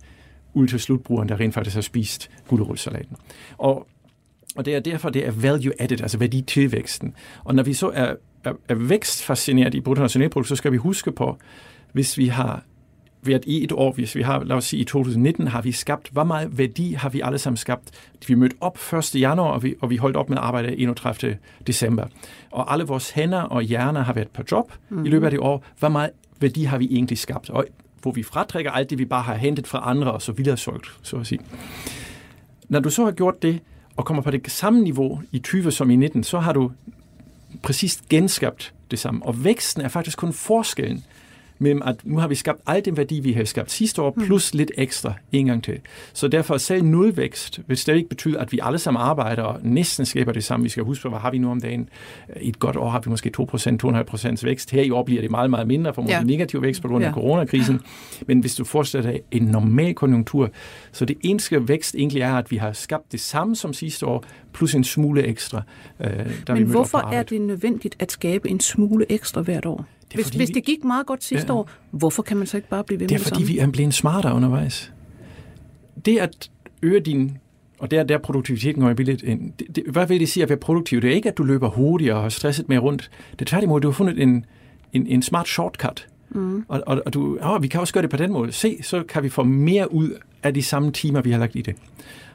ud 0.54 0.68
til 0.68 0.80
slutbrugeren, 0.80 1.30
der 1.30 1.40
rent 1.40 1.54
faktisk 1.54 1.76
har 1.76 1.82
spist 1.82 2.30
gulerodssalaten. 2.48 3.18
Og 3.58 3.88
og 4.56 4.66
det 4.66 4.76
er 4.76 4.80
derfor, 4.80 5.10
det 5.10 5.28
er 5.28 5.32
value 5.32 5.74
added, 5.80 6.02
altså 6.02 6.18
værdi 6.18 6.42
tilvæksten. 6.42 7.14
Og 7.44 7.56
når 7.56 7.64
vi 7.64 7.74
så 7.74 7.92
er 7.94 8.16
er, 8.44 8.54
er 8.70 8.76
vækstfascineret 8.76 9.76
i 9.76 9.82
bruttonationalprodukt, 9.82 10.48
så 10.48 10.56
skal 10.56 10.72
vi 10.72 10.78
huske 10.78 11.12
på, 11.12 11.38
hvis 11.94 12.18
vi 12.18 12.28
har 12.28 12.64
været 13.24 13.44
i 13.46 13.64
et 13.64 13.72
år, 13.72 13.92
hvis 13.92 14.16
vi 14.16 14.22
har, 14.22 14.44
lad 14.44 14.56
os 14.56 14.66
sige 14.66 14.80
i 14.80 14.84
2019, 14.84 15.48
har 15.48 15.62
vi 15.62 15.72
skabt, 15.72 16.10
hvor 16.12 16.24
meget 16.24 16.58
værdi 16.58 16.94
har 16.94 17.10
vi 17.10 17.22
alle 17.22 17.38
sammen 17.38 17.58
skabt? 17.58 17.92
Vi 18.28 18.36
mødte 18.36 18.56
op 18.62 18.78
1. 18.94 19.16
januar, 19.16 19.52
og 19.52 19.64
vi, 19.64 19.76
og 19.82 19.90
vi 19.90 19.98
holdt 19.98 20.18
op 20.18 20.30
med 20.30 20.38
at 20.38 20.44
arbejde 20.44 20.78
31. 20.78 21.38
december. 21.68 22.06
Og 22.52 22.74
alle 22.74 22.86
vores 22.86 23.12
hænder 23.12 23.42
og 23.42 23.62
hjerner 23.62 24.02
har 24.02 24.14
været 24.14 24.28
på 24.28 24.42
job 24.52 24.74
mm. 24.90 25.06
i 25.06 25.10
løbet 25.10 25.26
af 25.26 25.32
det 25.32 25.40
år. 25.40 25.64
Hvor 25.80 25.90
meget 25.90 26.10
værdi 26.40 26.64
har 26.64 26.78
vi 26.78 26.88
egentlig 26.92 27.18
skabt? 27.18 27.50
Og 27.50 27.66
hvor 28.02 28.12
vi 28.12 28.24
fratrækker 28.24 28.72
alt 28.72 28.90
det, 28.90 28.98
vi 28.98 29.06
bare 29.06 29.24
har 29.24 29.36
hentet 29.36 29.68
fra 29.68 29.82
andre 29.84 30.12
og 30.12 30.22
så 30.22 30.32
videre 30.32 30.58
solgt, 30.58 30.88
så 31.02 31.18
at 31.18 31.28
sige. 31.28 31.40
Når 32.70 32.80
du 32.80 32.90
så 32.90 33.04
har 33.04 33.12
gjort 33.12 33.42
det, 33.42 33.60
og 33.96 34.06
kommer 34.06 34.24
på 34.24 34.32
det 34.32 34.52
samme 34.52 34.82
niveau 34.82 35.22
i 35.32 35.40
20 35.40 35.72
som 35.72 35.90
i 35.90 35.96
19, 35.96 36.24
så 36.24 36.40
har 36.40 36.54
du 36.54 36.72
præcis 37.62 38.02
genskabt 38.10 38.74
det 38.92 39.00
samme. 39.00 39.26
Og 39.26 39.44
væksten 39.44 39.82
er 39.82 39.88
faktisk 39.88 40.18
kun 40.18 40.34
forskellen 40.34 41.04
mellem, 41.62 41.82
at 41.86 41.96
nu 42.04 42.18
har 42.18 42.28
vi 42.28 42.36
skabt 42.36 42.62
al 42.68 42.86
den 42.86 42.98
værdi, 42.98 43.20
vi 43.20 43.32
har 43.32 43.44
skabt 43.44 43.72
sidste 43.72 44.02
år, 44.02 44.14
mm. 44.18 44.26
plus 44.26 44.54
lidt 44.54 44.72
ekstra 44.78 45.14
en 45.32 45.46
gang 45.46 45.64
til. 45.64 45.80
Så 46.14 46.28
derfor 46.28 46.58
selv 46.58 46.84
nulvækst 46.84 47.60
vil 47.68 47.78
stadig 47.78 48.08
betyde, 48.10 48.40
at 48.40 48.52
vi 48.52 48.60
alle 48.64 48.80
sammen 48.80 49.02
arbejder 49.02 49.44
og 49.44 49.60
næsten 49.64 50.06
skaber 50.06 50.32
det 50.32 50.44
samme. 50.44 50.64
Vi 50.64 50.70
skal 50.70 50.84
huske 50.84 51.04
på, 51.04 51.10
hvad 51.10 51.20
har 51.20 51.32
vi 51.32 51.38
nu 51.38 51.52
om 51.52 51.62
dagen? 51.62 51.90
I 52.42 52.50
et 52.50 52.60
godt 52.60 52.76
år 52.76 52.90
har 52.90 53.00
vi 53.00 53.10
måske 53.10 53.32
2%, 53.38 53.44
2,5% 53.46 54.46
vækst. 54.46 54.72
Her 54.72 54.82
i 54.82 54.92
år 54.92 55.04
bliver 55.04 55.22
det 55.22 55.32
meget, 55.32 55.50
meget 55.50 55.68
mindre, 55.68 55.94
for 55.94 56.06
ja. 56.08 56.24
negativ 56.24 56.62
vækst 56.62 56.82
på 56.82 56.88
grund 56.88 57.04
af 57.04 57.10
ja. 57.10 57.14
coronakrisen. 57.14 57.82
Men 58.28 58.40
hvis 58.40 58.56
du 58.56 58.64
forestiller 58.64 59.12
dig 59.12 59.20
en 59.32 59.44
normal 59.44 59.94
konjunktur, 59.94 60.50
så 60.92 61.06
det 61.06 61.18
eneste 61.24 61.68
vækst 61.68 61.96
egentlig 61.96 62.22
er, 62.22 62.34
at 62.34 62.52
vi 62.52 62.58
har 62.58 62.74
skabt 62.74 63.12
det 63.12 63.20
samme 63.20 63.56
som 63.56 63.74
sidste 63.74 64.06
år, 64.06 64.24
plus 64.54 64.76
en 64.76 64.84
smule 64.84 65.24
ekstra. 65.24 65.62
Øh, 66.00 66.10
der 66.48 66.56
Men 66.56 66.64
hvorfor 66.64 67.14
er 67.14 67.24
det 67.24 67.42
nødvendigt 67.42 67.96
at 68.00 68.12
skabe 68.12 68.50
en 68.50 68.60
smule 68.60 69.06
ekstra 69.10 69.42
hvert 69.42 69.66
år? 69.66 69.86
Det 70.12 70.18
hvis, 70.18 70.26
fordi, 70.26 70.38
hvis 70.38 70.50
det 70.50 70.64
gik 70.64 70.84
meget 70.84 71.06
godt 71.06 71.24
sidste 71.24 71.54
ja. 71.54 71.60
år, 71.60 71.70
hvorfor 71.92 72.24
kan 72.24 72.38
man 72.38 72.48
så 72.48 72.58
ikke 72.58 72.70
bare 72.70 72.84
blive 72.84 73.00
ved 73.00 73.04
med 73.04 73.10
det 73.10 73.20
Det 73.20 73.26
er 73.26 73.36
fordi, 73.36 73.44
vi 73.44 73.60
er 73.60 73.68
blevet 73.68 73.94
smartere 73.94 74.36
undervejs. 74.36 74.94
Det 76.06 76.18
at 76.18 76.50
øge 76.82 77.00
din 77.00 77.38
og 77.82 77.92
der, 77.92 78.04
der 78.04 78.18
produktiviteten 78.18 78.82
går 78.82 78.90
i 78.90 78.94
billedet 78.94 79.24
ind. 79.24 79.54
Det, 79.60 79.76
det, 79.76 79.84
hvad 79.88 80.08
vil 80.08 80.20
det 80.20 80.30
sige 80.30 80.44
at 80.44 80.50
være 80.50 80.58
produktiv? 80.58 81.02
Det 81.02 81.10
er 81.10 81.16
ikke, 81.16 81.30
at 81.30 81.38
du 81.38 81.44
løber 81.44 81.70
hurtigere 81.70 82.16
og 82.16 82.22
har 82.22 82.30
stresset 82.30 82.70
mere 82.70 82.80
rundt. 82.80 83.12
Det 83.32 83.42
er 83.42 83.46
tværtimod, 83.46 83.82
du 83.82 83.88
har 83.88 83.94
fundet 83.94 84.22
en, 84.22 84.46
en, 84.94 85.08
en 85.08 85.22
smart 85.22 85.48
shortcut. 85.48 86.08
Mm. 86.30 86.66
Og, 86.68 86.84
og, 86.88 87.02
og 87.06 87.14
du, 87.14 87.38
åh, 87.44 87.64
vi 87.64 87.68
kan 87.68 87.80
også 87.80 87.94
gøre 87.94 88.02
det 88.02 88.10
på 88.10 88.18
den 88.18 88.32
måde. 88.32 88.52
Se, 88.52 88.84
så 88.84 89.04
kan 89.04 89.24
vi 89.24 89.30
få 89.30 89.44
mere 89.44 89.94
ud 89.94 90.12
af 90.44 90.54
de 90.54 90.64
samme 90.64 90.92
timer, 90.92 91.22
vi 91.22 91.32
har 91.32 91.40
lagt 91.40 91.56
i 91.56 91.62
det. 91.62 91.76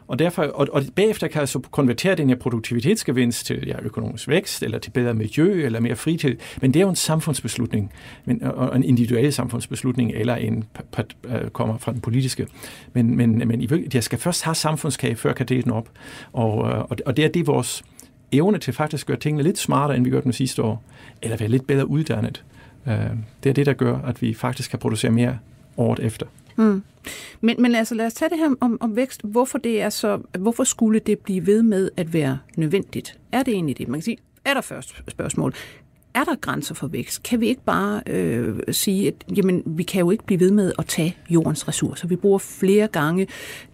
Og, 0.08 0.18
derfor, 0.18 0.42
og, 0.42 0.68
og 0.72 0.82
bagefter 0.94 1.28
kan 1.28 1.40
jeg 1.40 1.48
så 1.48 1.58
konvertere 1.58 2.14
den 2.14 2.28
her 2.28 2.36
produktivitetsgevinst 2.36 3.46
til 3.46 3.64
ja, 3.66 3.74
økonomisk 3.82 4.28
vækst, 4.28 4.62
eller 4.62 4.78
til 4.78 4.90
bedre 4.90 5.14
miljø, 5.14 5.64
eller 5.64 5.80
mere 5.80 5.96
fritid. 5.96 6.36
Men 6.60 6.74
det 6.74 6.80
er 6.80 6.84
jo 6.84 6.88
en 6.88 6.96
samfundsbeslutning, 6.96 7.92
men, 8.24 8.42
og 8.42 8.76
en 8.76 8.84
individuel 8.84 9.32
samfundsbeslutning, 9.32 10.12
eller 10.14 10.34
en 10.34 10.64
øh, 11.24 11.50
kommer 11.50 11.78
fra 11.78 11.92
den 11.92 12.00
politiske. 12.00 12.46
Men, 12.92 13.16
men, 13.16 13.48
men 13.48 13.86
jeg 13.94 14.04
skal 14.04 14.18
først 14.18 14.42
have 14.42 14.54
samfundskage, 14.54 15.16
før 15.16 15.30
jeg 15.30 15.36
kan 15.36 15.46
dele 15.46 15.62
den 15.62 15.72
op. 15.72 15.88
Og, 16.32 16.68
øh, 16.68 16.78
og, 16.78 16.96
og 17.06 17.16
det 17.16 17.24
er 17.24 17.28
det 17.28 17.46
vores 17.46 17.84
evne 18.32 18.58
til 18.58 18.72
faktisk 18.72 19.02
at 19.02 19.06
gøre 19.06 19.16
tingene 19.16 19.42
lidt 19.42 19.58
smartere, 19.58 19.96
end 19.96 20.04
vi 20.04 20.10
gjorde 20.10 20.24
dem 20.24 20.32
sidste 20.32 20.62
år, 20.62 20.82
eller 21.22 21.36
være 21.36 21.48
lidt 21.48 21.66
bedre 21.66 21.90
uddannet. 21.90 22.44
Øh, 22.86 22.94
det 23.42 23.50
er 23.50 23.54
det, 23.54 23.66
der 23.66 23.72
gør, 23.72 23.98
at 23.98 24.22
vi 24.22 24.34
faktisk 24.34 24.70
kan 24.70 24.78
producere 24.78 25.10
mere 25.10 25.38
året 25.76 26.00
efter. 26.00 26.26
Mm. 26.56 26.82
Men, 27.40 27.62
men 27.62 27.74
altså, 27.74 27.94
lad 27.94 28.06
os 28.06 28.14
tage 28.14 28.28
det 28.30 28.38
her 28.38 28.50
om, 28.60 28.78
om 28.80 28.96
vækst. 28.96 29.20
Hvorfor, 29.24 29.58
det 29.58 29.80
er 29.82 29.90
så, 29.90 30.20
hvorfor 30.38 30.64
skulle 30.64 31.00
det 31.00 31.18
blive 31.18 31.46
ved 31.46 31.62
med 31.62 31.90
at 31.96 32.12
være 32.12 32.38
nødvendigt? 32.56 33.18
Er 33.32 33.42
det 33.42 33.54
egentlig 33.54 33.78
det? 33.78 33.88
Man 33.88 34.00
kan 34.00 34.04
sige, 34.04 34.18
er 34.44 34.54
der 34.54 34.60
først 34.60 34.94
spørgsmål. 35.08 35.54
Er 36.14 36.24
der 36.24 36.34
grænser 36.34 36.74
for 36.74 36.86
vækst? 36.86 37.22
Kan 37.22 37.40
vi 37.40 37.46
ikke 37.46 37.64
bare 37.64 38.02
øh, 38.06 38.54
sige, 38.70 39.08
at 39.08 39.14
jamen, 39.36 39.62
vi 39.66 39.82
kan 39.82 40.00
jo 40.00 40.10
ikke 40.10 40.24
blive 40.24 40.40
ved 40.40 40.50
med 40.50 40.72
at 40.78 40.86
tage 40.86 41.16
jordens 41.30 41.68
ressourcer? 41.68 42.08
Vi 42.08 42.16
bruger 42.16 42.38
flere 42.38 42.88
gange 42.88 43.26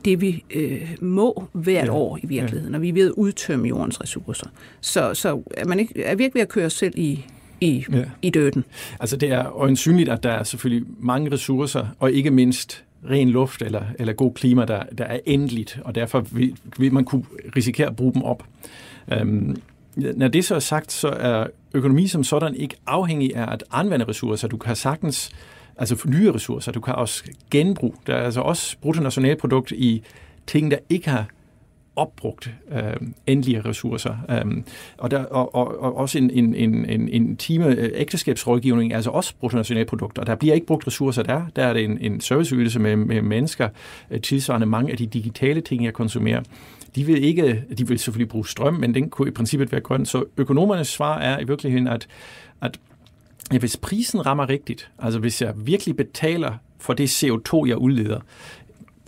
det, 0.05 0.21
vi 0.21 0.45
øh, 0.51 0.97
må 1.01 1.45
hvert 1.53 1.87
ja. 1.87 1.93
år 1.93 2.19
i 2.23 2.27
virkeligheden, 2.27 2.73
ja. 2.73 2.79
og 2.79 2.83
vi 2.83 2.89
er 2.89 2.93
ved 2.93 3.07
at 3.07 3.13
udtømme 3.13 3.69
jordens 3.69 4.01
ressourcer. 4.01 4.47
Så, 4.81 5.15
så 5.15 5.43
er, 5.57 5.65
man 5.65 5.81
ikke, 5.81 6.03
er 6.03 6.15
vi 6.15 6.25
ikke 6.25 6.35
ved 6.35 6.43
at 6.43 6.49
køre 6.49 6.67
os 6.67 6.73
selv 6.73 6.95
i, 6.97 7.27
i, 7.63 7.85
ja. 7.93 8.05
i 8.23 8.31
døden. 8.31 8.65
Altså 9.01 9.17
det 9.17 9.31
er 9.31 9.57
øjensynligt, 9.57 10.09
at 10.09 10.23
der 10.23 10.31
er 10.31 10.43
selvfølgelig 10.43 10.89
mange 11.01 11.33
ressourcer, 11.33 11.87
og 11.99 12.13
ikke 12.13 12.31
mindst 12.31 12.85
ren 13.11 13.31
luft 13.31 13.63
eller, 13.63 13.83
eller 13.99 14.13
god 14.13 14.35
klima, 14.35 14.65
der, 14.65 14.83
der 14.99 15.05
er 15.05 15.19
endeligt, 15.27 15.79
og 15.85 15.95
derfor 15.95 16.21
vil, 16.21 16.57
vil 16.79 16.95
man 16.95 17.05
kunne 17.05 17.25
risikere 17.57 17.87
at 17.87 17.97
bruge 17.97 18.15
dem 18.15 18.23
op. 18.23 18.45
Øhm, 19.13 19.63
når 19.97 20.29
det 20.29 20.45
så 20.45 20.55
er 20.55 20.59
sagt, 20.59 20.93
så 20.93 21.09
er 21.09 21.47
økonomi 21.75 22.07
som 22.07 22.25
sådan 22.25 22.55
ikke 22.55 22.77
afhængig 22.87 23.37
af 23.37 23.53
at 23.53 23.65
anvende 23.73 24.05
ressourcer. 24.09 24.49
Du 24.49 24.57
kan 24.57 24.77
sagtens 24.77 25.31
altså 25.77 26.09
nye 26.09 26.33
ressourcer, 26.33 26.73
du 26.73 26.81
kan 26.81 26.95
også 26.95 27.25
genbrug. 27.51 27.95
Der 28.07 28.15
er 28.15 28.25
altså 28.25 28.41
også 28.41 28.77
bruttonationalprodukt 28.81 29.73
i 29.73 30.03
ting, 30.47 30.71
der 30.71 30.79
ikke 30.91 31.09
har 31.11 31.27
opbrugt 31.97 32.55
øh, 32.73 32.83
endelige 33.27 33.61
ressourcer. 33.61 34.17
Øh, 34.31 34.63
og, 34.99 35.11
der, 35.11 35.25
og, 35.25 35.55
og, 35.55 35.83
og 35.83 35.97
også 35.97 36.19
en, 36.19 36.31
en, 36.31 36.55
en, 36.55 37.09
en 37.09 37.37
time 37.37 37.67
øh, 37.67 37.91
ægteskabsrådgivning 37.95 38.93
er 38.93 38.97
altså 38.97 39.11
også 39.11 39.35
bruttonationalprodukt, 39.41 40.19
og 40.19 40.27
der 40.27 40.35
bliver 40.35 40.55
ikke 40.55 40.67
brugt 40.67 40.87
ressourcer 40.87 41.23
der. 41.23 41.47
Der 41.57 41.65
er 41.65 41.73
det 41.73 41.85
en, 41.85 41.99
en 42.01 42.21
serviceydelse 42.21 42.81
med, 42.81 42.97
med 42.97 43.23
mennesker, 43.23 43.69
øh, 44.11 44.21
tilsvarende 44.21 44.67
mange 44.67 44.93
af 44.93 44.99
de 44.99 45.07
digitale 45.07 45.61
ting, 45.61 45.85
jeg 45.85 45.93
konsumerer. 45.93 46.43
De 46.95 47.05
vil, 47.05 47.25
ikke, 47.25 47.65
de 47.79 47.89
vil 47.89 47.99
selvfølgelig 47.99 48.29
bruge 48.29 48.47
strøm, 48.47 48.75
men 48.75 48.95
den 48.95 49.11
kunne 49.11 49.29
i 49.29 49.33
princippet 49.33 49.73
være 49.73 49.81
grøn. 49.81 50.07
Så 50.07 50.25
økonomernes 50.37 50.89
svar 50.89 51.19
er 51.19 51.41
i 51.41 51.45
virkeligheden, 51.45 51.87
at, 51.87 52.09
at 52.61 52.79
ja, 53.53 53.59
hvis 53.59 53.77
prisen 53.77 54.27
rammer 54.27 54.49
rigtigt, 54.49 54.91
altså 54.99 55.19
hvis 55.19 55.43
jeg 55.43 55.55
virkelig 55.57 55.97
betaler 55.97 56.53
for 56.79 56.93
det 56.93 57.23
CO2, 57.23 57.67
jeg 57.67 57.77
udleder, 57.77 58.21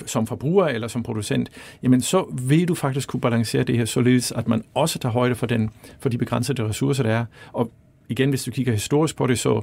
som 0.07 0.27
forbruger 0.27 0.67
eller 0.67 0.89
som 0.89 1.03
producent, 1.03 1.51
jamen 1.83 2.01
så 2.01 2.35
vil 2.43 2.69
du 2.69 2.75
faktisk 2.75 3.09
kunne 3.09 3.21
balancere 3.21 3.63
det 3.63 3.77
her 3.77 3.85
således, 3.85 4.33
at 4.33 4.49
man 4.49 4.65
også 4.75 4.99
tager 4.99 5.13
højde 5.13 5.35
for, 5.35 5.47
den, 5.47 5.71
for 6.01 6.09
de 6.09 6.19
begrænsede 6.19 6.69
ressourcer, 6.69 7.03
der 7.03 7.11
er. 7.11 7.25
Og 7.53 7.71
igen, 8.09 8.29
hvis 8.29 8.45
du 8.45 8.51
kigger 8.51 8.73
historisk 8.73 9.17
på 9.17 9.27
det, 9.27 9.39
så 9.39 9.63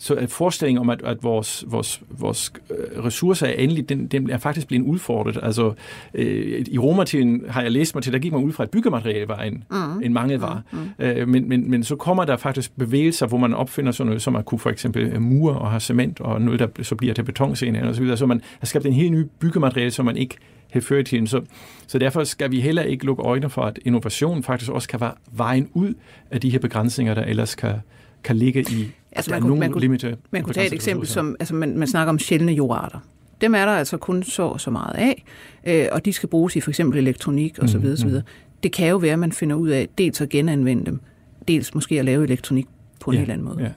så 0.00 0.14
er 0.14 0.26
forestillingen 0.26 0.80
om, 0.80 0.90
at, 0.90 1.02
at 1.02 1.22
vores, 1.22 1.64
vores, 1.66 2.02
vores 2.10 2.52
øh, 2.70 3.04
ressourcer 3.04 3.46
er 3.46 3.52
endelige, 3.52 3.86
den, 3.86 4.06
den 4.06 4.30
er 4.30 4.38
faktisk 4.38 4.68
blevet 4.68 4.84
udfordret. 4.84 5.38
Altså, 5.42 5.72
øh, 6.14 6.64
I 6.70 6.78
romertiden 6.78 7.42
har 7.48 7.62
jeg 7.62 7.70
læst 7.70 7.94
mig 7.94 8.04
til, 8.04 8.12
der 8.12 8.18
gik 8.18 8.32
man 8.32 8.44
ud 8.44 8.52
fra, 8.52 8.64
at 8.64 8.70
byggemateriale 8.70 9.28
var 9.28 9.38
en, 9.38 9.64
mm. 9.70 10.02
en 10.02 10.12
mangelvare. 10.12 10.62
Mm. 10.72 10.78
Mm. 10.78 11.04
Øh, 11.04 11.28
men, 11.28 11.48
men, 11.48 11.70
men 11.70 11.84
så 11.84 11.96
kommer 11.96 12.24
der 12.24 12.36
faktisk 12.36 12.76
bevægelser, 12.78 13.26
hvor 13.26 13.38
man 13.38 13.54
opfinder 13.54 13.92
sådan 13.92 14.06
noget, 14.06 14.22
som 14.22 14.36
at 14.36 14.44
kunne 14.44 14.58
for 14.58 14.70
eksempel 14.70 15.02
øh, 15.02 15.22
mure 15.22 15.54
og 15.54 15.70
have 15.70 15.80
cement, 15.80 16.20
og 16.20 16.42
noget, 16.42 16.60
der 16.60 16.66
så 16.82 16.94
bliver 16.94 17.14
til 17.14 17.22
betonscener 17.22 17.88
og 17.88 17.94
så 17.94 18.00
videre. 18.00 18.16
Så 18.16 18.26
man 18.26 18.40
har 18.58 18.66
skabt 18.66 18.86
en 18.86 18.92
helt 18.92 19.12
ny 19.12 19.26
byggemateriale, 19.38 19.90
som 19.90 20.04
man 20.04 20.16
ikke 20.16 20.36
havde 20.70 20.86
før 20.86 20.98
i 20.98 21.04
tiden. 21.04 21.26
Så, 21.26 21.40
så 21.86 21.98
derfor 21.98 22.24
skal 22.24 22.50
vi 22.50 22.60
heller 22.60 22.82
ikke 22.82 23.06
lukke 23.06 23.22
øjnene 23.22 23.50
for, 23.50 23.62
at 23.62 23.78
innovation 23.84 24.42
faktisk 24.42 24.70
også 24.70 24.88
kan 24.88 25.00
være 25.00 25.12
vejen 25.32 25.68
ud 25.74 25.94
af 26.30 26.40
de 26.40 26.50
her 26.50 26.58
begrænsninger, 26.58 27.14
der 27.14 27.22
ellers 27.22 27.54
kan, 27.54 27.74
kan 28.22 28.36
ligge 28.36 28.60
i 28.60 28.90
altså, 29.12 29.30
man, 29.30 29.42
kunne, 29.42 29.60
man, 29.60 29.72
kunne, 29.72 29.98
man 30.30 30.42
kunne 30.42 30.54
tage 30.54 30.66
et 30.66 30.72
eksempel, 30.72 31.08
som 31.08 31.36
altså, 31.40 31.54
man, 31.54 31.78
man 31.78 31.88
snakker 31.88 32.10
om 32.10 32.18
sjældne 32.18 32.52
jordarter. 32.52 32.98
Dem 33.40 33.54
er 33.54 33.64
der 33.64 33.72
altså 33.72 33.96
kun 33.96 34.22
så 34.22 34.58
så 34.58 34.70
meget 34.70 34.94
af, 34.94 35.24
øh, 35.66 35.86
og 35.92 36.04
de 36.04 36.12
skal 36.12 36.28
bruges 36.28 36.56
i 36.56 36.60
for 36.60 36.70
eksempel 36.70 36.98
elektronik 36.98 37.58
osv. 37.62 37.78
Mm, 37.78 38.12
mm. 38.12 38.20
Det 38.62 38.72
kan 38.72 38.88
jo 38.88 38.96
være, 38.96 39.12
at 39.12 39.18
man 39.18 39.32
finder 39.32 39.56
ud 39.56 39.68
af 39.68 39.88
dels 39.98 40.20
at 40.20 40.28
genanvende 40.28 40.86
dem, 40.86 41.00
dels 41.48 41.74
måske 41.74 41.98
at 41.98 42.04
lave 42.04 42.24
elektronik 42.24 42.66
på 43.00 43.10
en 43.10 43.14
ja, 43.14 43.18
helt 43.18 43.32
anden 43.32 43.46
måde. 43.46 43.62
Ja. 43.62 43.68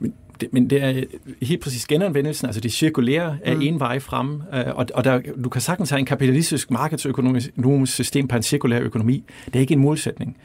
Men 0.00 0.14
det, 0.42 0.52
men 0.52 0.70
det 0.70 0.82
er 0.82 1.02
helt 1.42 1.62
præcis 1.62 1.86
genanvendelsen, 1.86 2.46
altså 2.46 2.60
det 2.60 2.72
cirkulære 2.72 3.36
er 3.44 3.54
mm. 3.54 3.62
en 3.62 3.80
vej 3.80 3.98
frem, 3.98 4.42
øh, 4.54 4.64
og, 4.74 4.86
og 4.94 5.04
der, 5.04 5.20
du 5.44 5.48
kan 5.48 5.60
sagtens 5.60 5.90
have 5.90 5.98
en 5.98 6.06
kapitalistisk 6.06 6.70
markedsøkonomisk 6.70 7.94
system 7.94 8.28
på 8.28 8.36
en 8.36 8.42
cirkulær 8.42 8.80
økonomi. 8.80 9.24
Det 9.46 9.56
er 9.56 9.60
ikke 9.60 9.74
en 9.74 9.80
målsætning, 9.80 10.36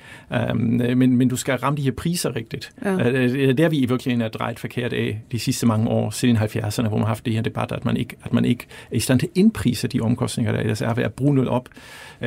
um, 0.52 0.58
men, 0.58 1.18
men 1.18 1.28
du 1.28 1.36
skal 1.36 1.56
ramme 1.56 1.78
de 1.78 1.82
her 1.82 1.92
priser 1.92 2.36
rigtigt. 2.36 2.72
Ja. 2.86 2.96
Uh, 2.96 3.40
er 3.40 3.54
der, 3.54 3.70
vi 3.70 3.78
i 3.78 3.86
virkeligheden 3.86 4.22
er 4.22 4.30
drejet 4.30 4.60
forkert 4.60 4.94
af 4.94 5.22
de 5.32 5.40
sidste 5.40 5.66
mange 5.66 5.88
år, 5.88 6.10
siden 6.10 6.38
70'erne, 6.38 6.88
hvor 6.88 6.98
man 6.98 7.00
har 7.00 7.08
haft 7.08 7.26
det 7.26 7.34
her 7.34 7.42
debat, 7.42 7.72
at 7.72 7.86
man 7.86 7.98
ikke, 7.98 8.16
at 8.24 8.34
man 8.34 8.46
ikke 8.46 8.66
er 8.92 8.96
i 8.96 9.00
stand 9.00 9.20
til 9.20 9.28
at 9.28 9.32
indprise 9.36 9.88
de 9.88 10.02
omkostninger, 10.02 10.52
der 10.52 10.60
ellers 10.60 10.82
er 10.82 10.94
ved 10.94 11.04
at 11.04 11.14
bruge 11.14 11.36
noget 11.36 11.50
op. 11.50 11.70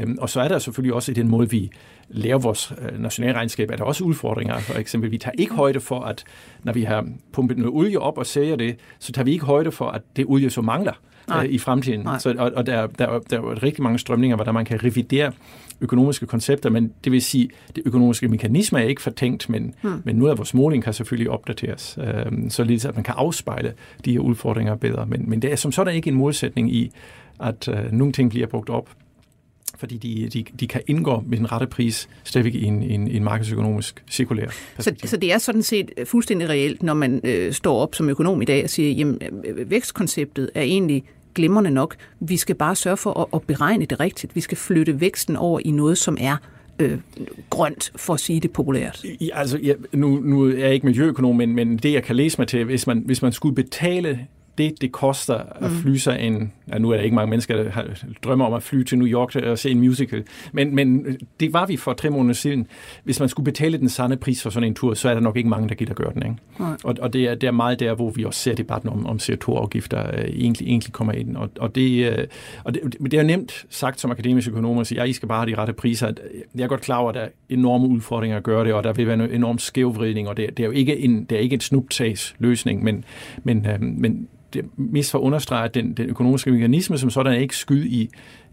Um, 0.03 0.18
og 0.20 0.31
så 0.31 0.40
er 0.40 0.48
der 0.48 0.59
selvfølgelig 0.59 0.94
også 0.94 1.12
i 1.12 1.14
den 1.14 1.29
måde, 1.29 1.50
vi 1.50 1.70
laver 2.09 2.38
vores 2.38 2.72
øh, 2.92 3.03
nationalregnskab, 3.03 3.70
er 3.70 3.76
der 3.76 3.85
også 3.85 4.05
udfordringer. 4.05 4.59
For 4.59 4.79
eksempel, 4.79 5.11
vi 5.11 5.18
tager 5.18 5.35
ikke 5.38 5.55
højde 5.55 5.81
for, 5.81 6.00
at 6.00 6.24
når 6.62 6.72
vi 6.72 6.83
har 6.83 7.07
pumpet 7.33 7.59
noget 7.59 7.74
olie 7.74 7.98
op 8.00 8.18
og 8.18 8.26
sælger 8.26 8.57
det, 8.57 8.76
så 8.98 9.12
tager 9.12 9.24
vi 9.24 9.33
ikke 9.33 9.44
højde 9.44 9.72
for, 9.72 9.87
at 9.87 10.03
det 10.16 10.24
olie 10.29 10.50
så 10.50 10.62
mangler 10.62 10.92
øh, 11.38 11.44
i 11.44 11.59
fremtiden. 11.59 12.09
Så, 12.18 12.35
og 12.38 12.53
og 12.57 12.66
der, 12.66 12.87
der, 12.87 13.18
der 13.18 13.38
er 13.38 13.62
rigtig 13.62 13.83
mange 13.83 13.98
strømninger, 13.98 14.37
hvor 14.37 14.44
der 14.44 14.53
man 14.53 14.64
kan 14.64 14.85
revidere 14.85 15.33
økonomiske 15.81 16.26
koncepter, 16.26 16.70
men 16.70 16.92
det 17.05 17.12
vil 17.12 17.22
sige, 17.22 17.50
det 17.76 17.83
økonomiske 17.87 18.29
mekanismer 18.29 18.79
er 18.79 18.85
ikke 18.85 19.03
fortænkt, 19.03 19.48
men, 19.48 19.74
hmm. 19.83 20.03
men 20.05 20.16
noget 20.16 20.31
af 20.31 20.38
vores 20.38 20.55
måling 20.55 20.85
kan 20.85 20.92
selvfølgelig 20.92 21.31
opdateres, 21.31 21.98
øh, 22.03 22.50
således 22.50 22.85
at 22.85 22.94
man 22.94 23.05
kan 23.05 23.14
afspejle 23.16 23.72
de 24.05 24.12
her 24.12 24.20
udfordringer 24.20 24.74
bedre. 24.74 25.07
Men, 25.07 25.31
men 25.31 25.42
det 25.42 25.53
er 25.53 25.57
som 25.57 25.72
sådan 25.72 25.94
ikke 25.94 26.09
en 26.09 26.16
målsætning 26.16 26.74
i, 26.74 26.92
at 27.40 27.68
øh, 27.68 27.92
nogle 27.92 28.12
ting 28.12 28.31
bliver 28.31 28.46
brugt 28.46 28.70
op 28.70 28.88
fordi 29.81 29.97
de, 29.97 30.29
de, 30.29 30.45
de 30.61 30.66
kan 30.66 30.81
indgå 30.87 31.25
med 31.27 31.38
den 31.38 31.53
rette 31.53 31.66
pris 31.66 32.09
stadigvæk 32.25 32.55
i 32.55 32.64
en, 32.64 32.83
en, 32.83 33.09
en 33.09 33.25
markedsøkonomisk 33.25 34.03
cirkulær 34.11 34.49
så, 34.79 34.95
så 35.05 35.16
det 35.16 35.33
er 35.33 35.38
sådan 35.38 35.62
set 35.62 35.90
fuldstændig 36.05 36.49
reelt, 36.49 36.83
når 36.83 36.95
man 36.95 37.21
øh, 37.25 37.53
står 37.53 37.79
op 37.79 37.95
som 37.95 38.09
økonom 38.09 38.43
i 38.43 38.45
dag 38.45 38.64
og 38.64 38.71
siger, 38.71 38.93
jamen 38.93 39.19
øh, 39.45 39.71
vækstkonceptet 39.71 40.51
er 40.55 40.62
egentlig 40.62 41.05
glimrende 41.35 41.71
nok. 41.71 41.97
Vi 42.21 42.37
skal 42.37 42.55
bare 42.55 42.77
sørge 42.77 42.97
for 42.97 43.21
at, 43.21 43.27
at 43.35 43.43
beregne 43.43 43.87
det 43.87 44.01
rigtigt. 44.01 44.37
Vi 44.37 44.40
skal 44.40 44.59
flytte 44.59 45.01
væksten 45.01 45.37
over 45.37 45.61
i 45.64 45.71
noget, 45.71 45.99
som 45.99 46.16
er 46.21 46.37
øh, 46.79 46.99
grønt, 47.51 47.93
for 47.97 48.14
at 48.14 48.21
sige 48.21 48.40
det 48.40 48.51
populært? 48.51 49.05
Ja, 49.21 49.38
altså, 49.40 49.59
ja, 49.59 49.75
nu, 49.93 50.21
nu 50.25 50.45
er 50.45 50.59
jeg 50.59 50.75
ikke 50.75 50.87
miljøøkonom, 50.87 51.37
men, 51.37 51.55
men 51.55 51.77
det, 51.77 51.93
jeg 51.93 52.03
kan 52.03 52.16
læse 52.16 52.38
mig 52.38 52.49
til, 52.49 52.64
hvis 52.64 52.87
man, 52.87 53.03
hvis 53.07 53.23
man 53.23 53.33
skulle 53.33 53.55
betale 53.55 54.27
det, 54.61 54.81
det 54.81 54.92
koster 54.92 55.35
at 55.35 55.70
mm. 55.70 55.77
flyve 55.77 55.99
sig 55.99 56.20
en... 56.20 56.53
Ja, 56.73 56.79
nu 56.79 56.90
er 56.90 56.96
der 56.96 57.03
ikke 57.03 57.14
mange 57.14 57.31
mennesker, 57.31 57.62
der 57.62 57.70
har, 57.70 57.87
drømmer 58.25 58.46
om 58.46 58.53
at 58.53 58.62
flyve 58.62 58.85
til 58.85 58.99
New 58.99 59.09
York 59.09 59.37
og 59.37 59.59
se 59.59 59.70
en 59.70 59.79
musical, 59.79 60.25
men, 60.53 60.75
men 60.75 61.16
det 61.40 61.53
var 61.53 61.66
vi 61.66 61.77
for 61.77 61.92
tre 61.92 62.11
måneder 62.11 62.35
siden. 62.35 62.66
Hvis 63.05 63.20
man 63.20 63.29
skulle 63.29 63.44
betale 63.44 63.79
den 63.79 63.88
samme 63.88 64.16
pris 64.16 64.42
for 64.42 64.51
sådan 64.51 64.68
en 64.68 64.75
tur, 64.75 64.94
så 64.94 65.09
er 65.09 65.14
der 65.14 65.20
nok 65.20 65.37
ikke 65.37 65.49
mange, 65.49 65.68
der 65.68 65.75
gider 65.75 65.94
gøre 65.94 66.12
den. 66.14 66.23
Ikke? 66.23 66.37
Og, 66.85 66.96
og 67.01 67.12
det, 67.12 67.25
er, 67.25 67.35
det 67.35 67.46
er 67.46 67.51
meget 67.51 67.81
der, 67.81 67.94
hvor 67.94 68.11
vi 68.11 68.25
også 68.25 68.40
ser 68.40 68.55
debatten 68.55 68.90
om, 68.90 69.07
om 69.07 69.16
CO2-afgifter 69.16 70.18
øh, 70.18 70.25
egentlig, 70.25 70.68
egentlig 70.68 70.92
kommer 70.92 71.12
ind. 71.12 71.37
Og, 71.37 71.51
og, 71.61 71.75
det, 71.75 72.18
øh, 72.18 72.27
og 72.64 72.75
det, 72.75 72.83
det 73.11 73.14
er 73.14 73.23
nemt 73.23 73.66
sagt 73.70 74.01
som 74.01 74.11
akademisk 74.11 74.49
økonom 74.49 74.79
at 74.79 74.87
sige, 74.87 75.01
ja, 75.01 75.05
I 75.05 75.12
skal 75.12 75.29
bare 75.29 75.38
have 75.38 75.57
de 75.57 75.61
rette 75.61 75.73
priser. 75.73 76.12
Jeg 76.55 76.64
er 76.64 76.68
godt 76.68 76.81
klar 76.81 76.96
over, 76.96 77.09
at 77.09 77.14
der 77.14 77.20
er 77.20 77.29
enorme 77.49 77.87
udfordringer 77.87 78.37
at 78.37 78.42
gøre 78.42 78.64
det, 78.64 78.73
og 78.73 78.85
der 78.85 78.92
vil 78.92 79.07
være 79.07 79.25
en 79.25 79.31
enorm 79.31 79.59
skævvridning, 79.59 80.29
og 80.29 80.37
det, 80.37 80.57
det 80.57 80.62
er 80.62 80.66
jo 80.66 80.73
ikke 80.73 80.99
en, 80.99 81.25
det 81.25 81.38
er 81.38 81.42
ikke 81.42 81.55
et 81.55 81.62
snuptags 81.62 82.35
løsning, 82.38 82.85
men, 82.85 83.05
men, 83.44 83.66
øh, 83.66 83.81
men 83.81 84.29
det 84.53 84.65
mest 84.77 85.11
for 85.11 85.19
at 85.19 85.23
understrege, 85.23 85.65
at 85.65 85.75
den, 85.75 85.93
den 85.93 86.11
økonomiske 86.11 86.51
mekanisme 86.51 86.99
som 86.99 87.11
sådan 87.11 87.33
er 87.33 87.37
ikke 87.37 87.57
skyld 87.57 87.87
i, 87.87 88.11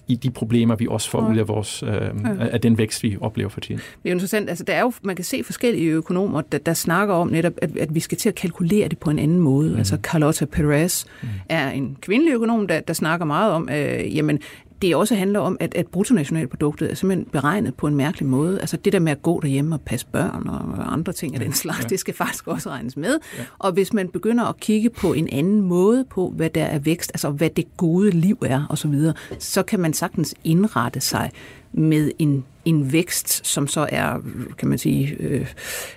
i 0.08 0.16
de 0.16 0.30
problemer, 0.30 0.76
vi 0.76 0.88
også 0.90 1.10
får 1.10 1.24
ja. 1.24 1.32
ud 1.32 1.38
af, 1.38 1.48
vores, 1.48 1.84
øh, 1.84 1.90
ja. 1.92 2.10
af 2.40 2.62
den 2.62 2.78
vækst, 2.78 3.04
vi 3.04 3.18
oplever 3.22 3.50
for 3.50 3.60
tiden. 3.60 3.82
Det 4.04 4.10
er 4.10 4.14
interessant. 4.14 4.50
Altså, 4.50 4.64
der 4.64 4.74
er 4.74 4.82
jo, 4.82 4.92
man 5.02 5.16
kan 5.16 5.26
se 5.26 5.44
forskellige 5.44 5.90
økonomer, 5.90 6.42
der, 6.42 6.58
der 6.58 6.74
snakker 6.74 7.16
om 7.16 7.28
netop, 7.28 7.54
at, 7.62 7.78
at 7.78 7.96
vi 7.96 8.00
skal 8.00 8.18
til 8.18 8.30
at 8.30 8.36
kalkulere 8.36 8.88
det 8.88 8.98
på 8.98 9.10
en 9.10 9.20
anden 9.20 9.40
måde. 9.40 9.72
Mm. 9.72 9.78
Altså 9.78 9.98
Carlotta 10.04 10.46
Perez 10.46 11.06
mm. 11.24 11.28
er 11.50 11.70
en 11.70 11.98
kvindelig 12.02 12.34
økonom, 12.34 12.68
der, 12.68 12.80
der 12.80 12.94
snakker 12.94 13.26
meget 13.26 13.52
om, 13.52 13.70
øh, 13.72 14.16
jamen, 14.16 14.40
det 14.82 14.96
også 14.96 15.16
handler 15.16 15.40
om, 15.40 15.58
at, 15.60 15.76
at 15.76 15.88
bruttonationalproduktet 15.88 16.92
er 16.92 16.96
simpelthen 16.96 17.26
beregnet 17.32 17.76
på 17.76 17.88
en 17.88 17.96
mærkelig 17.96 18.28
måde. 18.28 18.60
Altså 18.60 18.78
det 18.78 18.94
der 18.94 19.00
med 19.00 19.12
at 19.12 19.22
gå 19.22 19.40
derhjemme 19.40 19.76
og 19.76 19.82
passe 19.82 20.08
børn 20.12 20.48
og 20.50 20.94
andre 20.94 21.14
ting 21.14 21.34
af 21.34 21.40
den 21.40 21.54
slags, 21.54 21.84
ja. 21.84 21.88
det 21.88 22.00
skal 22.00 22.14
faktisk 22.14 22.48
også 22.48 22.70
regnes 22.70 22.98
med. 22.98 23.20
Ja. 23.38 23.44
Og 23.58 23.72
hvis 23.72 23.94
man 23.94 24.10
begynder 24.10 24.46
at 24.46 24.60
kigge 24.60 24.90
på 24.90 25.14
en 25.14 25.30
anden 25.32 25.62
måde 25.62 26.06
på, 26.10 26.34
hvad 26.36 26.50
der 26.50 26.64
er 26.64 26.80
vækst, 26.80 27.12
altså 27.14 27.30
hvad 27.30 27.50
det 27.50 27.78
gode 27.78 28.10
liv 28.10 28.38
er 28.46 28.66
osv., 28.70 28.94
så, 28.94 29.14
så 29.40 29.64
kan 29.64 29.80
man 29.80 29.94
sagtens 29.94 30.36
indrette 30.44 31.00
sig 31.00 31.32
med 31.72 32.12
en, 32.20 32.46
en 32.66 32.92
vækst, 32.94 33.48
som 33.48 33.68
så 33.68 33.88
er, 33.92 34.20
kan 34.58 34.68
man 34.68 34.78
sige, 34.78 35.16
øh, 35.20 35.48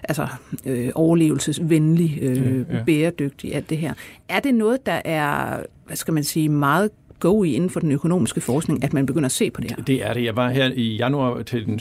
altså 0.02 0.26
øh, 0.66 0.90
overlevelsesvenlig, 0.94 2.18
øh, 2.22 2.36
ja, 2.36 2.76
ja. 2.76 2.84
bæredygtig, 2.84 3.54
alt 3.54 3.70
det 3.70 3.78
her. 3.78 3.94
Er 4.28 4.40
det 4.40 4.54
noget, 4.54 4.86
der 4.86 5.02
er, 5.04 5.62
hvad 5.86 5.96
skal 5.96 6.14
man 6.14 6.24
sige, 6.24 6.48
meget 6.48 6.90
go 7.20 7.44
i 7.44 7.54
inden 7.54 7.70
for 7.70 7.80
den 7.80 7.92
økonomiske 7.92 8.40
forskning, 8.40 8.84
at 8.84 8.92
man 8.92 9.06
begynder 9.06 9.26
at 9.26 9.32
se 9.32 9.50
på 9.50 9.60
det 9.60 9.70
her? 9.70 9.84
Det 9.84 10.06
er 10.06 10.12
det. 10.12 10.24
Jeg 10.24 10.36
var 10.36 10.50
her 10.50 10.70
i 10.74 10.96
januar 10.96 11.42
til 11.42 11.66
den 11.66 11.80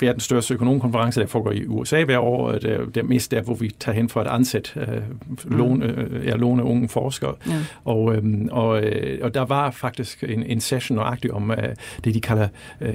verdens 0.00 0.22
største 0.22 0.54
økonomkonference, 0.54 1.20
der 1.20 1.26
foregår 1.26 1.52
i 1.52 1.66
USA 1.66 2.04
hver 2.04 2.18
år. 2.18 2.52
Det 2.52 2.64
er, 2.64 2.84
det 2.84 2.96
er 2.96 3.02
mest 3.02 3.30
der, 3.30 3.42
hvor 3.42 3.54
vi 3.54 3.70
tager 3.80 3.96
hen 3.96 4.08
for 4.08 4.20
at 4.20 4.26
ansætte 4.26 4.70
øh, 4.80 5.58
låne, 5.58 5.86
øh, 5.86 6.26
ja, 6.26 6.36
låne 6.36 6.62
unge 6.62 6.88
forskere. 6.88 7.34
Ja. 7.46 7.52
Og, 7.84 8.16
øh, 8.16 8.22
og, 8.50 8.82
øh, 8.84 9.18
og 9.22 9.34
der 9.34 9.44
var 9.44 9.70
faktisk 9.70 10.24
en, 10.28 10.42
en 10.42 10.60
session 10.60 10.96
nøjagtigt 10.96 11.32
om 11.32 11.50
øh, 11.50 11.58
det, 12.04 12.14
de 12.14 12.20
kalder 12.20 12.48
øh, 12.80 12.94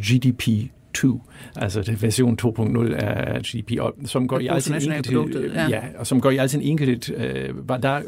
GDP 0.00 0.48
2, 0.94 1.22
altså 1.56 1.82
det 1.82 2.02
version 2.02 2.38
2.0 2.42 2.94
af 2.94 3.42
GDP, 3.42 3.80
og 3.80 3.94
som 4.04 4.28
går 4.28 4.38
i 4.38 4.46
al 4.46 4.62
sin 4.62 4.74
enkelte, 4.74 5.50
ja. 5.54 5.68
ja. 5.68 5.80
og 5.98 6.06
som 6.06 6.20
går 6.20 6.30
i 6.30 6.36
al 6.36 6.48
sin 6.48 6.60
enkelte, 6.60 7.12
øh, 7.12 7.68
var 7.68 7.76
der, 7.76 8.00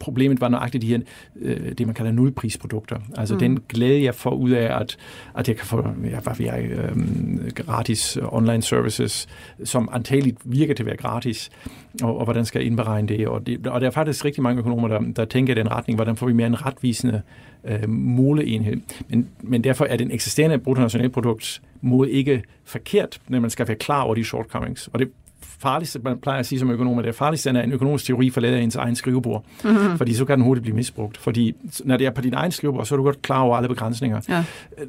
problemet 0.00 0.40
var 0.40 0.48
nøjagtigt 0.48 0.82
de 0.82 0.86
her, 0.86 0.98
øh, 1.40 1.72
det 1.78 1.86
man 1.86 1.94
kalder 1.94 2.12
nulprisprodukter. 2.12 2.96
Altså 3.16 3.34
mm. 3.34 3.40
den 3.40 3.58
glæde, 3.68 4.04
jeg 4.04 4.14
får 4.14 4.30
ud 4.30 4.50
af, 4.50 4.80
at, 4.80 4.96
at 5.36 5.48
jeg 5.48 5.56
kan 5.56 5.66
få, 5.66 5.84
ja, 6.10 6.20
hvad 6.20 6.36
vi 6.38 6.46
er, 6.46 6.58
øh, 6.58 7.50
gratis 7.54 8.18
online 8.22 8.62
services, 8.62 9.28
som 9.64 9.88
antageligt 9.92 10.38
virker 10.44 10.74
til 10.74 10.82
at 10.82 10.86
være 10.86 10.96
gratis, 10.96 11.50
og, 12.02 12.18
og 12.18 12.24
hvordan 12.24 12.44
skal 12.44 12.58
jeg 12.58 12.66
indberegne 12.66 13.08
det? 13.08 13.28
Og, 13.28 13.46
det? 13.46 13.66
og 13.66 13.80
der 13.80 13.86
er 13.86 13.90
faktisk 13.90 14.24
rigtig 14.24 14.42
mange 14.42 14.58
økonomer, 14.58 14.88
der, 14.88 15.00
der 15.16 15.24
tænker 15.24 15.54
i 15.54 15.56
den 15.56 15.70
retning, 15.70 15.96
hvordan 15.96 16.16
får 16.16 16.26
vi 16.26 16.32
mere 16.32 16.46
en 16.46 16.66
retvisende 16.66 17.22
øh, 17.64 17.88
måleenhed. 17.88 18.76
Men, 19.08 19.28
men 19.40 19.64
derfor 19.64 19.84
er 19.84 19.96
den 19.96 20.10
eksisterende 20.10 20.58
bruttonationalprodukt 20.58 21.62
måde 21.82 22.10
ikke 22.10 22.42
forkert, 22.64 23.20
når 23.28 23.40
man 23.40 23.50
skal 23.50 23.68
være 23.68 23.76
klar 23.76 24.02
over 24.02 24.14
de 24.14 24.24
shortcomings. 24.24 24.88
Og 24.92 24.98
det 24.98 25.10
farligste, 25.40 25.98
man 25.98 26.18
plejer 26.18 26.38
at 26.38 26.46
sige 26.46 26.58
som 26.58 26.70
økonom, 26.70 26.96
det 26.96 27.06
er 27.06 27.12
farligste, 27.12 27.50
er 27.50 27.62
en 27.62 27.72
økonomisk 27.72 28.04
teori 28.04 28.30
forlader 28.30 28.58
ens 28.58 28.76
egen 28.76 28.96
skrivebord. 28.96 29.44
Mm-hmm. 29.64 29.98
Fordi 29.98 30.14
så 30.14 30.24
kan 30.24 30.38
den 30.38 30.44
hurtigt 30.44 30.62
blive 30.62 30.76
misbrugt. 30.76 31.16
Fordi 31.16 31.54
når 31.84 31.96
det 31.96 32.06
er 32.06 32.10
på 32.10 32.20
din 32.20 32.34
egen 32.34 32.52
skrivebord, 32.52 32.86
så 32.86 32.94
er 32.94 32.96
du 32.96 33.02
godt 33.02 33.22
klar 33.22 33.40
over 33.40 33.56
alle 33.56 33.68
begrænsninger. 33.68 34.20
Ja. 34.28 34.44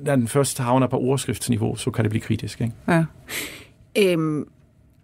Når 0.06 0.16
den 0.16 0.28
først 0.28 0.60
havner 0.60 0.88
på 0.88 0.98
overskriftsniveau, 0.98 1.76
så 1.76 1.92
kan 1.92 2.04
det 2.04 2.10
blive 2.10 2.22
kritisk. 2.22 2.62
Ikke? 2.62 2.74
Ja. 2.88 3.06
Øhm, 3.98 4.48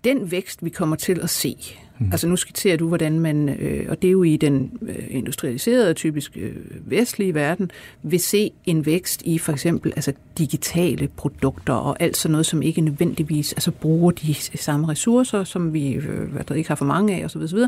den 0.03 0.31
vækst, 0.31 0.65
vi 0.65 0.69
kommer 0.69 0.95
til 0.95 1.19
at 1.23 1.29
se, 1.29 1.55
Mm. 1.99 2.11
Altså 2.11 2.27
nu 2.27 2.35
skitserer 2.35 2.77
du, 2.77 2.87
hvordan 2.87 3.19
man, 3.19 3.49
øh, 3.49 3.85
og 3.89 4.01
det 4.01 4.07
er 4.07 4.11
jo 4.11 4.23
i 4.23 4.37
den 4.37 4.71
øh, 4.81 5.05
industrialiserede, 5.09 5.93
typisk 5.93 6.37
øh, 6.37 6.55
vestlige 6.69 7.33
verden, 7.33 7.71
vil 8.03 8.19
se 8.19 8.51
en 8.65 8.85
vækst 8.85 9.21
i 9.21 9.37
for 9.37 9.51
eksempel 9.51 9.93
altså, 9.95 10.13
digitale 10.37 11.07
produkter 11.07 11.73
og 11.73 11.97
alt 11.99 12.17
sådan 12.17 12.31
noget, 12.31 12.45
som 12.45 12.61
ikke 12.61 12.81
nødvendigvis 12.81 13.53
altså, 13.53 13.71
bruger 13.71 14.11
de 14.11 14.33
samme 14.33 14.87
ressourcer, 14.87 15.43
som 15.43 15.73
vi 15.73 15.93
øh, 15.93 16.31
hvad 16.31 16.43
der 16.43 16.55
ikke 16.55 16.67
har 16.69 16.75
for 16.75 16.85
mange 16.85 17.15
af 17.15 17.25
osv. 17.25 17.41
osv. 17.41 17.59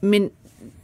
Men 0.00 0.30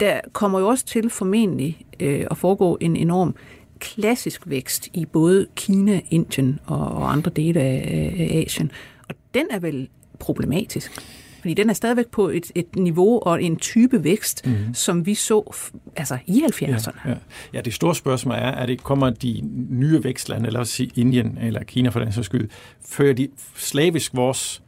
der 0.00 0.20
kommer 0.32 0.60
jo 0.60 0.68
også 0.68 0.86
til 0.86 1.10
formentlig 1.10 1.86
øh, 2.00 2.26
at 2.30 2.36
foregå 2.36 2.78
en 2.80 2.96
enorm 2.96 3.34
klassisk 3.78 4.42
vækst 4.46 4.88
i 4.94 5.06
både 5.06 5.46
Kina, 5.54 6.00
Indien 6.10 6.58
og, 6.66 6.78
og 6.78 7.12
andre 7.12 7.30
dele 7.36 7.60
af, 7.60 8.14
af 8.18 8.44
Asien. 8.46 8.72
Og 9.08 9.14
den 9.34 9.46
er 9.50 9.58
vel 9.58 9.88
problematisk? 10.18 10.92
Fordi 11.40 11.54
den 11.54 11.70
er 11.70 11.74
stadigvæk 11.74 12.06
på 12.06 12.28
et, 12.28 12.52
et 12.54 12.76
niveau 12.76 13.22
og 13.22 13.42
en 13.42 13.56
type 13.56 14.04
vækst, 14.04 14.46
mm. 14.46 14.74
som 14.74 15.06
vi 15.06 15.14
så 15.14 15.54
altså 15.96 16.18
i 16.26 16.42
70'erne. 16.52 17.08
Ja, 17.08 17.10
ja. 17.10 17.16
ja, 17.52 17.60
det 17.60 17.74
store 17.74 17.94
spørgsmål 17.94 18.34
er, 18.34 18.50
at 18.50 18.68
det 18.68 18.82
kommer 18.82 19.10
de 19.10 19.40
nye 19.70 20.04
vækstlande, 20.04 20.58
os 20.58 20.68
sige 20.68 20.90
Indien 20.96 21.38
eller 21.42 21.64
Kina 21.64 21.88
for 21.88 22.00
den 22.00 22.12
sags 22.12 22.26
skyld, 22.26 22.48
før 22.84 23.12
de 23.12 23.28
slavisk 23.56 24.14
vores 24.14 24.62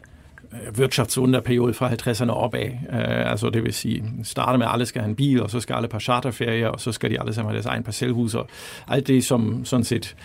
øh, 0.53 0.79
Wirtschaftsunderperiode 0.79 1.75
fra 1.75 1.91
50'erne 1.91 2.31
opad. 2.31 2.67
Uh, 2.67 3.31
altså 3.31 3.51
det 3.51 3.63
vil 3.63 3.73
sige, 3.73 4.05
starte 4.23 4.59
med, 4.59 4.67
at 4.67 4.73
alle 4.73 4.87
skal 4.87 5.01
have 5.01 5.09
en 5.09 5.17
bil, 5.17 5.43
og 5.43 5.51
så 5.51 5.61
skal 5.61 5.75
alle 5.75 5.89
på 5.89 6.01
charterferie, 6.01 6.71
og 6.71 6.81
så 6.81 6.93
skal 6.93 7.11
de 7.11 7.21
alle 7.21 7.35
sammen 7.35 7.49
have 7.51 7.55
deres 7.55 7.67
egen 7.67 7.83
parcelhus, 7.83 8.35
og 8.35 8.49
alt 8.89 9.07
det, 9.07 9.25
som 9.25 9.65
sådan 9.65 9.85
set 9.85 10.17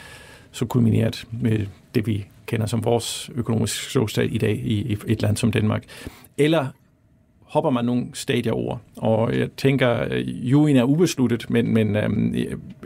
så 0.52 0.66
kulmineret 0.66 1.26
med 1.32 1.66
det, 1.95 2.08
vi 2.08 2.28
kender 2.48 2.66
som 2.66 2.86
vores 2.86 3.30
økonomiske 3.36 3.89
ståsted 3.89 4.24
i 4.24 4.38
dag 4.38 4.56
i 4.56 4.98
et 5.08 5.22
land 5.22 5.38
som 5.38 5.52
Danmark. 5.52 5.84
Eller 6.38 6.68
hopper 7.48 7.70
man 7.70 7.86
nogle 7.86 8.06
stadier 8.14 8.54
over. 8.54 8.78
Og 8.98 9.39
jeg 9.39 9.50
tænker, 9.58 10.16
juryen 10.26 10.78
er 10.78 10.84
ubesluttet, 10.84 11.50
men, 11.50 11.74
men 11.74 11.95
øhm, 11.95 12.36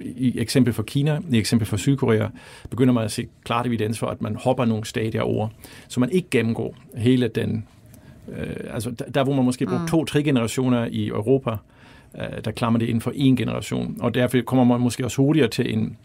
i 0.02 0.40
eksempel 0.40 0.74
for 0.74 0.84
Kina, 0.84 1.20
i 1.32 1.38
eksempel 1.38 1.68
for 1.68 1.78
Sydkorea, 1.78 2.28
begynder 2.70 2.94
man 2.94 3.04
at 3.04 3.12
se 3.12 3.28
klart 3.44 3.68
evidens 3.68 4.00
for, 4.00 4.08
at 4.08 4.22
man 4.22 4.36
hopper 4.36 4.66
nogle 4.66 4.86
stadier 4.86 5.22
over, 5.22 5.48
så 5.88 6.00
man 6.00 6.12
ikke 6.12 6.28
gennemgår 6.32 6.76
hele 6.98 7.28
den, 7.28 7.66
øh, 8.38 8.74
altså 8.74 8.92
der 9.14 9.24
hvor 9.24 9.34
man 9.34 9.46
måske 9.46 9.66
bruger 9.66 9.82
mm. 9.82 9.88
to-tre 9.88 10.24
generationer 10.24 10.86
i 10.92 11.08
Europa, 11.08 11.52
øh, 12.16 12.44
der 12.46 12.52
klammer 12.52 12.80
det 12.80 12.86
inden 12.86 13.02
for 13.02 13.12
en 13.16 13.36
generation, 13.36 13.98
og 14.00 14.14
derfor 14.14 14.38
kommer 14.46 14.64
man 14.64 14.80
måske 14.80 15.06
også 15.06 15.18
hurtigere 15.18 15.48
til 15.48 15.74
en 15.74 15.98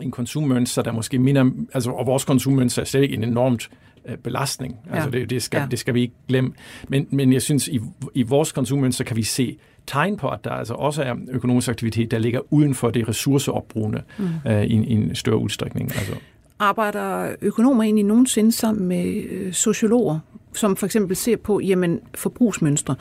en 0.00 0.10
konsummønster, 0.10 0.82
der 0.82 0.92
måske 0.92 1.18
minder, 1.18 1.50
altså, 1.74 1.90
og 1.90 2.06
vores 2.06 2.24
konsummønster 2.24 2.82
er 2.82 2.86
slet 2.86 3.02
ikke 3.02 3.14
en 3.14 3.24
enormt 3.24 3.70
øh, 4.08 4.16
belastning. 4.16 4.76
Altså, 4.90 5.10
ja. 5.12 5.18
det, 5.18 5.30
det, 5.30 5.42
skal, 5.42 5.58
ja. 5.58 5.66
det 5.70 5.78
skal 5.78 5.94
vi 5.94 6.00
ikke 6.00 6.14
glemme. 6.28 6.52
Men, 6.88 7.06
men 7.10 7.32
jeg 7.32 7.42
synes, 7.42 7.68
i, 7.68 7.80
i 8.14 8.22
vores 8.22 8.52
konsummønster 8.52 9.04
kan 9.04 9.16
vi 9.16 9.22
se 9.22 9.58
tegn 9.86 10.16
på, 10.16 10.28
at 10.28 10.44
der 10.44 10.50
altså 10.50 10.74
også 10.74 11.02
er 11.02 11.14
økonomisk 11.30 11.68
aktivitet, 11.68 12.10
der 12.10 12.18
ligger 12.18 12.40
uden 12.50 12.74
for 12.74 12.90
det 12.90 13.08
ressourceopbrugende 13.08 14.02
mm. 14.18 14.28
øh, 14.46 14.64
i, 14.64 14.84
i 14.84 14.92
en 14.92 15.14
større 15.14 15.38
udstrækning. 15.38 15.92
Altså. 15.92 16.14
Arbejder 16.58 17.34
økonomer 17.40 17.82
egentlig 17.82 18.04
nogensinde 18.04 18.52
sammen 18.52 18.88
med 18.88 19.24
øh, 19.30 19.52
sociologer, 19.52 20.18
som 20.52 20.76
for 20.76 20.86
eksempel 20.86 21.16
ser 21.16 21.36
på 21.36 21.60
jamen, 21.60 22.00
forbrugsmønstre? 22.14 22.96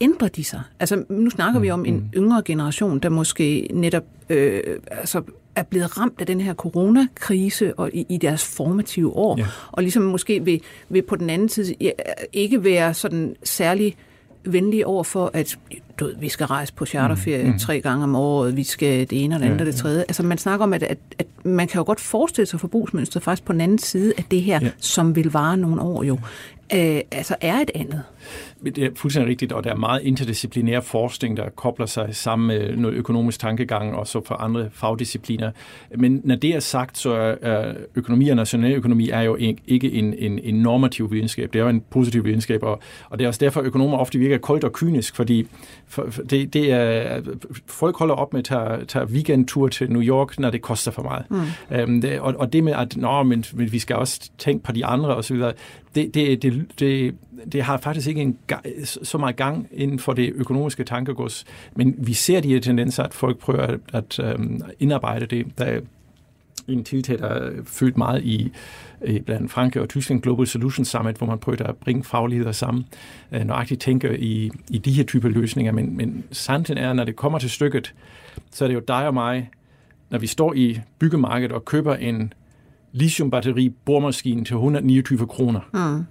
ændrer 0.00 0.28
de 0.28 0.44
sig? 0.44 0.62
Altså, 0.80 1.04
nu 1.08 1.30
snakker 1.30 1.58
mm, 1.58 1.62
vi 1.62 1.70
om 1.70 1.84
en 1.84 1.94
mm. 1.94 2.08
yngre 2.16 2.42
generation, 2.44 2.98
der 2.98 3.08
måske 3.08 3.68
netop 3.74 4.04
øh, 4.30 4.60
altså, 4.90 5.22
er 5.56 5.62
blevet 5.62 5.98
ramt 5.98 6.20
af 6.20 6.26
den 6.26 6.40
her 6.40 6.54
coronakrise 6.54 7.74
og 7.74 7.90
i, 7.92 8.06
i 8.08 8.16
deres 8.16 8.44
formative 8.44 9.16
år, 9.16 9.38
ja. 9.38 9.46
og 9.72 9.82
ligesom 9.82 10.02
måske 10.02 10.44
vil, 10.44 10.60
vil 10.88 11.02
på 11.02 11.16
den 11.16 11.30
anden 11.30 11.48
side 11.48 11.74
ikke 12.32 12.64
være 12.64 12.94
sådan 12.94 13.36
særlig 13.42 13.96
venlige 14.44 14.86
over 14.86 15.04
for, 15.04 15.30
at 15.34 15.58
du 16.00 16.04
ved, 16.04 16.16
vi 16.16 16.28
skal 16.28 16.46
rejse 16.46 16.74
på 16.74 16.86
charterferie 16.86 17.44
mm, 17.44 17.52
mm. 17.52 17.58
tre 17.58 17.80
gange 17.80 18.04
om 18.04 18.14
året, 18.14 18.56
vi 18.56 18.64
skal 18.64 19.10
det 19.10 19.24
ene 19.24 19.34
og 19.34 19.40
det 19.40 19.46
andet 19.46 19.58
ja, 19.58 19.62
og 19.62 19.66
det 19.66 19.76
tredje. 19.76 19.98
Ja. 19.98 20.02
Altså 20.02 20.22
man 20.22 20.38
snakker 20.38 20.64
om, 20.64 20.72
at, 20.72 20.82
at, 20.82 20.98
at 21.18 21.26
man 21.44 21.68
kan 21.68 21.78
jo 21.78 21.84
godt 21.84 22.00
forestille 22.00 22.46
sig 22.46 22.60
forbrugsmønstret 22.60 23.22
faktisk 23.22 23.44
på 23.44 23.52
den 23.52 23.60
anden 23.60 23.78
side 23.78 24.12
af 24.18 24.24
det 24.30 24.42
her, 24.42 24.60
ja. 24.62 24.70
som 24.78 25.16
vil 25.16 25.32
vare 25.32 25.56
nogle 25.56 25.82
år 25.82 26.02
jo, 26.02 26.18
øh, 26.74 27.00
altså 27.10 27.36
er 27.40 27.58
et 27.58 27.70
andet. 27.74 28.02
Det 28.64 28.78
er 28.78 28.90
fuldstændig 28.94 29.30
rigtigt, 29.30 29.52
og 29.52 29.64
der 29.64 29.70
er 29.70 29.76
meget 29.76 30.02
interdisciplinær 30.02 30.80
forskning, 30.80 31.36
der 31.36 31.48
kobler 31.48 31.86
sig 31.86 32.08
sammen 32.16 32.48
med 32.48 32.76
noget 32.76 32.94
økonomisk 32.94 33.40
tankegang, 33.40 33.94
og 33.94 34.06
så 34.06 34.24
for 34.26 34.34
andre 34.34 34.68
fagdiscipliner. 34.72 35.50
Men 35.96 36.20
når 36.24 36.36
det 36.36 36.54
er 36.54 36.60
sagt, 36.60 36.98
så 36.98 37.36
er 37.42 37.72
økonomi 37.94 38.28
og 38.28 38.36
nationaløkonomi 38.36 39.10
er 39.10 39.20
jo 39.20 39.36
ikke 39.66 39.92
en, 39.92 40.14
en, 40.18 40.38
en 40.38 40.54
normativ 40.54 41.12
videnskab, 41.12 41.52
det 41.52 41.58
er 41.58 41.62
jo 41.62 41.68
en 41.68 41.80
positiv 41.90 42.24
videnskab, 42.24 42.62
og, 42.62 42.80
og 43.10 43.18
det 43.18 43.24
er 43.24 43.28
også 43.28 43.40
derfor, 43.40 43.60
at 43.60 43.66
økonomer 43.66 43.98
ofte 43.98 44.18
virker 44.18 44.38
koldt 44.38 44.64
og 44.64 44.72
kynisk, 44.72 45.16
fordi 45.16 45.46
for, 45.88 46.06
for 46.10 46.22
det, 46.22 46.54
det 46.54 46.72
er, 46.72 47.20
folk 47.66 47.96
holder 47.96 48.14
op 48.14 48.32
med 48.32 48.40
at 48.40 48.44
tage, 48.44 48.84
tage 48.84 49.06
weekendtur 49.06 49.68
til 49.68 49.92
New 49.92 50.02
York, 50.02 50.38
når 50.38 50.50
det 50.50 50.62
koster 50.62 50.90
for 50.90 51.02
meget. 51.02 51.24
Mm. 51.30 51.82
Um, 51.82 52.00
det, 52.00 52.20
og, 52.20 52.34
og 52.38 52.52
det 52.52 52.64
med, 52.64 52.72
at 52.72 52.96
Nå, 52.96 53.22
men, 53.22 53.44
men 53.52 53.72
vi 53.72 53.78
skal 53.78 53.96
også 53.96 54.30
tænke 54.38 54.64
på 54.64 54.72
de 54.72 54.86
andre 54.86 55.16
osv., 55.16 55.42
det, 55.94 56.14
det, 56.14 56.42
det, 56.42 56.66
det, 56.78 57.14
det 57.52 57.62
har 57.62 57.76
faktisk 57.76 58.08
ikke 58.08 58.20
en, 58.20 58.38
så 58.84 59.18
meget 59.18 59.36
gang 59.36 59.68
inden 59.72 59.98
for 59.98 60.12
det 60.12 60.32
økonomiske 60.34 60.84
tankegods, 60.84 61.44
men 61.76 61.94
vi 61.98 62.12
ser 62.12 62.40
de 62.40 62.48
her 62.48 62.60
tendenser, 62.60 63.02
at 63.02 63.14
folk 63.14 63.38
prøver 63.38 63.62
at, 63.62 63.80
at 63.92 64.18
øhm, 64.18 64.60
indarbejde 64.80 65.26
det. 65.26 65.46
Der 65.58 65.64
er 65.64 65.80
en 66.68 66.84
tiltag, 66.84 67.18
der 67.18 67.26
er 67.26 67.50
fyldt 67.64 67.96
meget 67.96 68.24
i 68.24 68.52
blandt 69.26 69.50
Frankrig 69.50 69.82
og 69.82 69.88
Tyskland 69.88 70.22
Global 70.22 70.46
Solutions 70.46 70.88
Summit, 70.88 71.16
hvor 71.16 71.26
man 71.26 71.38
prøver 71.38 71.64
at 71.64 71.76
bringe 71.76 72.04
fagligheder 72.04 72.52
sammen, 72.52 72.84
uh, 73.36 73.40
nøjagtigt 73.40 73.80
tænker 73.80 74.10
i, 74.10 74.50
i 74.70 74.78
de 74.78 74.92
her 74.92 75.04
typer 75.04 75.28
løsninger. 75.28 75.72
Men, 75.72 75.96
men 75.96 76.24
sandheden 76.32 76.84
er, 76.84 76.92
når 76.92 77.04
det 77.04 77.16
kommer 77.16 77.38
til 77.38 77.50
stykket, 77.50 77.94
så 78.50 78.64
er 78.64 78.68
det 78.68 78.74
jo 78.74 78.82
dig 78.88 79.06
og 79.06 79.14
mig, 79.14 79.50
når 80.10 80.18
vi 80.18 80.26
står 80.26 80.54
i 80.54 80.80
byggemarkedet 80.98 81.52
og 81.52 81.64
køber 81.64 81.94
en 81.94 82.32
lithiumbatteri 82.92 83.68
boremaskine 83.68 84.44
til 84.44 84.54
129 84.54 85.26
kroner. 85.26 85.60
Mm. 85.72 86.04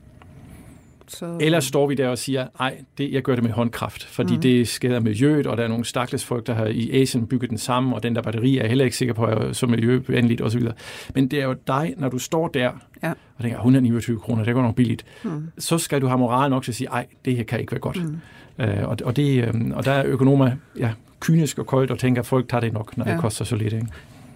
Så... 1.07 1.37
Eller 1.39 1.59
står 1.59 1.87
vi 1.87 1.95
der 1.95 2.07
og 2.07 2.17
siger, 2.17 2.47
nej, 2.59 2.77
det, 2.97 3.13
jeg 3.13 3.21
gør 3.21 3.35
det 3.35 3.43
med 3.43 3.51
håndkraft, 3.51 4.05
fordi 4.05 4.35
mm. 4.35 4.41
det 4.41 4.67
skader 4.67 4.99
miljøet, 4.99 5.47
og 5.47 5.57
der 5.57 5.63
er 5.63 5.67
nogle 5.67 5.85
stakkels 5.85 6.25
folk, 6.25 6.47
der 6.47 6.53
har 6.53 6.65
i 6.65 7.01
Asien 7.01 7.27
bygget 7.27 7.49
den 7.49 7.57
sammen, 7.57 7.93
og 7.93 8.03
den 8.03 8.15
der 8.15 8.21
batteri 8.21 8.57
er 8.57 8.67
heller 8.67 8.85
ikke 8.85 8.97
sikker 8.97 9.13
på, 9.13 9.25
er 9.25 9.53
så 9.53 9.67
miljøvenligt 9.67 10.41
osv. 10.41 10.67
Men 11.15 11.27
det 11.27 11.41
er 11.41 11.45
jo 11.45 11.55
dig, 11.67 11.93
når 11.97 12.09
du 12.09 12.17
står 12.17 12.47
der 12.47 12.71
ja. 13.03 13.09
og 13.09 13.41
tænker, 13.41 13.57
129 13.57 14.19
kroner, 14.19 14.43
det 14.43 14.53
går 14.53 14.61
nok 14.61 14.75
billigt, 14.75 15.05
mm. 15.23 15.49
så 15.57 15.77
skal 15.77 16.01
du 16.01 16.07
have 16.07 16.19
moral 16.19 16.49
nok 16.49 16.63
til 16.63 16.71
at 16.71 16.75
sige, 16.75 16.87
nej, 16.87 17.05
det 17.25 17.35
her 17.35 17.43
kan 17.43 17.59
ikke 17.59 17.71
være 17.71 17.79
godt. 17.79 18.03
Mm. 18.03 18.19
Øh, 18.63 18.89
og, 18.89 18.97
og, 19.05 19.15
det, 19.15 19.43
øh, 19.43 19.53
og 19.73 19.85
der 19.85 19.91
er 19.91 20.03
økonomer 20.05 20.51
ja, 20.79 20.91
kynisk 21.19 21.59
og 21.59 21.65
koldt 21.65 21.91
og 21.91 21.99
tænker, 21.99 22.21
at 22.21 22.25
folk 22.25 22.49
tager 22.49 22.61
det 22.61 22.73
nok, 22.73 22.97
når 22.97 23.05
ja. 23.07 23.13
det 23.13 23.21
koster 23.21 23.45
så 23.45 23.55
lidt. 23.55 23.73
Ikke? 23.73 23.87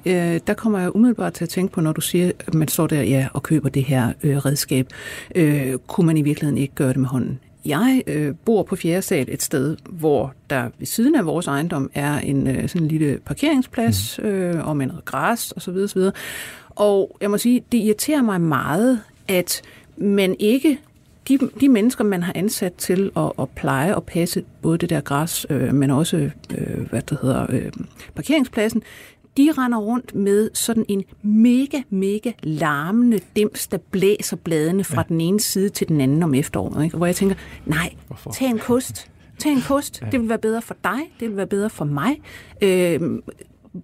Øh, 0.05 0.39
der 0.47 0.53
kommer 0.53 0.79
jeg 0.79 0.95
umiddelbart 0.95 1.33
til 1.33 1.43
at 1.43 1.49
tænke 1.49 1.73
på, 1.73 1.81
når 1.81 1.91
du 1.91 2.01
siger, 2.01 2.31
at 2.39 2.53
man 2.53 2.67
står 2.67 2.87
der 2.87 3.01
ja, 3.01 3.27
og 3.33 3.43
køber 3.43 3.69
det 3.69 3.83
her 3.83 4.13
øh, 4.23 4.37
redskab. 4.37 4.87
Øh, 5.35 5.73
kunne 5.87 6.07
man 6.07 6.17
i 6.17 6.21
virkeligheden 6.21 6.57
ikke 6.57 6.75
gøre 6.75 6.89
det 6.89 6.97
med 6.97 7.07
hånden? 7.07 7.39
Jeg 7.65 8.03
øh, 8.07 8.35
bor 8.45 8.63
på 8.63 8.75
fjerde 8.75 9.01
sal 9.01 9.25
et 9.29 9.43
sted, 9.43 9.77
hvor 9.89 10.33
der 10.49 10.69
ved 10.79 10.87
siden 10.87 11.15
af 11.15 11.25
vores 11.25 11.47
ejendom 11.47 11.89
er 11.93 12.19
en 12.19 12.47
øh, 12.47 12.69
sådan 12.69 12.81
en 12.81 12.87
lille 12.87 13.19
parkeringsplads 13.25 14.19
mm. 14.23 14.29
øh, 14.29 14.67
og 14.67 14.77
med 14.77 14.85
noget 14.85 15.05
græs 15.05 15.53
osv. 15.57 15.75
osv. 15.75 16.01
Og 16.69 17.17
jeg 17.21 17.31
må 17.31 17.37
sige, 17.37 17.63
det 17.71 17.77
irriterer 17.77 18.21
mig 18.21 18.41
meget, 18.41 19.01
at 19.27 19.61
man 19.97 20.35
ikke 20.39 20.79
de, 21.27 21.39
de 21.59 21.69
mennesker, 21.69 22.03
man 22.03 22.23
har 22.23 22.33
ansat 22.35 22.73
til 22.73 23.11
at, 23.17 23.31
at 23.39 23.49
pleje 23.49 23.95
og 23.95 24.03
passe 24.03 24.43
både 24.61 24.77
det 24.77 24.89
der 24.89 25.01
græs, 25.01 25.45
øh, 25.49 25.73
men 25.73 25.91
også 25.91 26.29
øh, 26.57 26.89
hvad 26.89 27.01
det 27.01 27.17
hedder, 27.21 27.45
øh, 27.49 27.71
parkeringspladsen, 28.15 28.83
de 29.37 29.51
render 29.57 29.77
rundt 29.77 30.15
med 30.15 30.49
sådan 30.53 30.85
en 30.87 31.03
mega, 31.21 31.81
mega 31.89 32.31
larmende 32.43 33.19
dims, 33.35 33.67
der 33.67 33.77
blæser 33.77 34.35
bladene 34.35 34.83
fra 34.83 35.01
ja. 35.01 35.05
den 35.09 35.21
ene 35.21 35.39
side 35.39 35.69
til 35.69 35.87
den 35.87 36.01
anden 36.01 36.23
om 36.23 36.33
efteråret. 36.33 36.83
Ikke? 36.83 36.97
Hvor 36.97 37.05
jeg 37.05 37.15
tænker, 37.15 37.35
nej, 37.65 37.93
Hvorfor? 38.07 38.31
tag 38.31 38.47
en 38.49 38.59
kost. 38.59 39.09
Tag 39.39 39.51
en 39.51 39.61
kost. 39.61 40.01
Ja. 40.01 40.07
Det 40.09 40.21
vil 40.21 40.29
være 40.29 40.37
bedre 40.37 40.61
for 40.61 40.75
dig. 40.83 40.99
Det 41.19 41.29
vil 41.29 41.37
være 41.37 41.47
bedre 41.47 41.69
for 41.69 41.85
mig. 41.85 42.21
Øh, 42.61 42.99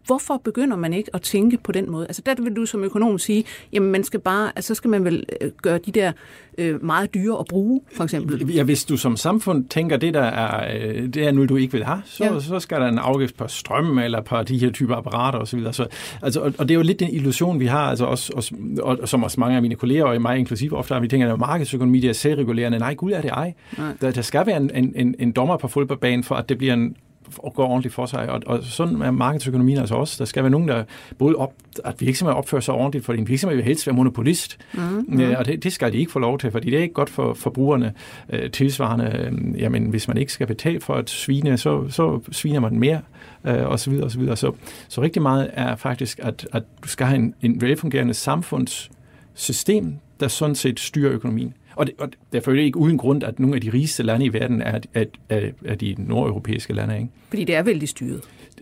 hvorfor 0.05 0.41
begynder 0.43 0.77
man 0.77 0.93
ikke 0.93 1.09
at 1.13 1.21
tænke 1.21 1.57
på 1.63 1.71
den 1.71 1.91
måde? 1.91 2.05
Altså 2.07 2.21
der 2.25 2.35
vil 2.43 2.55
du 2.55 2.65
som 2.65 2.83
økonom 2.83 3.19
sige, 3.19 3.43
jamen 3.73 3.91
man 3.91 4.03
skal 4.03 4.19
bare, 4.19 4.51
altså 4.55 4.67
så 4.67 4.75
skal 4.75 4.89
man 4.89 5.05
vel 5.05 5.25
øh, 5.41 5.51
gøre 5.61 5.77
de 5.77 5.91
der 5.91 6.11
øh, 6.57 6.83
meget 6.83 7.13
dyre 7.13 7.39
at 7.39 7.45
bruge, 7.45 7.81
for 7.95 8.03
eksempel. 8.03 8.51
Ja, 8.51 8.63
hvis 8.63 8.85
du 8.85 8.97
som 8.97 9.17
samfund 9.17 9.65
tænker, 9.65 9.97
det 9.97 10.13
der 10.13 10.21
er, 10.21 10.75
øh, 10.75 11.07
det 11.07 11.17
er 11.17 11.31
noget, 11.31 11.49
du 11.49 11.55
ikke 11.55 11.73
vil 11.73 11.83
have, 11.83 12.01
så, 12.05 12.23
ja. 12.23 12.39
så 12.39 12.59
skal 12.59 12.81
der 12.81 12.87
en 12.87 12.97
afgift 12.97 13.37
på 13.37 13.47
strøm 13.47 13.97
eller 13.97 14.21
på 14.21 14.43
de 14.43 14.57
her 14.57 14.71
typer 14.71 14.95
apparater 14.95 15.39
osv. 15.39 15.71
Så, 15.71 15.87
altså, 16.21 16.39
og, 16.39 16.53
og 16.57 16.69
det 16.69 16.71
er 16.71 16.75
jo 16.75 16.81
lidt 16.81 16.99
den 16.99 17.09
illusion, 17.09 17.59
vi 17.59 17.65
har, 17.65 17.89
altså 17.89 18.05
også, 18.05 18.33
også, 18.35 18.55
og, 18.81 19.09
som 19.09 19.23
også 19.23 19.39
mange 19.39 19.55
af 19.55 19.61
mine 19.61 19.75
kolleger, 19.75 20.05
og 20.05 20.21
mig 20.21 20.37
inklusive 20.37 20.77
ofte, 20.77 20.93
har 20.93 21.01
vi 21.01 21.07
tænker, 21.07 21.33
at 21.33 21.39
markedsøkonomi 21.39 21.99
det 21.99 22.09
er 22.09 22.13
selvregulerende. 22.13 22.79
Nej, 22.79 22.93
gud 22.93 23.11
er 23.11 23.21
det 23.21 23.29
ej. 23.29 23.53
Der, 24.01 24.11
der 24.11 24.21
skal 24.21 24.45
være 24.45 24.57
en, 24.57 24.71
en, 24.75 24.93
en, 24.95 25.15
en 25.19 25.31
dommer 25.31 25.57
på 25.57 25.67
fodboldbanen, 25.67 26.23
for 26.23 26.35
at 26.35 26.49
det 26.49 26.57
bliver 26.57 26.73
en 26.73 26.95
og 27.37 27.53
går 27.53 27.67
ordentligt 27.67 27.95
for 27.95 28.05
sig. 28.05 28.29
Og, 28.29 28.41
og 28.45 28.63
sådan 28.63 29.01
er 29.01 29.11
markedsøkonomien 29.11 29.77
altså 29.77 29.95
også. 29.95 30.15
Der 30.19 30.25
skal 30.25 30.43
være 30.43 30.49
nogen, 30.49 30.67
der 30.67 30.83
både 31.17 31.35
op, 31.35 31.53
at 31.85 32.01
virksomheder 32.01 32.37
opfører 32.37 32.61
sig 32.61 32.73
ordentligt, 32.73 33.05
for 33.05 33.13
en 33.13 33.27
virksomhed 33.27 33.55
vil 33.55 33.65
helst 33.65 33.87
være 33.87 33.95
monopolist. 33.95 34.57
Mm-hmm. 34.73 35.35
og 35.37 35.45
det, 35.45 35.63
det 35.63 35.73
skal 35.73 35.93
de 35.93 35.97
ikke 35.97 36.11
få 36.11 36.19
lov 36.19 36.39
til, 36.39 36.51
fordi 36.51 36.69
det 36.69 36.77
er 36.77 36.81
ikke 36.81 36.93
godt 36.93 37.09
for 37.09 37.33
forbrugerne 37.33 37.93
øh, 38.29 38.51
tilsvarende. 38.51 39.29
Øh, 39.31 39.61
jamen, 39.61 39.85
hvis 39.85 40.07
man 40.07 40.17
ikke 40.17 40.33
skal 40.33 40.47
betale 40.47 40.79
for 40.79 40.93
at 40.93 41.09
svine, 41.09 41.57
så, 41.57 41.89
så 41.89 42.19
sviner 42.31 42.59
man 42.59 42.79
mere, 42.79 43.01
øh, 43.45 43.67
og 43.67 43.79
så 43.79 43.89
videre, 43.89 44.05
og 44.05 44.11
så 44.11 44.19
videre. 44.19 44.35
Så, 44.35 44.51
så 44.87 45.01
rigtig 45.01 45.21
meget 45.21 45.49
er 45.53 45.75
faktisk, 45.75 46.19
at, 46.23 46.47
at 46.51 46.63
du 46.83 46.87
skal 46.87 47.07
have 47.07 47.19
en, 47.19 47.33
en 47.41 47.61
velfungerende 47.61 48.13
samfundssystem, 48.13 49.95
der 50.19 50.27
sådan 50.27 50.55
set 50.55 50.79
styrer 50.79 51.11
økonomien. 51.11 51.53
Og 51.79 51.87
det, 51.87 51.95
og 51.97 52.09
det 52.31 52.47
er 52.47 52.53
ikke 52.53 52.77
uden 52.77 52.97
grund, 52.97 53.23
at 53.23 53.39
nogle 53.39 53.55
af 53.55 53.61
de 53.61 53.73
rigeste 53.73 54.03
lande 54.03 54.25
i 54.25 54.33
verden 54.33 54.61
er, 54.61 54.79
er, 54.93 55.05
er, 55.29 55.49
er 55.65 55.75
de 55.75 55.95
nordeuropæiske 55.97 56.73
lande. 56.73 56.95
Ikke? 56.95 57.09
Fordi 57.29 57.43
det 57.43 57.55
er 57.55 57.63
vældig 57.63 57.89
styret. 57.89 58.21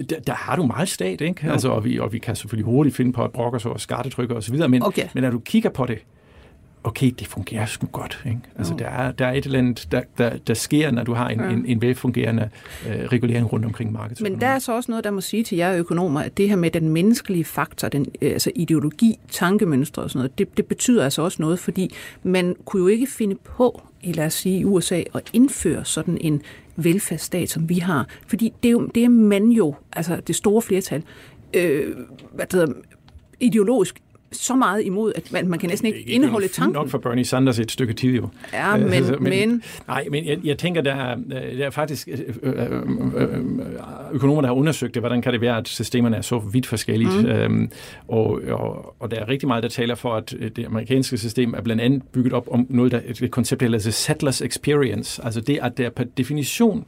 Der, 0.09 0.19
der 0.19 0.33
har 0.33 0.55
du 0.55 0.63
meget 0.63 0.89
stat, 0.89 1.21
ikke? 1.21 1.51
Altså, 1.51 1.69
og, 1.69 1.85
vi, 1.85 1.99
og 1.99 2.13
vi 2.13 2.19
kan 2.19 2.35
selvfølgelig 2.35 2.65
hurtigt 2.65 2.95
finde 2.95 3.13
på 3.13 3.23
at 3.23 3.31
brokke 3.31 3.55
os 3.55 3.65
over 3.65 3.77
skattetryk 3.77 4.31
og 4.31 4.43
så 4.43 4.51
videre, 4.51 4.69
men, 4.69 4.83
okay. 4.83 5.07
men 5.13 5.23
når 5.23 5.29
du 5.29 5.39
kigger 5.39 5.69
på 5.69 5.85
det, 5.85 5.97
okay, 6.83 7.11
det 7.19 7.27
fungerer 7.27 7.65
sgu 7.65 7.87
godt. 7.87 8.21
Ikke? 8.25 8.39
Altså, 8.57 8.75
der, 8.79 8.85
er, 8.85 9.11
der 9.11 9.25
er 9.25 9.31
et 9.31 9.45
eller 9.45 9.59
andet, 9.59 9.87
der, 9.91 10.01
der, 10.17 10.37
der 10.37 10.53
sker, 10.53 10.91
når 10.91 11.03
du 11.03 11.13
har 11.13 11.29
en, 11.29 11.39
ja. 11.39 11.49
en, 11.49 11.65
en 11.65 11.81
velfungerende 11.81 12.49
øh, 12.87 12.95
regulering 12.95 13.53
rundt 13.53 13.65
omkring 13.65 13.91
markedet. 13.91 14.21
Men 14.21 14.41
der 14.41 14.47
er 14.47 14.59
så 14.59 14.75
også 14.75 14.91
noget, 14.91 15.03
der 15.03 15.11
må 15.11 15.21
sige 15.21 15.43
til 15.43 15.57
jer 15.57 15.73
økonomer, 15.73 16.21
at 16.21 16.37
det 16.37 16.49
her 16.49 16.55
med 16.55 16.71
den 16.71 16.89
menneskelige 16.89 17.45
faktor, 17.45 17.87
den, 17.87 18.05
øh, 18.21 18.31
altså 18.31 18.51
ideologi, 18.55 19.19
tankemønstre 19.31 20.01
og 20.03 20.09
sådan 20.09 20.19
noget, 20.19 20.37
det, 20.37 20.57
det 20.57 20.65
betyder 20.65 21.03
altså 21.03 21.21
også 21.21 21.41
noget, 21.41 21.59
fordi 21.59 21.95
man 22.23 22.55
kunne 22.65 22.81
jo 22.81 22.87
ikke 22.87 23.07
finde 23.07 23.35
på, 23.35 23.81
i 24.03 24.11
lad 24.11 24.25
os 24.25 24.33
sige 24.33 24.59
i 24.59 24.65
USA, 24.65 25.03
at 25.13 25.29
indføre 25.33 25.85
sådan 25.85 26.17
en 26.21 26.41
velfærdsstat, 26.75 27.49
som 27.49 27.69
vi 27.69 27.75
har. 27.75 28.07
Fordi 28.27 28.53
det 28.63 28.69
er, 28.69 28.71
jo, 28.71 28.87
det 28.95 29.03
er 29.03 29.09
man 29.09 29.47
jo, 29.47 29.75
altså 29.93 30.21
det 30.27 30.35
store 30.35 30.61
flertal, 30.61 31.03
øh, 31.53 31.95
hvad 32.33 32.45
det 32.45 32.53
hedder, 32.53 32.73
ideologisk 33.39 34.01
så 34.31 34.55
meget 34.55 34.85
imod, 34.85 35.13
at 35.15 35.31
man, 35.31 35.47
man 35.47 35.59
kan 35.59 35.69
næsten 35.69 35.87
ikke, 35.87 35.99
ikke 35.99 36.11
indeholde 36.11 36.47
tanken. 36.47 36.73
nok 36.73 36.89
for 36.89 36.97
Bernie 36.97 37.25
Sanders 37.25 37.59
et 37.59 37.71
stykke 37.71 37.93
tid 37.93 38.15
jo. 38.15 38.29
Ja, 38.53 38.77
øh, 38.77 38.83
men... 38.83 38.93
Altså, 38.93 39.15
men, 39.19 39.49
men 39.49 39.63
nej, 39.87 40.07
men 40.11 40.25
jeg, 40.25 40.37
jeg 40.43 40.57
tænker, 40.57 40.81
der 40.81 40.95
er, 40.95 41.15
der 41.57 41.65
er 41.65 41.69
faktisk 41.69 42.07
øh, 42.11 42.19
øh, 42.43 42.81
øh, 43.15 43.39
økonomer, 44.11 44.41
der 44.41 44.47
har 44.47 44.55
undersøgt 44.55 44.93
det, 44.93 45.01
hvordan 45.01 45.21
kan 45.21 45.33
det 45.33 45.41
være, 45.41 45.57
at 45.57 45.67
systemerne 45.67 46.17
er 46.17 46.21
så 46.21 46.39
vidt 46.39 46.65
forskellige. 46.65 47.21
Mm. 47.21 47.25
Øhm, 47.25 47.71
og, 48.07 48.41
og, 48.49 48.95
og 48.99 49.11
der 49.11 49.17
er 49.17 49.29
rigtig 49.29 49.47
meget, 49.47 49.63
der 49.63 49.69
taler 49.69 49.95
for, 49.95 50.15
at 50.15 50.35
det 50.55 50.65
amerikanske 50.65 51.17
system 51.17 51.53
er 51.53 51.61
blandt 51.61 51.81
andet 51.81 52.03
bygget 52.03 52.33
op 52.33 52.47
om 52.51 52.67
noget, 52.69 52.91
der 52.91 52.99
et 53.05 53.31
koncept, 53.31 53.61
der 53.61 53.67
hedder 53.67 53.91
settlers 53.91 54.41
experience. 54.41 55.21
Altså 55.25 55.41
det, 55.41 55.59
at 55.61 55.77
der 55.77 55.89
per 55.89 56.03
definition 56.17 56.85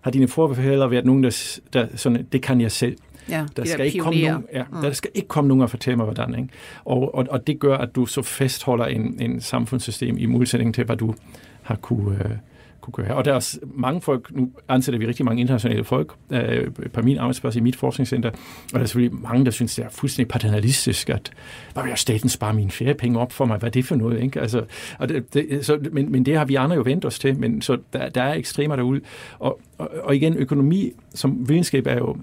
har 0.00 0.10
dine 0.10 0.28
forfædre 0.28 0.90
været 0.90 1.04
nogen, 1.04 1.24
der, 1.24 1.58
der 1.72 1.86
sådan, 1.96 2.26
det 2.32 2.42
kan 2.42 2.60
jeg 2.60 2.72
selv. 2.72 2.96
Ja, 3.28 3.46
der, 3.56 3.64
skal 3.64 3.86
ikke 3.86 3.98
komme 3.98 4.22
nogen, 4.22 4.44
ja, 4.52 4.64
mm. 4.72 4.82
der 4.82 4.92
skal 4.92 5.10
ikke 5.14 5.28
komme 5.28 5.48
nogen 5.48 5.62
og 5.62 5.70
fortælle 5.70 5.96
mig, 5.96 6.04
hvordan. 6.04 6.34
Ikke? 6.34 6.48
Og, 6.84 7.14
og, 7.14 7.26
og 7.30 7.46
det 7.46 7.58
gør, 7.58 7.76
at 7.76 7.94
du 7.94 8.06
så 8.06 8.22
fastholder 8.22 8.86
en, 8.86 9.16
en 9.20 9.40
samfundssystem 9.40 10.18
i 10.18 10.26
modsætning 10.26 10.74
til, 10.74 10.84
hvad 10.84 10.96
du 10.96 11.14
har 11.62 11.76
kunne, 11.76 12.24
øh, 12.24 12.30
kunne 12.82 13.04
gøre. 13.04 13.16
Og 13.16 13.24
der 13.24 13.30
er 13.30 13.34
også 13.34 13.58
mange 13.62 14.00
folk, 14.00 14.30
nu 14.30 14.50
ansætter 14.68 14.98
vi 14.98 15.06
rigtig 15.06 15.24
mange 15.24 15.40
internationale 15.40 15.84
folk 15.84 16.12
øh, 16.30 16.70
på 16.92 17.02
min 17.02 17.18
arbejdsplads 17.18 17.56
i 17.56 17.60
mit 17.60 17.76
forskningscenter, 17.76 18.30
og 18.30 18.72
der 18.72 18.80
er 18.80 18.84
selvfølgelig 18.84 19.20
mange, 19.20 19.44
der 19.44 19.50
synes, 19.50 19.74
det 19.74 19.84
er 19.84 19.88
fuldstændig 19.90 20.28
paternalistisk, 20.28 21.10
at 21.10 21.32
hvad 21.72 21.82
vil 21.82 21.92
staten 21.96 22.28
spare 22.28 22.54
mine 22.54 22.70
feriepenge 22.70 23.18
op 23.18 23.32
for 23.32 23.44
mig? 23.44 23.58
Hvad 23.58 23.68
er 23.68 23.72
det 23.72 23.84
for 23.84 23.94
noget? 23.94 24.22
Ikke? 24.22 24.40
Altså, 24.40 24.64
og 24.98 25.08
det, 25.08 25.34
det, 25.34 25.66
så, 25.66 25.78
men, 25.92 26.12
men 26.12 26.26
det 26.26 26.38
har 26.38 26.44
vi 26.44 26.54
andre 26.54 26.76
jo 26.76 26.82
vendt 26.82 27.04
os 27.04 27.18
til, 27.18 27.38
men 27.38 27.62
så 27.62 27.78
der, 27.92 28.08
der 28.08 28.22
er 28.22 28.34
ekstremer 28.34 28.76
derude. 28.76 29.00
Og, 29.38 29.60
og, 29.78 29.90
og 30.02 30.16
igen, 30.16 30.36
økonomi 30.36 30.92
som 31.14 31.48
videnskab 31.48 31.86
er 31.86 31.96
jo 31.96 32.16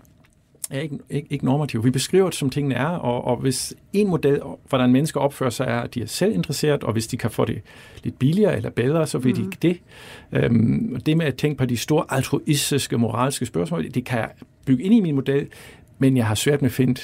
er 0.69 0.79
ikke, 0.79 0.99
ikke, 1.09 1.27
ikke 1.29 1.45
normativ. 1.45 1.83
Vi 1.83 1.91
beskriver 1.91 2.25
det, 2.25 2.35
som 2.35 2.49
tingene 2.49 2.75
er, 2.75 2.85
og, 2.85 3.25
og 3.25 3.37
hvis 3.37 3.73
en 3.93 4.07
model, 4.07 4.41
hvordan 4.69 4.91
mennesker 4.91 5.19
opfører 5.19 5.49
sig, 5.49 5.65
er, 5.67 5.79
at 5.79 5.95
de 5.95 6.01
er 6.01 6.05
selv 6.05 6.33
interesseret, 6.33 6.83
og 6.83 6.93
hvis 6.93 7.07
de 7.07 7.17
kan 7.17 7.31
få 7.31 7.45
det 7.45 7.61
lidt 8.03 8.19
billigere 8.19 8.55
eller 8.55 8.69
bedre, 8.69 9.07
så 9.07 9.17
vil 9.17 9.29
mm. 9.29 9.35
de 9.35 9.41
ikke 9.41 9.57
det. 9.61 9.81
Øhm, 10.43 11.01
det 11.05 11.17
med 11.17 11.25
at 11.25 11.35
tænke 11.35 11.57
på 11.57 11.65
de 11.65 11.77
store 11.77 12.05
altruistiske, 12.09 12.97
moralske 12.97 13.45
spørgsmål, 13.45 13.91
det 13.91 14.05
kan 14.05 14.19
jeg 14.19 14.29
bygge 14.65 14.83
ind 14.83 14.93
i 14.93 14.99
min 14.99 15.15
model, 15.15 15.47
men 15.99 16.17
jeg 16.17 16.27
har 16.27 16.35
svært 16.35 16.61
med 16.61 16.69
at 16.69 16.73
finde 16.73 17.01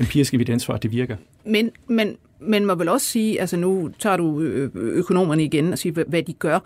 empirisk 0.00 0.34
evidens 0.34 0.66
for, 0.66 0.72
at 0.72 0.82
det 0.82 0.92
virker. 0.92 1.16
Men, 1.44 1.70
men 1.88 2.16
men 2.46 2.66
man 2.66 2.78
vil 2.78 2.88
også 2.88 3.06
sige, 3.06 3.40
altså 3.40 3.56
nu 3.56 3.90
tager 3.98 4.16
du 4.16 4.40
økonomerne 4.74 5.44
igen 5.44 5.72
og 5.72 5.78
siger, 5.78 6.04
hvad 6.08 6.22
de 6.22 6.32
gør. 6.32 6.58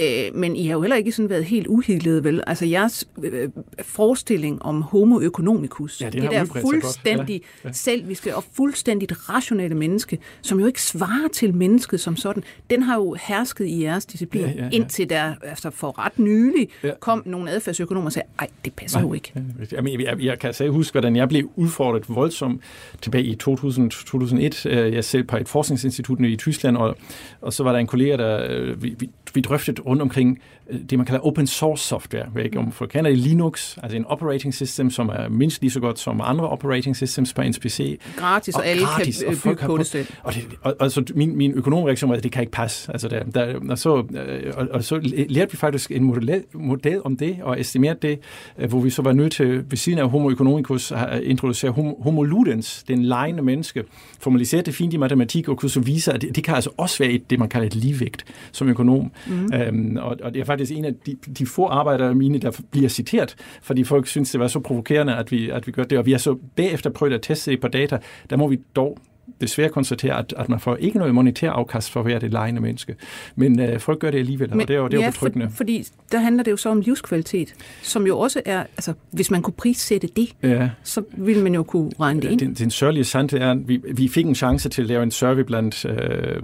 Øh, 0.00 0.34
men 0.34 0.56
I 0.56 0.66
har 0.66 0.72
jo 0.72 0.80
heller 0.80 0.96
ikke 0.96 1.12
sådan 1.12 1.30
været 1.30 1.44
helt 1.44 1.66
uhildede, 1.66 2.24
vel? 2.24 2.42
Altså 2.46 2.66
jeres 2.66 3.08
øh, 3.22 3.48
forestilling 3.82 4.62
om 4.62 4.82
homo 4.82 5.20
economicus, 5.20 6.00
ja, 6.00 6.10
det, 6.10 6.22
det 6.22 6.30
der 6.30 6.44
fuldstændig 6.44 7.42
ja, 7.64 7.68
ja. 7.68 7.72
selviske 7.72 8.36
og 8.36 8.44
fuldstændigt 8.52 9.12
rationelle 9.28 9.76
menneske, 9.76 10.18
som 10.42 10.60
jo 10.60 10.66
ikke 10.66 10.82
svarer 10.82 11.28
til 11.32 11.54
mennesket 11.54 12.00
som 12.00 12.16
sådan, 12.16 12.42
den 12.70 12.82
har 12.82 12.96
jo 12.96 13.16
hersket 13.20 13.66
i 13.66 13.82
jeres 13.82 14.06
disciplin, 14.06 14.42
ja, 14.42 14.50
ja, 14.50 14.64
ja. 14.64 14.68
indtil 14.72 15.10
der 15.10 15.34
altså 15.42 15.70
for 15.70 15.98
ret 15.98 16.18
nylig 16.18 16.68
ja. 16.84 16.90
kom 17.00 17.22
nogle 17.26 17.50
adfærdsøkonomer 17.50 18.06
og 18.06 18.12
sagde, 18.12 18.28
ej, 18.38 18.48
det 18.64 18.72
passer 18.72 18.98
Nej, 18.98 19.08
jo 19.08 19.14
ikke. 19.14 19.32
Jamen, 19.72 20.00
jeg, 20.00 20.20
jeg 20.20 20.38
kan 20.38 20.54
selv 20.54 20.72
huske, 20.72 20.94
hvordan 20.94 21.16
jeg 21.16 21.28
blev 21.28 21.50
udfordret 21.56 22.04
voldsomt 22.08 22.62
tilbage 23.02 23.24
i 23.24 23.34
2000, 23.34 23.90
2001. 23.90 24.66
Øh, 24.66 24.94
jeg 24.94 25.04
selv 25.04 25.24
på 25.24 25.36
et 25.36 25.48
forskningsinstitut 25.48 26.20
i 26.20 26.36
Tyskland, 26.36 26.76
og, 26.76 26.96
og 27.40 27.52
så 27.52 27.62
var 27.62 27.72
der 27.72 27.78
en 27.78 27.86
kollega, 27.86 28.16
der 28.16 28.46
øh, 28.50 28.82
vi, 28.82 28.94
vi, 28.98 29.10
vi 29.34 29.40
drøftede 29.40 29.82
rundt 29.82 30.02
omkring 30.02 30.38
øh, 30.70 30.80
det, 30.90 30.98
man 30.98 31.06
kalder 31.06 31.26
open 31.26 31.46
source 31.46 31.84
software. 31.84 32.26
Jeg 32.34 32.44
ikke, 32.44 32.58
om 32.58 32.72
folk 32.72 32.90
kender 32.90 33.10
det, 33.10 33.18
Linux, 33.18 33.78
altså 33.82 33.96
en 33.96 34.04
operating 34.04 34.54
system, 34.54 34.90
som 34.90 35.08
er 35.08 35.28
mindst 35.28 35.60
lige 35.60 35.70
så 35.70 35.80
godt 35.80 35.98
som 35.98 36.20
andre 36.24 36.48
operating 36.48 36.96
systems 36.96 37.32
på 37.32 37.42
en 37.42 37.54
PC. 37.54 38.00
Gratis, 38.16 38.54
og, 38.54 38.60
og 38.60 38.66
alle 38.66 38.84
gratis, 38.84 39.24
kan 39.28 39.36
bygge 39.44 39.66
på 39.66 39.76
det 39.76 39.86
selv. 39.86 40.06
Og, 40.22 40.34
det, 40.34 40.46
og, 40.62 40.76
og 40.80 40.90
så 40.90 41.04
min, 41.14 41.36
min 41.36 41.52
økonomreaktion 41.52 42.10
var, 42.10 42.16
at 42.16 42.22
det 42.22 42.32
kan 42.32 42.42
ikke 42.42 42.52
passe. 42.52 42.92
Altså 42.92 43.08
der, 43.08 43.24
der, 43.24 43.54
og, 43.70 43.78
så, 43.78 44.04
øh, 44.14 44.52
og, 44.56 44.68
og 44.70 44.84
så 44.84 45.00
lærte 45.28 45.52
vi 45.52 45.56
faktisk 45.56 45.90
en 45.90 46.04
model, 46.04 46.44
model 46.54 47.00
om 47.04 47.16
det, 47.16 47.38
og 47.42 47.60
estimerede 47.60 47.98
det, 48.02 48.18
øh, 48.58 48.68
hvor 48.68 48.80
vi 48.80 48.90
så 48.90 49.02
var 49.02 49.12
nødt 49.12 49.32
til, 49.32 49.70
ved 49.70 49.76
siden 49.76 49.98
af 49.98 50.10
homo 50.10 50.30
economicus, 50.30 50.92
at 50.92 51.22
introducere 51.22 51.70
homo, 51.70 52.02
homo 52.02 52.22
ludens, 52.22 52.84
den 52.88 53.04
lejende 53.04 53.42
menneske, 53.42 53.84
formalisere 54.20 54.62
det 54.62 54.74
fint 54.74 54.94
i 54.94 54.96
matematik, 54.96 55.48
og 55.48 55.56
kunne 55.56 55.70
så 55.70 55.80
vise, 55.80 56.12
at 56.12 56.22
det, 56.22 56.36
det 56.36 56.44
kan 56.44 56.54
altså 56.54 56.70
også 56.76 56.98
være 56.98 57.12
et, 57.12 57.30
det, 57.30 57.38
man 57.38 57.48
kalder 57.48 57.66
et 57.66 57.74
ligevægt 57.74 58.24
som 58.52 58.68
økonom. 58.68 59.12
Mm. 59.26 59.52
Øhm, 59.54 59.96
og, 59.96 60.16
og 60.22 60.34
det 60.34 60.40
er 60.40 60.44
faktisk 60.44 60.72
en 60.72 60.84
af 60.84 60.94
de, 61.06 61.16
de 61.38 61.46
få 61.46 61.66
arbejdere 61.66 62.14
mine, 62.14 62.38
der 62.38 62.60
bliver 62.70 62.88
citeret, 62.88 63.36
fordi 63.62 63.84
folk 63.84 64.06
synes, 64.06 64.30
det 64.30 64.40
var 64.40 64.48
så 64.48 64.60
provokerende, 64.60 65.16
at 65.16 65.32
vi, 65.32 65.50
at 65.50 65.66
vi 65.66 65.72
gør 65.72 65.84
det. 65.84 65.98
Og 65.98 66.06
vi 66.06 66.12
har 66.12 66.18
så 66.18 66.36
bagefter 66.56 66.90
prøvet 66.90 67.12
at 67.12 67.22
teste 67.22 67.50
det 67.50 67.60
på 67.60 67.68
data. 67.68 67.98
Der 68.30 68.36
må 68.36 68.48
vi 68.48 68.60
dog 68.76 68.98
desværre 69.40 69.68
konstatere, 69.68 70.18
at, 70.18 70.34
at 70.36 70.48
man 70.48 70.60
får 70.60 70.76
ikke 70.76 70.98
noget 70.98 71.14
monetær 71.14 71.50
afkast 71.50 71.90
for 71.90 72.02
hver 72.02 72.18
det 72.18 72.32
lejende 72.32 72.60
menneske. 72.60 72.94
Men 73.36 73.60
øh, 73.60 73.80
folk 73.80 73.98
gør 73.98 74.10
det 74.10 74.18
alligevel, 74.18 74.50
Men, 74.50 74.60
og 74.60 74.68
det 74.68 74.74
er 74.74 74.78
jo, 74.78 74.88
det 74.88 74.94
er 74.94 75.00
ja, 75.00 75.06
jo 75.06 75.10
betryggende. 75.10 75.48
For, 75.48 75.56
fordi 75.56 75.86
der 76.12 76.18
handler 76.18 76.44
det 76.44 76.50
jo 76.50 76.56
så 76.56 76.68
om 76.68 76.80
livskvalitet, 76.80 77.54
som 77.82 78.06
jo 78.06 78.18
også 78.18 78.42
er, 78.44 78.60
altså 78.60 78.92
hvis 79.10 79.30
man 79.30 79.42
kunne 79.42 79.54
prissætte 79.54 80.08
det, 80.16 80.28
ja. 80.42 80.70
så 80.82 81.02
ville 81.16 81.42
man 81.42 81.54
jo 81.54 81.62
kunne 81.62 81.90
regne 82.00 82.20
det 82.20 82.30
ind. 82.30 82.40
Den, 82.40 82.54
den 82.54 82.70
sørgelige 82.70 83.04
sandhed 83.04 83.40
er, 83.40 83.50
at 83.50 83.68
vi, 83.68 83.80
vi 83.94 84.08
fik 84.08 84.26
en 84.26 84.34
chance 84.34 84.68
til 84.68 84.82
at 84.82 84.88
lave 84.88 85.02
en 85.02 85.10
survey 85.10 85.42
blandt 85.42 85.84
øh, 85.84 86.42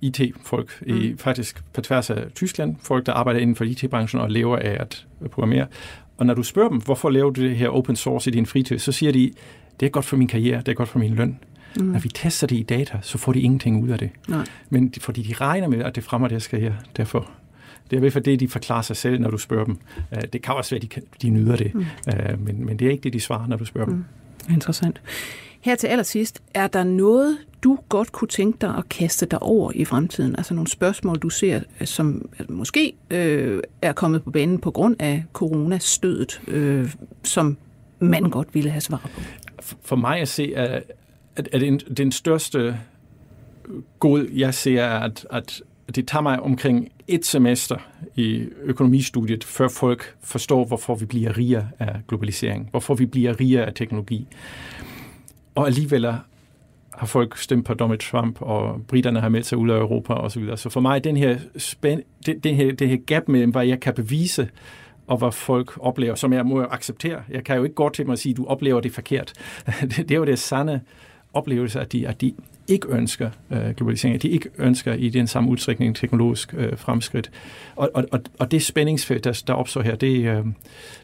IT-folk, 0.00 0.82
mm. 0.86 0.96
i, 0.96 1.16
faktisk 1.16 1.62
på 1.72 1.80
tværs 1.80 2.10
af 2.10 2.24
Tyskland, 2.34 2.76
folk, 2.80 3.06
der 3.06 3.12
arbejder 3.12 3.40
inden 3.40 3.56
for 3.56 3.64
IT-branchen 3.64 4.20
og 4.20 4.30
lever 4.30 4.56
af 4.56 4.76
at 4.80 5.06
programmere. 5.30 5.66
Og 6.16 6.26
når 6.26 6.34
du 6.34 6.42
spørger 6.42 6.68
dem, 6.68 6.80
hvorfor 6.80 7.10
laver 7.10 7.30
du 7.30 7.40
det 7.40 7.56
her 7.56 7.68
open 7.68 7.96
source 7.96 8.30
i 8.30 8.32
din 8.32 8.46
fritid, 8.46 8.78
så 8.78 8.92
siger 8.92 9.12
de, 9.12 9.32
det 9.80 9.86
er 9.86 9.90
godt 9.90 10.04
for 10.04 10.16
min 10.16 10.28
karriere, 10.28 10.58
det 10.58 10.68
er 10.68 10.74
godt 10.74 10.88
for 10.88 10.98
min 10.98 11.14
løn. 11.14 11.38
Mm. 11.76 11.84
Når 11.84 11.98
vi 11.98 12.08
tester 12.08 12.46
det 12.46 12.56
i 12.56 12.62
data, 12.62 12.98
så 13.02 13.18
får 13.18 13.32
de 13.32 13.40
ingenting 13.40 13.84
ud 13.84 13.88
af 13.88 13.98
det. 13.98 14.10
Nej. 14.28 14.44
Men 14.70 14.88
de, 14.88 15.00
fordi 15.00 15.22
de 15.22 15.34
regner 15.34 15.68
med, 15.68 15.84
at 15.84 15.94
det 15.94 16.04
fremmer 16.04 16.28
deres 16.28 16.46
karriere. 16.46 16.76
Derfor 16.96 17.30
det 17.90 17.92
er 17.92 17.96
i 17.96 18.00
hvert 18.00 18.12
fald 18.12 18.24
det, 18.24 18.40
de 18.40 18.48
forklarer 18.48 18.82
sig 18.82 18.96
selv, 18.96 19.20
når 19.20 19.30
du 19.30 19.38
spørger 19.38 19.64
dem. 19.64 19.78
Øh, 20.12 20.22
det 20.32 20.42
kan 20.42 20.54
også 20.54 20.74
være, 20.74 20.82
at 20.84 20.94
de, 20.94 21.00
de 21.22 21.30
nyder 21.30 21.56
det, 21.56 21.74
mm. 21.74 21.84
Øh, 22.08 22.44
men, 22.44 22.66
men 22.66 22.78
det 22.78 22.86
er 22.86 22.90
ikke 22.90 23.02
det, 23.02 23.12
de 23.12 23.20
svarer, 23.20 23.46
når 23.46 23.56
du 23.56 23.64
spørger 23.64 23.86
mm. 23.86 23.92
dem. 23.92 24.04
Interessant. 24.54 25.00
Her 25.64 25.74
til 25.74 25.86
allersidst, 25.86 26.42
er 26.54 26.66
der 26.66 26.84
noget, 26.84 27.38
du 27.62 27.78
godt 27.88 28.12
kunne 28.12 28.28
tænke 28.28 28.58
dig 28.60 28.74
at 28.76 28.88
kaste 28.88 29.26
dig 29.26 29.42
over 29.42 29.72
i 29.74 29.84
fremtiden? 29.84 30.36
Altså 30.36 30.54
nogle 30.54 30.70
spørgsmål, 30.70 31.18
du 31.18 31.28
ser, 31.28 31.60
øh, 31.80 31.86
som 31.86 32.28
øh, 32.40 32.50
måske 32.50 32.92
øh, 33.10 33.62
er 33.82 33.92
kommet 33.92 34.24
på 34.24 34.30
banen 34.30 34.58
på 34.58 34.70
grund 34.70 34.96
af 34.98 35.24
coronastødet, 35.32 36.40
øh, 36.48 36.94
som 37.22 37.56
man 37.98 38.22
godt 38.22 38.54
ville 38.54 38.70
have 38.70 38.80
svar 38.80 39.10
på? 39.14 39.20
For 39.82 39.96
mig 39.96 40.20
at 40.20 40.28
se, 40.28 40.54
er, 40.54 40.80
at, 41.36 41.48
at 41.52 41.60
den, 41.60 41.78
den 41.78 42.12
største 42.12 42.78
god, 43.98 44.28
jeg 44.32 44.54
ser, 44.54 44.82
er, 44.82 45.00
at, 45.00 45.26
at 45.30 45.62
det 45.94 46.08
tager 46.08 46.22
mig 46.22 46.40
omkring 46.40 46.92
et 47.08 47.26
semester 47.26 47.76
i 48.16 48.46
økonomistudiet, 48.62 49.44
før 49.44 49.68
folk 49.68 50.16
forstår, 50.20 50.64
hvorfor 50.64 50.94
vi 50.94 51.04
bliver 51.04 51.38
rigere 51.38 51.68
af 51.78 52.00
globalisering, 52.08 52.68
hvorfor 52.70 52.94
vi 52.94 53.06
bliver 53.06 53.40
rigere 53.40 53.66
af 53.66 53.74
teknologi. 53.74 54.26
Og 55.54 55.66
alligevel 55.66 56.04
har 56.94 57.06
folk 57.06 57.38
stemt 57.38 57.66
på 57.66 57.74
Donald 57.74 57.98
Trump, 57.98 58.42
og 58.42 58.80
britterne 58.88 59.20
har 59.20 59.28
meldt 59.28 59.46
sig 59.46 59.58
ud 59.58 59.70
af 59.70 59.78
Europa 59.78 60.12
osv. 60.12 60.46
Så, 60.46 60.56
så 60.56 60.70
for 60.70 60.80
mig, 60.80 61.04
den 61.04 61.16
her, 61.16 61.38
spænd, 61.56 62.02
den, 62.26 62.38
den 62.38 62.54
her, 62.54 62.72
det 62.72 62.88
her 62.88 62.96
gap 62.96 63.28
mellem, 63.28 63.50
hvad 63.50 63.66
jeg 63.66 63.80
kan 63.80 63.94
bevise, 63.94 64.48
og 65.06 65.18
hvad 65.18 65.32
folk 65.32 65.78
oplever, 65.80 66.14
som 66.14 66.32
jeg 66.32 66.46
må 66.46 66.62
acceptere. 66.62 67.22
Jeg 67.30 67.44
kan 67.44 67.56
jo 67.56 67.62
ikke 67.62 67.74
gå 67.74 67.88
til 67.88 68.06
mig 68.06 68.12
og 68.12 68.18
sige, 68.18 68.30
at 68.30 68.36
du 68.36 68.46
oplever 68.46 68.80
det 68.80 68.92
forkert. 68.92 69.32
det, 69.80 69.96
det 69.96 70.10
er 70.10 70.16
jo 70.16 70.24
det 70.24 70.38
sande 70.38 70.80
oplevelse, 71.32 71.80
at 71.80 71.92
de, 71.92 72.08
at 72.08 72.20
de 72.20 72.34
ikke 72.68 72.88
ønsker 72.90 73.30
øh, 73.50 73.70
globalisering, 73.70 74.14
at 74.14 74.22
de 74.22 74.28
ikke 74.28 74.48
ønsker 74.58 74.92
i 74.92 75.08
den 75.08 75.26
samme 75.26 75.50
udstrækning 75.50 75.96
teknologisk 75.96 76.54
øh, 76.56 76.78
fremskridt. 76.78 77.30
Og, 77.76 77.90
og, 77.94 78.20
og 78.38 78.50
det 78.50 78.62
spændingsfelt, 78.62 79.24
der, 79.24 79.42
der 79.46 79.52
opstår 79.52 79.82
her, 79.82 79.96
det, 79.96 80.24
øh, 80.24 80.44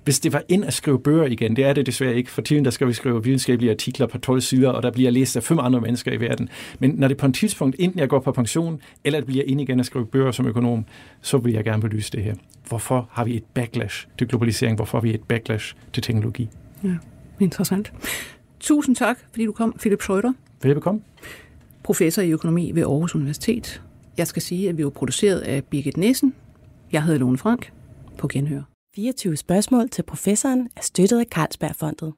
hvis 0.05 0.21
det 0.21 0.33
var 0.33 0.43
ind 0.49 0.65
at 0.65 0.73
skrive 0.73 1.01
bøger 1.01 1.25
igen, 1.25 1.57
det 1.57 1.65
er 1.65 1.73
det 1.73 1.87
desværre 1.87 2.15
ikke. 2.15 2.31
For 2.31 2.43
tiden 2.43 2.65
der 2.65 2.71
skal 2.71 2.89
vi 2.89 2.93
skrive 2.93 3.25
videnskabelige 3.25 3.71
artikler 3.71 4.07
på 4.07 4.19
12 4.19 4.41
sider, 4.41 4.71
og 4.71 4.83
der 4.83 4.91
bliver 4.91 5.11
læst 5.11 5.37
af 5.37 5.43
fem 5.43 5.59
andre 5.59 5.81
mennesker 5.81 6.13
i 6.13 6.21
verden. 6.21 6.49
Men 6.79 6.91
når 6.91 7.09
det 7.09 7.17
på 7.17 7.27
et 7.27 7.35
tidspunkt, 7.35 7.77
enten 7.79 8.01
jeg 8.01 8.09
går 8.09 8.21
på 8.21 8.33
pension, 8.33 8.81
eller 9.05 9.19
det 9.19 9.27
bliver 9.27 9.45
ind 9.47 9.61
igen 9.61 9.81
at 9.81 9.87
skrive 9.87 10.07
bøger 10.07 10.31
som 10.31 10.47
økonom, 10.47 10.85
så 11.21 11.39
vil 11.39 11.53
jeg 11.53 11.65
gerne 11.65 11.83
belyse 11.83 12.13
det 12.13 12.23
her. 12.23 12.35
Hvorfor 12.69 13.09
har 13.13 13.25
vi 13.25 13.37
et 13.37 13.45
backlash 13.55 14.07
til 14.19 14.29
globalisering? 14.29 14.77
Hvorfor 14.77 14.99
har 14.99 15.03
vi 15.03 15.15
et 15.15 15.23
backlash 15.23 15.75
til 15.93 16.03
teknologi? 16.03 16.49
Ja, 16.85 16.95
interessant. 17.41 17.93
Tusind 18.61 18.97
tak, 18.97 19.19
fordi 19.31 19.45
du 19.45 19.53
kom, 19.53 19.73
Philip 19.81 20.03
Schreuder. 20.03 20.33
Velbekomme. 20.63 21.01
Professor 21.91 22.23
i 22.23 22.31
økonomi 22.31 22.73
ved 22.75 22.83
Aarhus 22.83 23.15
Universitet. 23.15 23.83
Jeg 24.17 24.27
skal 24.27 24.43
sige, 24.43 24.69
at 24.69 24.79
vi 24.79 24.85
var 24.85 24.91
produceret 24.91 25.41
af 25.41 25.65
Birgit 25.65 25.97
Nissen. 25.97 26.35
Jeg 26.93 27.05
hedder 27.05 27.19
Lone 27.19 27.39
Frank. 27.39 27.73
På 28.19 28.29
genhør. 28.29 28.63
24 28.95 29.37
spørgsmål 29.37 29.89
til 29.89 30.03
professoren 30.03 30.69
er 30.77 30.81
støttet 30.83 31.21
af 31.21 31.27
Carlsbergfondet. 31.31 32.13